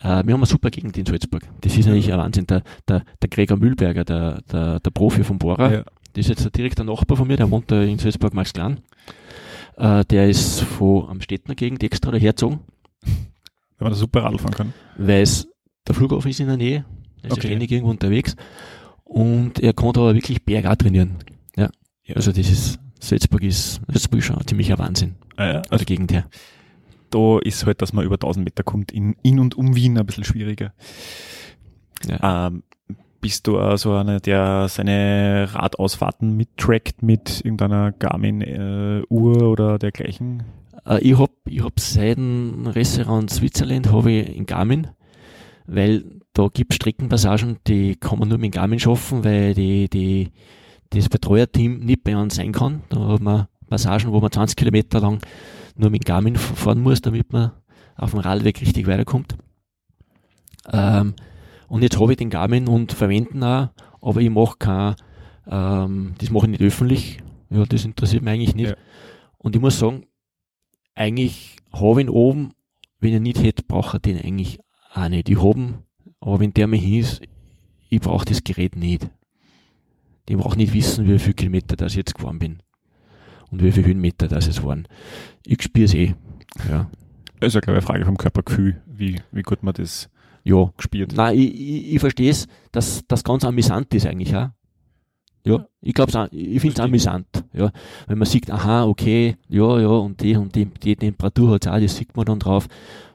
wir 0.00 0.10
haben 0.10 0.28
eine 0.34 0.46
super 0.46 0.70
Gegend 0.70 0.96
in 0.96 1.06
Salzburg. 1.06 1.42
Das 1.60 1.76
ist 1.76 1.86
eigentlich 1.86 2.12
ein 2.12 2.18
Wahnsinn. 2.18 2.46
Der, 2.46 2.62
der, 2.88 3.04
der 3.22 3.28
Gregor 3.28 3.58
Mühlberger, 3.58 4.04
der, 4.04 4.40
der, 4.50 4.80
der 4.80 4.90
Profi 4.90 5.22
vom 5.22 5.38
Bohrer, 5.38 5.72
Ja. 5.72 5.82
das 6.14 6.24
ist 6.24 6.28
jetzt 6.30 6.46
ein 6.46 6.52
direkter 6.52 6.82
Nachbar 6.84 7.16
von 7.16 7.28
mir, 7.28 7.36
der 7.36 7.50
wohnt 7.50 7.70
da 7.70 7.80
in 7.82 7.98
Salzburg 7.98 8.34
Maxklan. 8.34 8.80
Äh, 9.76 10.04
der 10.06 10.28
ist 10.28 10.60
von 10.62 11.08
am 11.08 11.20
Städtner 11.20 11.54
Gegend 11.54 11.82
extra 11.84 12.10
dahergezogen, 12.10 12.60
Wenn 13.02 13.12
man 13.78 13.92
da 13.92 13.96
super 13.98 14.22
Radl 14.24 14.38
fahren 14.38 14.54
kann. 14.54 14.72
weil 14.96 15.26
der 15.86 15.94
Flughafen 15.94 16.30
ist 16.30 16.40
in 16.40 16.46
der 16.48 16.56
Nähe. 16.56 16.84
Er 17.24 17.30
ist 17.30 17.32
Okay. 17.32 17.42
ja 17.42 17.48
ständig 17.50 17.72
irgendwo 17.72 17.90
unterwegs. 17.90 18.36
Und 19.04 19.58
er 19.60 19.72
kann 19.72 19.92
da 19.92 20.14
wirklich 20.14 20.44
Berg 20.44 20.66
auch 20.66 20.76
trainieren. 20.76 21.16
Ja. 21.56 21.68
Ja. 22.04 22.16
Also 22.16 22.32
das 22.32 22.48
ist, 22.50 22.78
Salzburg 23.00 23.42
ist, 23.42 23.80
Salzburg 23.88 24.18
ist 24.20 24.26
schon 24.26 24.36
ein 24.38 24.46
ziemlicher 24.46 24.78
Wahnsinn. 24.78 25.16
Äh, 25.36 25.42
Also 25.56 25.70
also 25.70 25.84
Gegend 25.84 26.12
her. 26.12 26.26
da 27.10 27.38
ist 27.40 27.66
halt, 27.66 27.82
dass 27.82 27.92
man 27.92 28.04
über 28.04 28.14
1000 28.14 28.44
Meter 28.44 28.62
kommt, 28.62 28.92
in, 28.92 29.14
in 29.22 29.38
und 29.40 29.54
um 29.56 29.74
Wien 29.74 29.98
ein 29.98 30.06
bisschen 30.06 30.24
schwieriger. 30.24 30.72
Ja. 32.06 32.46
Ähm, 32.48 32.62
bist 33.20 33.46
du 33.46 33.58
auch 33.58 33.76
so 33.78 33.92
einer, 33.94 34.20
der 34.20 34.68
seine 34.68 35.48
Radausfahrten 35.52 36.36
mittrackt 36.36 37.02
mit 37.02 37.40
irgendeiner 37.44 37.92
Garmin-Uhr 37.92 39.42
oder 39.50 39.78
dergleichen? 39.78 40.42
Äh, 40.86 40.98
ich 41.00 41.18
hab, 41.18 41.30
ich 41.46 41.62
hab 41.62 41.78
seit 41.80 42.16
dem 42.18 42.66
Restaurant 42.66 43.30
Switzerland 43.30 43.90
habe 43.90 44.12
ich 44.12 44.36
in 44.36 44.44
Garmin, 44.46 44.88
weil 45.66 46.04
da 46.34 46.48
gibt 46.52 46.74
Streckenpassagen, 46.74 47.58
die 47.66 47.94
kann 47.96 48.18
man 48.18 48.28
nur 48.28 48.38
mit 48.38 48.52
Garmin 48.52 48.80
schaffen, 48.80 49.24
weil 49.24 49.54
die, 49.54 49.88
die, 49.88 50.32
das 50.90 51.08
Betreuerteam 51.08 51.78
nicht 51.78 52.04
bei 52.04 52.16
uns 52.16 52.34
sein 52.34 52.52
kann. 52.52 52.82
Da 52.88 52.98
haben 52.98 53.24
wir 53.24 53.48
Passagen, 53.68 54.12
wo 54.12 54.20
man 54.20 54.32
20 54.32 54.56
Kilometer 54.56 55.00
lang 55.00 55.20
nur 55.76 55.90
mit 55.90 56.04
Garmin 56.04 56.36
fahren 56.36 56.80
muss, 56.80 57.00
damit 57.00 57.32
man 57.32 57.52
auf 57.96 58.10
dem 58.10 58.20
Radweg 58.20 58.60
richtig 58.60 58.86
weiterkommt. 58.86 59.36
Ähm, 60.72 61.14
und 61.68 61.82
jetzt 61.82 61.98
habe 61.98 62.12
ich 62.12 62.18
den 62.18 62.30
Garmin 62.30 62.68
und 62.68 62.92
verwenden 62.92 63.42
auch, 63.42 63.68
aber 64.02 64.20
ich 64.20 64.30
mache 64.30 64.56
kein, 64.58 64.96
ähm, 65.46 66.14
das 66.18 66.30
mache 66.30 66.46
ich 66.46 66.50
nicht 66.50 66.62
öffentlich. 66.62 67.18
Ja, 67.50 67.64
das 67.64 67.84
interessiert 67.84 68.22
mich 68.22 68.34
eigentlich 68.34 68.54
nicht. 68.56 68.70
Ja. 68.70 68.76
Und 69.38 69.54
ich 69.54 69.62
muss 69.62 69.78
sagen, 69.78 70.06
eigentlich 70.96 71.56
habe 71.72 72.00
ich 72.00 72.06
ihn 72.06 72.10
oben, 72.10 72.52
wenn 72.98 73.10
ich 73.10 73.16
ihn 73.16 73.22
nicht 73.22 73.42
hätte, 73.42 73.62
brauche 73.62 73.98
ich 73.98 74.02
den 74.02 74.18
eigentlich 74.18 74.58
auch 74.92 75.08
nicht. 75.08 75.28
Ich 75.28 75.40
habe 75.42 75.58
ihn, 75.58 75.74
aber 76.24 76.40
wenn 76.40 76.54
der 76.54 76.66
mir 76.66 76.78
hieß, 76.78 77.20
ich 77.90 78.00
brauche 78.00 78.24
das 78.24 78.42
Gerät 78.42 78.76
nicht. 78.76 79.08
Ich 80.26 80.36
brauche 80.36 80.56
nicht 80.56 80.72
wissen, 80.72 81.06
wie 81.06 81.18
viele 81.18 81.34
Kilometer 81.34 81.76
das 81.76 81.92
ich 81.92 81.98
jetzt 81.98 82.14
gefahren 82.14 82.38
bin. 82.38 82.62
Und 83.50 83.62
wie 83.62 83.70
viele 83.70 83.86
Höhenmeter 83.86 84.26
das 84.26 84.48
es 84.48 84.62
waren. 84.64 84.88
Ich 85.44 85.62
spüre 85.62 85.84
es 85.84 85.94
eh. 85.94 86.14
Ja. 86.68 86.90
Das 87.40 87.48
ist 87.48 87.54
ja, 87.54 87.60
glaube 87.60 87.78
ich, 87.78 87.84
eine 87.84 87.86
Frage 87.86 88.04
vom 88.06 88.16
Körpergefühl, 88.16 88.80
wie, 88.86 89.20
wie 89.32 89.42
gut 89.42 89.62
man 89.62 89.74
das 89.74 90.08
Ja. 90.44 90.72
gespielt. 90.78 91.12
Nein, 91.14 91.38
ich, 91.38 91.54
ich, 91.54 91.92
ich 91.94 92.00
verstehe 92.00 92.30
es, 92.30 92.48
dass 92.72 93.04
das 93.06 93.22
ganz 93.22 93.44
amüsant 93.44 93.92
ist 93.94 94.06
eigentlich 94.06 94.34
auch. 94.34 94.48
Ja, 95.46 95.66
ich 95.82 95.92
glaube 95.92 96.28
ich 96.32 96.60
finde 96.60 96.74
es 96.74 96.80
amüsant, 96.80 97.26
ja. 97.52 97.70
Wenn 98.06 98.18
man 98.18 98.26
sieht, 98.26 98.50
aha, 98.50 98.84
okay, 98.84 99.36
ja, 99.48 99.78
ja, 99.78 99.88
und 99.88 100.20
die 100.22 100.36
und 100.36 100.54
die, 100.54 100.64
die 100.64 100.96
Temperatur 100.96 101.50
hat 101.52 101.68
auch, 101.68 101.78
das 101.78 101.96
sieht 101.96 102.16
man 102.16 102.24
dann 102.24 102.38
drauf. 102.38 102.66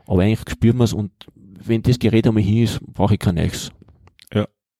Aber 0.05 0.21
eigentlich 0.21 0.47
spürt 0.47 0.75
man 0.75 0.85
es 0.85 0.93
und 0.93 1.11
wenn 1.35 1.81
das 1.81 1.97
Gerät 1.99 2.27
einmal 2.27 2.43
hin 2.43 2.63
ist, 2.63 2.79
brauche 2.93 3.15
ich 3.15 3.19
kein 3.19 3.35
neues. 3.35 3.71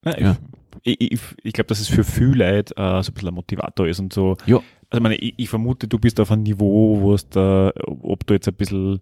Nein, 0.04 0.16
Ja. 0.20 0.38
Ich, 0.84 1.02
ich, 1.02 1.20
ich 1.44 1.54
glaube, 1.54 1.68
dass 1.68 1.80
es 1.80 1.88
für 1.88 2.04
viele 2.04 2.52
Leute 2.52 2.76
äh, 2.78 3.04
so 3.04 3.12
ein 3.12 3.14
bisschen 3.14 3.30
ein 3.30 3.34
Motivator 3.34 3.88
ist 3.88 4.00
und 4.00 4.14
so. 4.14 4.38
Ja. 4.46 4.58
Also 4.90 4.98
ich, 4.98 5.02
meine, 5.02 5.16
ich, 5.16 5.34
ich 5.36 5.50
vermute, 5.50 5.88
du 5.88 6.00
bist 6.00 6.20
auf 6.20 6.32
einem 6.32 6.44
Niveau, 6.44 7.02
wo 7.02 7.14
es 7.14 7.28
da, 7.28 7.72
ob 7.86 8.26
du 8.26 8.34
jetzt 8.36 8.48
ein 8.48 8.54
bisschen, 8.54 9.02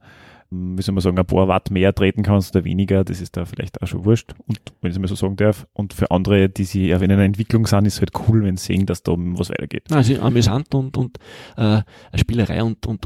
wie 0.49 0.81
soll 0.81 0.93
man 0.93 1.01
sagen, 1.01 1.19
ein 1.19 1.25
paar 1.25 1.47
Watt 1.47 1.71
mehr 1.71 1.93
treten 1.93 2.23
kannst 2.23 2.55
oder 2.55 2.63
weniger, 2.63 3.03
das 3.03 3.19
ist 3.19 3.35
da 3.35 3.45
vielleicht 3.45 3.81
auch 3.81 3.87
schon 3.87 4.05
wurscht. 4.05 4.33
Und 4.47 4.59
wenn 4.81 4.91
ich 4.91 4.95
es 4.95 4.99
mal 4.99 5.07
so 5.07 5.15
sagen 5.15 5.35
darf. 5.35 5.67
Und 5.73 5.93
für 5.93 6.11
andere, 6.11 6.47
die 6.49 6.63
sie 6.63 6.91
in 6.91 7.11
einer 7.11 7.23
Entwicklung 7.23 7.67
sind, 7.67 7.85
ist 7.85 7.95
es 7.95 7.99
halt 7.99 8.11
cool, 8.27 8.43
wenn 8.43 8.55
sie 8.57 8.73
sehen, 8.73 8.85
dass 8.85 9.03
da 9.03 9.13
was 9.17 9.49
weitergeht. 9.49 9.83
Nein, 9.89 9.99
es 9.99 10.09
ist 10.09 10.21
amüsant 10.21 10.73
und, 10.73 10.95
und 10.95 11.17
äh, 11.57 11.61
eine 11.61 11.83
Spielerei 12.15 12.63
und, 12.63 12.85
und 12.85 13.05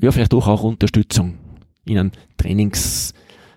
ja, 0.00 0.10
vielleicht 0.10 0.32
doch 0.32 0.48
auch 0.48 0.62
Unterstützung 0.62 1.38
in 1.84 1.98
einem 1.98 2.12
Trainings, 2.36 3.14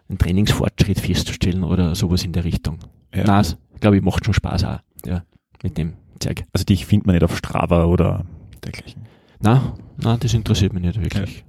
einen 0.08 0.18
Trainingsfortschritt 0.18 1.00
festzustellen 1.00 1.64
oder 1.64 1.96
sowas 1.96 2.24
in 2.24 2.32
der 2.32 2.44
Richtung. 2.44 2.80
Ja. 3.14 3.24
Nein, 3.26 3.46
glaube 3.80 3.98
ich, 3.98 4.04
macht 4.04 4.24
schon 4.24 4.34
Spaß 4.34 4.64
auch, 4.66 4.80
ja, 5.06 5.24
mit 5.64 5.78
dem 5.78 5.94
Zeug. 6.20 6.44
Also 6.54 6.66
dich 6.66 6.86
findet 6.86 7.08
man 7.08 7.16
nicht 7.16 7.24
auf 7.24 7.38
Strava 7.38 7.86
oder 7.86 8.26
dergleichen. 8.64 9.04
Nein, 9.40 9.62
nein, 9.98 10.20
das 10.20 10.34
interessiert 10.34 10.74
mich 10.74 10.84
nicht 10.84 11.02
wirklich. 11.02 11.44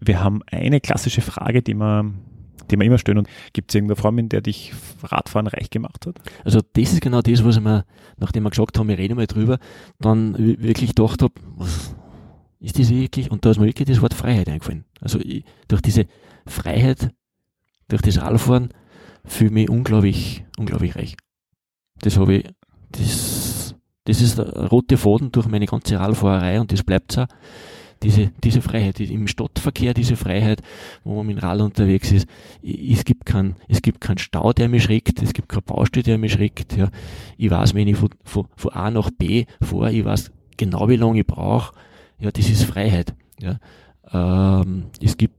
Wir 0.00 0.22
haben 0.22 0.42
eine 0.50 0.80
klassische 0.80 1.20
Frage, 1.20 1.62
die 1.62 1.74
wir, 1.74 2.12
die 2.70 2.78
wir 2.78 2.86
immer 2.86 2.98
stellen. 2.98 3.18
Und 3.18 3.28
gibt 3.52 3.70
es 3.70 3.74
irgendeine 3.74 3.96
Form, 4.00 4.18
in 4.18 4.28
der 4.28 4.40
dich 4.40 4.72
Radfahren 5.02 5.46
reich 5.46 5.70
gemacht 5.70 6.06
hat? 6.06 6.20
Also 6.44 6.60
das 6.72 6.92
ist 6.92 7.00
genau 7.00 7.22
das, 7.22 7.44
was 7.44 7.56
ich 7.56 7.62
mir, 7.62 7.84
nachdem 8.18 8.44
wir 8.44 8.50
gesagt 8.50 8.78
haben, 8.78 8.88
wir 8.88 8.98
reden 8.98 9.16
mal 9.16 9.26
drüber, 9.26 9.58
dann 9.98 10.36
wi- 10.38 10.58
wirklich 10.60 10.94
gedacht 10.94 11.22
habe, 11.22 11.34
was 11.56 11.94
ist 12.60 12.78
das 12.78 12.90
wirklich? 12.90 13.30
Und 13.30 13.44
da 13.44 13.50
ist 13.50 13.58
mir 13.58 13.66
wirklich 13.66 13.88
das 13.88 14.00
Wort 14.00 14.14
Freiheit 14.14 14.48
eingefallen. 14.48 14.84
Also 15.00 15.18
ich, 15.18 15.44
durch 15.68 15.82
diese 15.82 16.06
Freiheit, 16.46 17.10
durch 17.88 18.02
das 18.02 18.20
Radfahren, 18.20 18.68
fühle 19.24 19.48
ich 19.48 19.54
mich 19.54 19.70
unglaublich, 19.70 20.44
unglaublich 20.58 20.96
reich. 20.96 21.16
Das 22.00 22.16
habe 22.18 22.34
ich, 22.34 22.44
das, 22.90 23.74
das 24.04 24.20
ist 24.20 24.38
der 24.38 24.68
rote 24.68 24.96
Faden 24.96 25.30
durch 25.32 25.46
meine 25.46 25.66
ganze 25.66 25.98
Radfahrerei 25.98 26.60
und 26.60 26.72
das 26.72 26.82
bleibt 26.82 27.16
auch. 27.18 27.26
Diese, 28.02 28.32
diese 28.42 28.62
Freiheit, 28.62 28.98
im 29.00 29.28
Stadtverkehr, 29.28 29.94
diese 29.94 30.16
Freiheit, 30.16 30.60
wo 31.04 31.16
man 31.16 31.26
mit 31.26 31.36
dem 31.36 31.40
Rad 31.40 31.60
unterwegs 31.60 32.10
ist, 32.10 32.26
es 32.62 33.04
gibt 33.04 33.26
keinen, 33.26 33.56
es 33.68 33.82
gibt 33.82 34.00
keinen 34.00 34.18
Stau, 34.18 34.52
der 34.52 34.68
mich 34.68 34.84
schreckt, 34.84 35.22
es 35.22 35.32
gibt 35.32 35.48
keine 35.48 35.62
Baustelle, 35.62 36.02
der 36.02 36.18
mich 36.18 36.32
schreckt, 36.32 36.76
ja. 36.76 36.90
Ich 37.36 37.50
weiß, 37.50 37.74
wenn 37.74 37.88
ich 37.88 37.96
von, 37.96 38.10
von, 38.24 38.46
von 38.56 38.72
A 38.72 38.90
nach 38.90 39.10
B 39.10 39.46
fahre, 39.60 39.92
ich 39.92 40.04
weiß 40.04 40.32
genau, 40.56 40.88
wie 40.88 40.96
lange 40.96 41.20
ich 41.20 41.26
brauche, 41.26 41.74
ja, 42.18 42.30
das 42.30 42.48
ist 42.48 42.64
Freiheit, 42.64 43.14
ja. 43.40 43.58
Ähm, 44.12 44.86
es 45.00 45.16
gibt, 45.16 45.36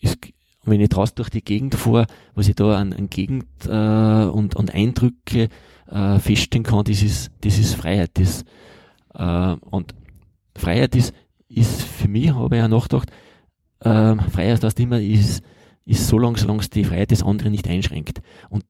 es, 0.00 0.16
wenn 0.64 0.80
ich 0.80 0.88
draußen 0.88 1.16
durch 1.16 1.30
die 1.30 1.42
Gegend 1.42 1.74
fahre, 1.74 2.06
was 2.34 2.48
ich 2.48 2.54
da 2.54 2.76
an, 2.76 2.92
an 2.92 3.10
Gegend 3.10 3.46
äh, 3.66 4.24
und, 4.30 4.54
und 4.54 4.74
Eindrücke 4.74 5.48
äh, 5.90 6.18
feststellen 6.18 6.64
kann, 6.64 6.84
das 6.84 7.02
ist, 7.02 7.30
das 7.40 7.58
ist 7.58 7.74
Freiheit. 7.74 8.12
Das, 8.14 8.44
äh, 9.14 9.56
und 9.70 9.94
Freiheit 10.56 10.94
ist, 10.94 11.14
ist 11.48 11.82
für 11.82 12.08
mich, 12.08 12.30
habe 12.34 12.56
ich 12.56 12.60
ja 12.60 12.68
nachgedacht, 12.68 13.10
äh, 13.80 14.16
Freiheit 14.30 14.62
heißt 14.64 14.80
immer, 14.80 15.00
ist, 15.00 15.42
ist 15.84 16.06
so 16.08 16.18
lange, 16.18 16.38
solange 16.38 16.60
es 16.60 16.70
die 16.70 16.84
Freiheit 16.84 17.10
des 17.10 17.22
anderen 17.22 17.52
nicht 17.52 17.68
einschränkt. 17.68 18.20
Und 18.50 18.64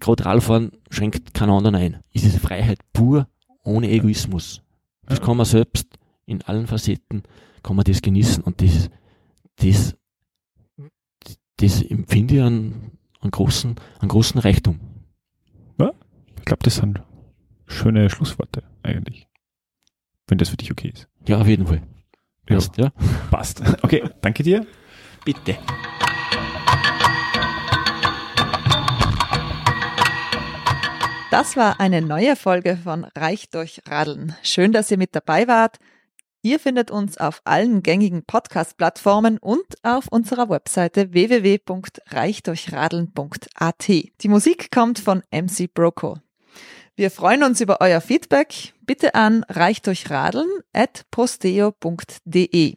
gerade 0.00 0.24
Radfahren 0.24 0.72
schränkt 0.90 1.34
keinen 1.34 1.50
anderen 1.50 1.74
ein. 1.76 2.00
Es 2.12 2.24
ist 2.24 2.38
Freiheit 2.38 2.78
pur, 2.92 3.28
ohne 3.62 3.88
Egoismus. 3.90 4.62
Das 5.06 5.18
Ja. 5.18 5.24
kann 5.24 5.36
man 5.36 5.46
selbst 5.46 5.86
in 6.26 6.42
allen 6.42 6.66
Facetten, 6.66 7.22
kann 7.62 7.76
man 7.76 7.84
das 7.84 8.02
genießen 8.02 8.42
und 8.42 8.60
das, 8.62 8.90
das, 9.56 9.96
das 11.56 11.82
empfinde 11.82 12.36
ich 12.36 12.42
an, 12.42 12.92
an 13.20 13.30
großen, 13.30 13.76
an 14.00 14.08
großen 14.08 14.40
Reichtum. 14.40 14.80
Ich 16.38 16.44
glaube, 16.50 16.62
das 16.62 16.76
sind 16.76 17.02
schöne 17.66 18.08
Schlussworte 18.08 18.62
eigentlich. 18.82 19.26
Wenn 20.28 20.38
das 20.38 20.48
für 20.48 20.56
dich 20.56 20.72
okay 20.72 20.88
ist. 20.94 21.06
Ja, 21.26 21.38
auf 21.38 21.46
jeden 21.46 21.66
Fall. 21.66 21.82
Ja. 22.48 22.56
Passt, 22.56 22.76
ja? 22.78 22.90
Passt. 23.30 23.62
Okay, 23.82 24.02
danke 24.20 24.42
dir. 24.42 24.66
Bitte. 25.24 25.56
Das 31.30 31.56
war 31.58 31.78
eine 31.78 32.00
neue 32.00 32.36
Folge 32.36 32.78
von 32.82 33.04
Reich 33.04 33.50
durch 33.50 33.82
Radeln. 33.86 34.34
Schön, 34.42 34.72
dass 34.72 34.90
ihr 34.90 34.96
mit 34.96 35.14
dabei 35.14 35.46
wart. 35.46 35.76
Ihr 36.40 36.58
findet 36.58 36.90
uns 36.90 37.18
auf 37.18 37.42
allen 37.44 37.82
gängigen 37.82 38.24
Podcast-Plattformen 38.24 39.36
und 39.36 39.66
auf 39.82 40.06
unserer 40.10 40.48
Webseite 40.48 41.12
www.reichdurchradeln.at. 41.12 43.88
Die 43.88 44.28
Musik 44.28 44.70
kommt 44.70 45.00
von 45.00 45.22
MC 45.30 45.74
Broco. 45.74 46.16
Wir 46.98 47.12
freuen 47.12 47.44
uns 47.44 47.60
über 47.60 47.80
euer 47.80 48.00
Feedback. 48.00 48.74
Bitte 48.84 49.14
an 49.14 49.44
reichtdurchradeln 49.48 50.48
at 50.72 51.04
posteo.de. 51.12 52.74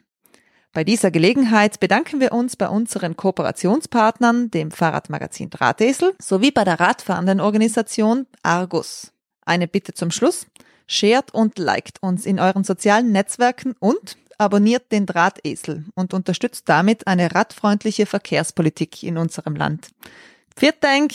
Bei 0.73 0.83
dieser 0.83 1.09
Gelegenheit 1.09 1.79
bedanken 1.79 2.19
wir 2.19 2.31
uns 2.31 2.55
bei 2.55 2.69
unseren 2.69 3.17
Kooperationspartnern, 3.17 4.51
dem 4.51 4.69
Fahrradmagazin 4.69 5.49
Drahtesel, 5.49 6.13
sowie 6.21 6.51
bei 6.51 6.63
der 6.63 6.79
radfahrenden 6.79 7.39
Organisation 7.39 8.27
Argus. 8.43 9.11
Eine 9.43 9.67
Bitte 9.67 9.95
zum 9.95 10.11
Schluss. 10.11 10.45
Shared 10.85 11.33
und 11.33 11.57
liked 11.57 11.97
uns 12.03 12.27
in 12.27 12.39
euren 12.39 12.63
sozialen 12.63 13.11
Netzwerken 13.11 13.73
und 13.79 14.17
abonniert 14.37 14.91
den 14.91 15.07
Drahtesel 15.07 15.85
und 15.95 16.13
unterstützt 16.13 16.69
damit 16.69 17.07
eine 17.07 17.33
radfreundliche 17.33 18.05
Verkehrspolitik 18.05 19.01
in 19.01 19.17
unserem 19.17 19.55
Land. 19.55 19.87
Viert 20.55 20.83
Dank, 20.83 21.11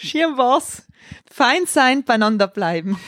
schirm 0.00 0.38
was, 0.38 0.82
fein 1.30 1.66
sein, 1.66 2.04
beieinander 2.04 2.48
bleiben. 2.48 2.98